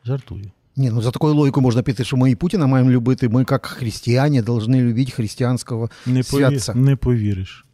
Жартую. 0.05 0.51
Ні, 0.75 0.89
ну 0.89 1.01
за 1.01 1.11
такою 1.11 1.33
логікою 1.33 1.61
можна 1.61 1.83
піти, 1.83 2.03
що 2.03 2.17
ми 2.17 2.31
і 2.31 2.35
Путіна 2.35 2.67
маємо 2.67 2.91
любити. 2.91 3.29
Ми, 3.29 3.45
як 3.51 3.65
християни, 3.65 4.43
повинні 4.43 4.81
любити 4.81 5.11
християнського 5.11 5.89
Не, 6.05 6.23
святця. 6.23 6.73
не 6.73 6.95
повіриш. 6.95 7.65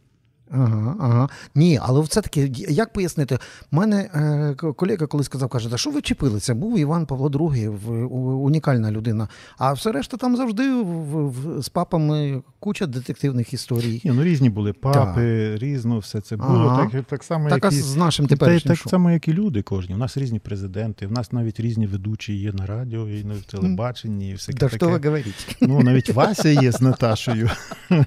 Ага, 0.52 0.96
ага. 1.00 1.28
Ні, 1.54 1.78
але 1.82 2.00
все 2.00 2.20
таки, 2.20 2.52
як 2.54 2.92
пояснити? 2.92 3.38
У 3.72 3.76
мене 3.76 3.96
е, 4.14 4.54
колега 4.72 5.06
колись 5.06 5.26
сказав, 5.26 5.48
каже, 5.48 5.70
та 5.70 5.76
що 5.78 5.90
ви 5.90 6.02
чіпилися? 6.02 6.54
Був 6.54 6.78
Іван 6.78 7.06
Павло 7.06 7.28
II, 7.28 7.68
в, 7.68 7.90
у- 7.90 8.42
унікальна 8.44 8.90
людина. 8.90 9.28
А 9.58 9.72
все 9.72 9.92
решта 9.92 10.16
там 10.16 10.36
завжди 10.36 10.70
в, 10.72 11.28
в, 11.28 11.62
з 11.62 11.68
папами 11.68 12.42
куча 12.60 12.86
детективних 12.86 13.52
історій. 13.52 14.00
Ні, 14.04 14.10
ну 14.14 14.24
різні 14.24 14.50
були 14.50 14.72
папи, 14.72 15.56
різно 15.56 15.98
все 15.98 16.20
це 16.20 16.36
було. 16.36 16.48
Ага. 16.68 16.86
Так, 16.92 17.04
так 17.04 17.24
само, 17.24 17.48
Так, 17.48 17.64
як 17.64 17.72
і... 17.72 17.76
з 17.76 17.96
нашим 17.96 18.26
теперішнім 18.26 18.68
так 18.74 18.78
шоу. 18.78 18.90
само, 18.90 19.10
як 19.10 19.28
і 19.28 19.32
люди 19.32 19.62
кожні. 19.62 19.94
У 19.94 19.98
нас 19.98 20.16
різні 20.16 20.38
президенти, 20.38 21.06
в 21.06 21.12
нас 21.12 21.32
навіть 21.32 21.60
різні 21.60 21.86
ведучі 21.86 22.34
є 22.36 22.52
на 22.52 22.66
радіо, 22.66 23.08
і 23.08 23.24
на 23.24 23.34
телебаченні, 23.50 24.30
і 24.30 24.34
все 24.34 24.52
Да 24.52 24.58
таке. 24.58 24.76
що 24.76 24.86
ви 24.86 24.92
говорите? 24.92 25.30
Ну, 25.60 25.80
навіть 25.80 26.10
Вася 26.10 26.48
є 26.48 26.72
з 26.72 26.80
Наташею. 26.80 27.50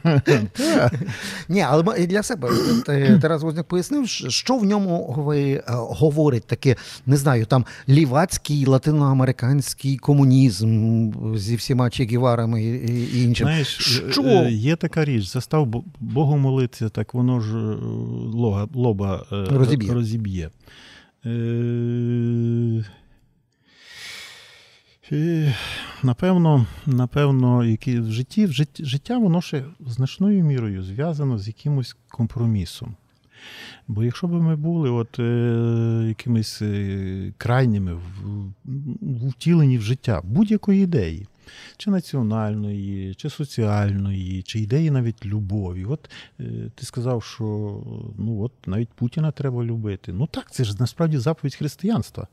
Ні, 1.49 1.61
але 1.61 2.05
для 2.07 2.23
себе 2.33 2.49
е, 2.89 3.19
Тарас 3.19 3.41
Возняк 3.43 3.65
пояснив, 3.67 4.07
що- 4.09 4.29
в 4.57 4.63
ньому 4.65 5.15
ви, 5.17 5.51
е, 5.51 5.63
говорить 5.67 6.43
таке, 6.45 6.75
не 7.05 7.17
знаю, 7.17 7.45
там 7.45 7.65
лівацький, 7.89 8.65
латиноамериканський 8.65 9.97
комунізм 9.97 11.11
зі 11.35 11.55
всіма 11.55 11.89
Че 11.89 12.03
Гіварами 12.03 12.63
і, 12.63 13.23
іншим. 13.23 13.47
Знаєш, 13.47 13.67
Що? 14.11 14.21
е, 14.23 14.51
є 14.51 14.75
така 14.75 15.05
річ, 15.05 15.25
застав 15.31 15.65
Бо- 15.65 15.83
Богу 15.99 16.37
молитися, 16.37 16.89
так 16.89 17.13
воно 17.13 17.39
ж 17.39 17.57
е, 17.57 17.75
лога, 18.33 18.67
лоба 18.73 19.25
е, 19.31 19.45
Розіб'є. 19.51 19.93
розіб'є. 19.93 20.49
Е, 21.25 21.29
е, 25.11 25.55
Напевно, 26.03 26.65
напевно, 26.85 27.63
які 27.63 27.99
в 27.99 28.11
житті, 28.11 28.45
в 28.45 28.51
життя 28.79 29.17
воно 29.17 29.41
ще 29.41 29.63
значною 29.79 30.43
мірою 30.43 30.83
зв'язано 30.83 31.39
з 31.39 31.47
якимось 31.47 31.95
компромісом. 32.09 32.95
Бо 33.87 34.03
якщо 34.03 34.27
б 34.27 34.31
ми 34.31 34.55
були 34.55 34.89
от, 34.89 35.19
е, 35.19 36.05
якимись 36.07 36.61
е, 36.61 37.33
крайніми 37.37 37.93
в, 37.93 37.99
в 38.65 39.81
життя 39.81 40.21
будь-якої 40.23 40.83
ідеї, 40.83 41.27
чи 41.77 41.91
національної, 41.91 43.15
чи 43.15 43.29
соціальної, 43.29 44.43
чи 44.43 44.59
ідеї 44.59 44.91
навіть 44.91 45.25
любові. 45.25 45.85
От 45.85 46.09
е, 46.39 46.43
ти 46.75 46.85
сказав, 46.85 47.23
що 47.23 47.45
ну 48.17 48.41
от 48.41 48.51
навіть 48.65 48.89
Путіна 48.89 49.31
треба 49.31 49.63
любити. 49.63 50.13
Ну 50.13 50.27
так, 50.27 50.51
це 50.51 50.63
ж 50.63 50.75
насправді 50.79 51.17
заповідь 51.17 51.55
християнства. 51.55 52.27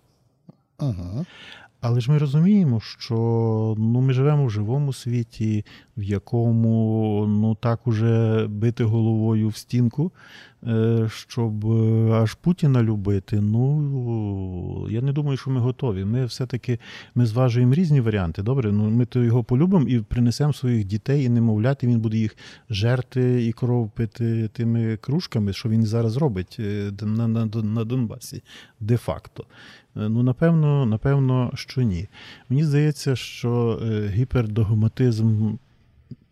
Угу. 0.81 1.27
Але 1.81 2.01
ж 2.01 2.11
ми 2.11 2.19
розуміємо, 2.19 2.81
що 2.81 3.15
ну, 3.79 4.01
ми 4.01 4.13
живемо 4.13 4.47
в 4.47 4.51
живому 4.51 4.93
світі, 4.93 5.65
в 5.97 6.03
якому 6.03 7.27
ну 7.29 7.55
так 7.55 7.87
уже 7.87 8.47
бити 8.49 8.85
головою 8.85 9.49
в 9.49 9.57
стінку, 9.57 10.13
е, 10.67 11.09
щоб 11.29 11.67
е, 11.67 12.11
аж 12.13 12.35
Путіна 12.35 12.83
любити. 12.83 13.41
Ну 13.41 14.87
я 14.91 15.03
не 15.03 15.13
думаю, 15.13 15.37
що 15.37 15.51
ми 15.51 15.61
готові. 15.61 16.05
Ми 16.05 16.25
все-таки 16.25 16.79
ми 17.15 17.27
зважуємо 17.27 17.75
різні 17.75 18.01
варіанти. 18.01 18.43
Добре, 18.43 18.73
ну 18.73 18.91
ми 18.91 19.07
то 19.07 19.23
його 19.23 19.45
полюбимо 19.45 19.89
і 19.89 20.01
принесемо 20.01 20.53
своїх 20.53 20.85
дітей 20.85 21.25
і 21.25 21.29
немовляти. 21.29 21.87
Він 21.87 22.01
буде 22.01 22.17
їх 22.17 22.37
жерти 22.71 23.47
і 23.47 23.53
кров 23.53 23.91
пити 23.91 24.49
тими 24.49 24.97
кружками, 24.97 25.53
що 25.53 25.69
він 25.69 25.83
зараз 25.87 26.17
робить 26.17 26.57
е, 26.61 26.93
на, 27.03 27.29
на, 27.29 27.47
на 27.47 27.85
Донбасі, 27.85 28.43
де-факто. 28.81 29.43
Е, 29.43 29.80
Ну, 29.95 30.23
напевно, 30.23 30.87
напевно, 30.87 31.51
що 31.55 31.83
ні. 31.83 32.09
Мені 32.49 32.65
здається, 32.65 33.17
що 33.17 33.81
е, 33.83 34.09
гіпердогматизм 34.09 35.55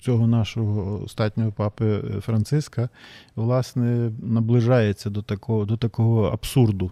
цього 0.01 0.27
нашого 0.27 1.03
остатнього 1.03 1.53
папи 1.53 1.87
е, 1.87 2.21
Франциска, 2.21 2.89
власне, 3.37 4.13
наближається 4.23 5.11
до 5.11 5.23
такого, 5.23 5.65
до 5.65 5.77
такого 5.77 6.25
абсурду. 6.25 6.91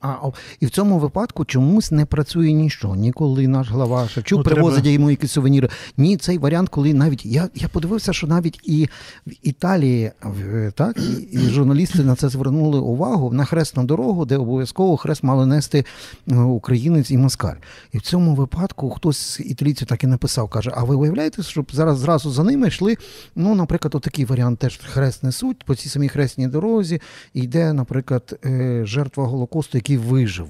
А 0.00 0.16
і 0.60 0.66
в 0.66 0.70
цьому 0.70 0.98
випадку 0.98 1.44
чомусь 1.44 1.90
не 1.90 2.06
працює 2.06 2.52
ніщо. 2.52 2.94
Ніколи 2.94 3.48
наш 3.48 3.68
глава 3.70 4.08
Шевчук 4.08 4.38
Ну, 4.38 4.44
привозить 4.44 4.82
треба- 4.82 4.92
йому 4.94 5.10
якісь 5.10 5.32
сувеніри. 5.32 5.68
Ні, 5.96 6.16
цей 6.16 6.38
варіант, 6.38 6.68
коли 6.68 6.94
навіть 6.94 7.26
я, 7.26 7.48
я 7.54 7.68
подивився, 7.68 8.12
що 8.12 8.26
навіть 8.26 8.60
і 8.64 8.88
в 9.26 9.32
Італії, 9.42 10.10
в- 10.22 10.72
так, 10.72 10.96
і, 10.98 11.22
і 11.32 11.38
журналісти 11.38 12.04
на 12.04 12.14
це 12.16 12.28
звернули 12.28 12.78
увагу 12.80 13.32
на 13.32 13.44
хресну 13.44 13.84
дорогу, 13.84 14.24
де 14.24 14.36
обов'язково 14.36 14.96
хрест 14.96 15.22
мали 15.22 15.46
нести 15.46 15.84
е, 16.30 16.36
українець 16.36 17.10
і 17.10 17.16
москаль. 17.18 17.56
І 17.92 17.98
в 17.98 18.00
цьому 18.00 18.34
випадку 18.34 18.90
хтось 18.90 19.16
з 19.18 19.40
італійців 19.40 19.88
так 19.88 20.04
і 20.04 20.06
написав, 20.06 20.48
каже: 20.48 20.72
А 20.74 20.84
ви 20.84 20.94
уявляєте, 20.94 21.42
щоб 21.42 21.66
зараз 21.72 21.98
зразу 21.98 22.30
за 22.30 22.42
ними 22.44 22.68
йшли? 22.68 22.96
Ну, 23.36 23.54
наприклад, 23.54 23.94
отакий 23.94 24.24
варіант 24.24 24.58
теж 24.58 24.80
хрест 24.84 25.22
несуть 25.22 25.64
по 25.64 25.74
цій 25.74 25.88
самій 25.88 26.08
хресній 26.08 26.46
дорозі. 26.48 27.00
Йде, 27.34 27.72
наприклад, 27.72 28.38
е, 28.44 28.80
жертва 28.84 29.26
Голокосту, 29.26 29.78
який 29.86 29.96
вижив 29.96 30.48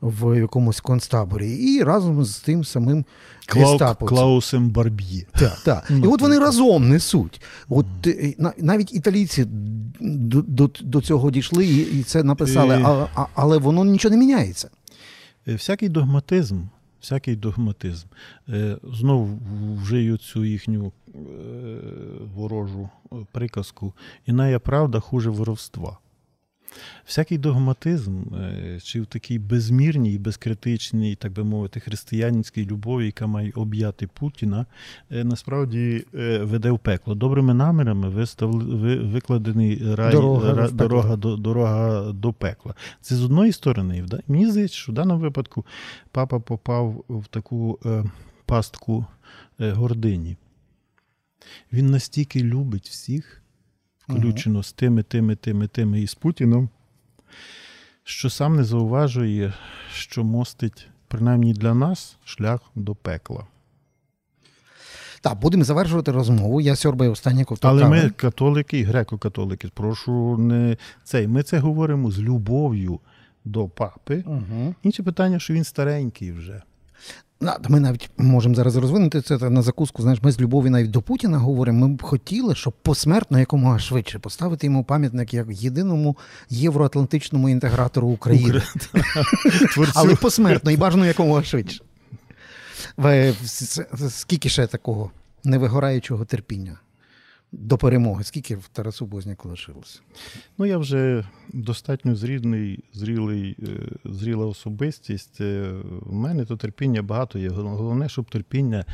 в 0.00 0.38
якомусь 0.38 0.80
концтаборі, 0.80 1.52
і 1.52 1.82
разом 1.82 2.24
з 2.24 2.40
тим 2.40 2.64
самим 2.64 3.04
Клау. 3.46 3.78
Клаусем 3.94 4.70
Барб'є. 4.70 5.26
Так, 5.32 5.58
так. 5.64 5.86
І 5.90 5.92
Ну, 5.94 6.12
от 6.12 6.20
вони 6.22 6.38
разом 6.38 6.88
несуть. 6.88 7.40
От 7.68 7.86
е, 8.06 8.34
навіть 8.58 8.94
італійці 8.94 9.44
до, 10.00 10.42
до, 10.42 10.70
до 10.80 11.00
цього 11.00 11.30
дійшли 11.30 11.66
і, 11.66 12.00
і 12.00 12.02
це 12.02 12.22
написали, 12.22 12.74
Е. 12.74 12.82
а, 12.84 13.06
а, 13.14 13.26
але 13.34 13.58
воно 13.58 13.84
нічого 13.84 14.10
не 14.14 14.18
міняється. 14.18 14.70
Е, 15.48 15.54
Всякий 15.54 15.88
догматизм, 15.88 16.58
всякий 17.00 17.36
догматизм. 17.36 18.06
Знову 18.92 19.38
вжию 19.82 20.16
цю 20.18 20.44
їхню 20.44 20.92
ворожу 22.34 22.88
приказку. 23.32 23.92
Іная 24.26 24.58
правда 24.58 25.00
хуже 25.00 25.30
воровства. 25.30 25.98
Всякий 27.06 27.38
догматизм, 27.38 28.34
е, 28.34 28.78
чи 28.82 29.00
в 29.00 29.06
такій 29.06 29.38
безмірній, 29.38 30.18
безкритичній, 30.18 31.14
так 31.14 31.32
би 31.32 31.44
мовити, 31.44 31.80
християнській 31.80 32.66
любові, 32.66 33.06
яка 33.06 33.26
має 33.26 33.52
об'яти 33.54 34.06
Путіна, 34.06 34.66
е, 35.10 35.24
насправді 35.24 36.04
е, 36.14 36.38
веде 36.38 36.70
в 36.70 36.78
пекло. 36.78 37.14
Добрими 37.14 37.54
намірами 37.54 38.08
виставли, 38.08 38.64
ви- 38.64 38.96
викладений 38.98 39.94
рай, 39.94 40.12
Дорога 40.12 40.52
ра- 40.54 40.72
дорога, 40.72 41.16
до, 41.16 41.36
дорога 41.36 42.12
до 42.12 42.32
пекла. 42.32 42.74
Це 43.00 43.16
з 43.16 43.24
одної 43.24 43.52
сторони. 43.52 44.04
да? 44.08 44.20
Мені 44.28 44.50
здається, 44.50 44.76
що 44.76 44.92
в 44.92 44.94
даному 44.94 45.20
випадку 45.20 45.64
папа 46.10 46.38
попав 46.38 47.04
в 47.08 47.26
таку 47.26 47.78
е, 47.86 48.04
пастку 48.46 49.06
е, 49.60 49.70
гордині. 49.72 50.36
Він 51.72 51.86
настільки 51.90 52.42
любить 52.42 52.88
всіх, 52.88 53.39
включено 54.18 54.62
з 54.62 54.72
тими, 54.72 55.02
тими, 55.02 55.36
тими, 55.36 55.66
тими 55.66 56.00
і 56.00 56.06
з 56.06 56.14
Путіном, 56.14 56.68
що 58.04 58.30
сам 58.30 58.56
не 58.56 58.64
зауважує, 58.64 59.54
що 59.92 60.24
мостить, 60.24 60.88
принаймні 61.08 61.52
для 61.52 61.74
нас, 61.74 62.16
шлях 62.24 62.60
до 62.74 62.94
пекла. 62.94 63.46
Так, 65.22 65.40
будемо 65.40 65.64
завершувати 65.64 66.12
розмову. 66.12 66.60
Я 66.60 66.76
сьорбаю 66.76 67.12
останнє 67.12 67.44
ковток 67.44 67.70
Але 67.70 67.88
ми, 67.88 68.10
католики 68.10 68.78
і 68.78 68.84
греко-католики, 68.84 69.70
прошу 69.74 70.36
не 70.36 70.76
цей. 71.04 71.28
Ми 71.28 71.42
це 71.42 71.58
говоримо 71.58 72.10
з 72.10 72.20
любов'ю 72.20 73.00
до 73.44 73.68
папи. 73.68 74.24
Угу. 74.26 74.74
Інше 74.82 75.02
питання, 75.02 75.38
що 75.38 75.54
він 75.54 75.64
старенький 75.64 76.32
вже. 76.32 76.62
Ми 77.68 77.80
навіть 77.80 78.10
можемо 78.16 78.54
зараз 78.54 78.76
розвинути 78.76 79.20
це 79.22 79.50
на 79.50 79.62
закуску. 79.62 80.02
Знаєш, 80.02 80.22
ми 80.22 80.32
з 80.32 80.40
любові 80.40 80.70
навіть 80.70 80.90
до 80.90 81.02
Путіна 81.02 81.38
говоримо. 81.38 81.88
Ми 81.88 81.94
б 81.94 82.02
хотіли, 82.02 82.54
щоб 82.54 82.72
посмертно 82.82 83.38
якомога 83.38 83.78
швидше 83.78 84.18
поставити 84.18 84.66
йому 84.66 84.84
пам'ятник 84.84 85.34
як 85.34 85.46
єдиному 85.50 86.16
євроатлантичному 86.50 87.48
інтегратору 87.48 88.08
України. 88.08 88.62
Але 89.94 90.14
посмертно 90.16 90.70
і 90.70 90.76
бажано 90.76 91.06
якомога 91.06 91.42
швидше. 91.42 91.80
С- 93.44 93.80
Скільки 94.08 94.48
ще 94.48 94.66
такого 94.66 95.10
невигораючого 95.44 96.24
терпіння 96.24 96.78
до 97.52 97.78
перемоги? 97.78 98.24
Скільки 98.24 98.56
в 98.56 98.68
Тарасу 98.72 99.06
Бозняку 99.06 99.48
лишилося? 99.48 100.00
Ну, 100.58 100.66
я 100.66 100.78
вже 100.78 101.24
достатньо 101.52 102.14
зрілий, 102.16 102.84
зрілий, 102.92 103.56
е, 103.62 103.66
зріла 104.04 104.46
особистість. 104.46 105.40
Е, 105.40 105.72
У 106.06 106.14
мене 106.14 106.44
то 106.44 106.56
терпіння 106.56 107.02
багато 107.02 107.38
є. 107.38 107.48
Головне, 107.48 108.08
щоб 108.08 108.30
терпіння 108.30 108.84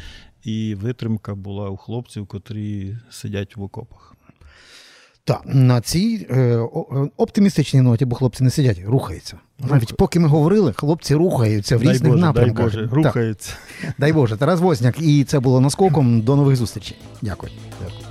і 0.44 0.74
витримка 0.74 1.34
була 1.34 1.70
у 1.70 1.76
хлопців, 1.76 2.26
котрі 2.26 2.96
сидять 3.10 3.56
в 3.56 3.62
окопах. 3.62 4.12
Так, 5.24 5.42
на 5.44 5.80
цій 5.80 6.26
е, 6.30 6.40
е, 6.40 6.58
оптимістичній 7.16 7.80
ноті, 7.80 8.04
бо 8.04 8.16
хлопці 8.16 8.44
не 8.44 8.50
сидять, 8.50 8.82
рухаються. 8.86 9.36
Навіть 9.58 9.96
поки 9.96 10.20
ми 10.20 10.28
говорили, 10.28 10.72
хлопці 10.72 11.14
рухаються 11.14 11.76
в 11.76 11.82
дай 11.82 11.92
різних 11.92 12.12
Боже, 12.12 12.22
напрямках. 12.24 12.56
дай 12.56 12.64
Боже, 12.64 12.82
Так. 12.82 12.92
рухаються. 12.92 13.52
Дай 13.98 14.12
Боже, 14.12 14.36
Тарас 14.36 14.60
Возняк. 14.60 15.00
І 15.00 15.24
це 15.24 15.40
було 15.40 15.60
наскоком. 15.60 16.20
До 16.20 16.36
нових 16.36 16.56
зустрічей. 16.56 16.96
Дякую. 17.22 17.52
Дякую. 17.80 18.05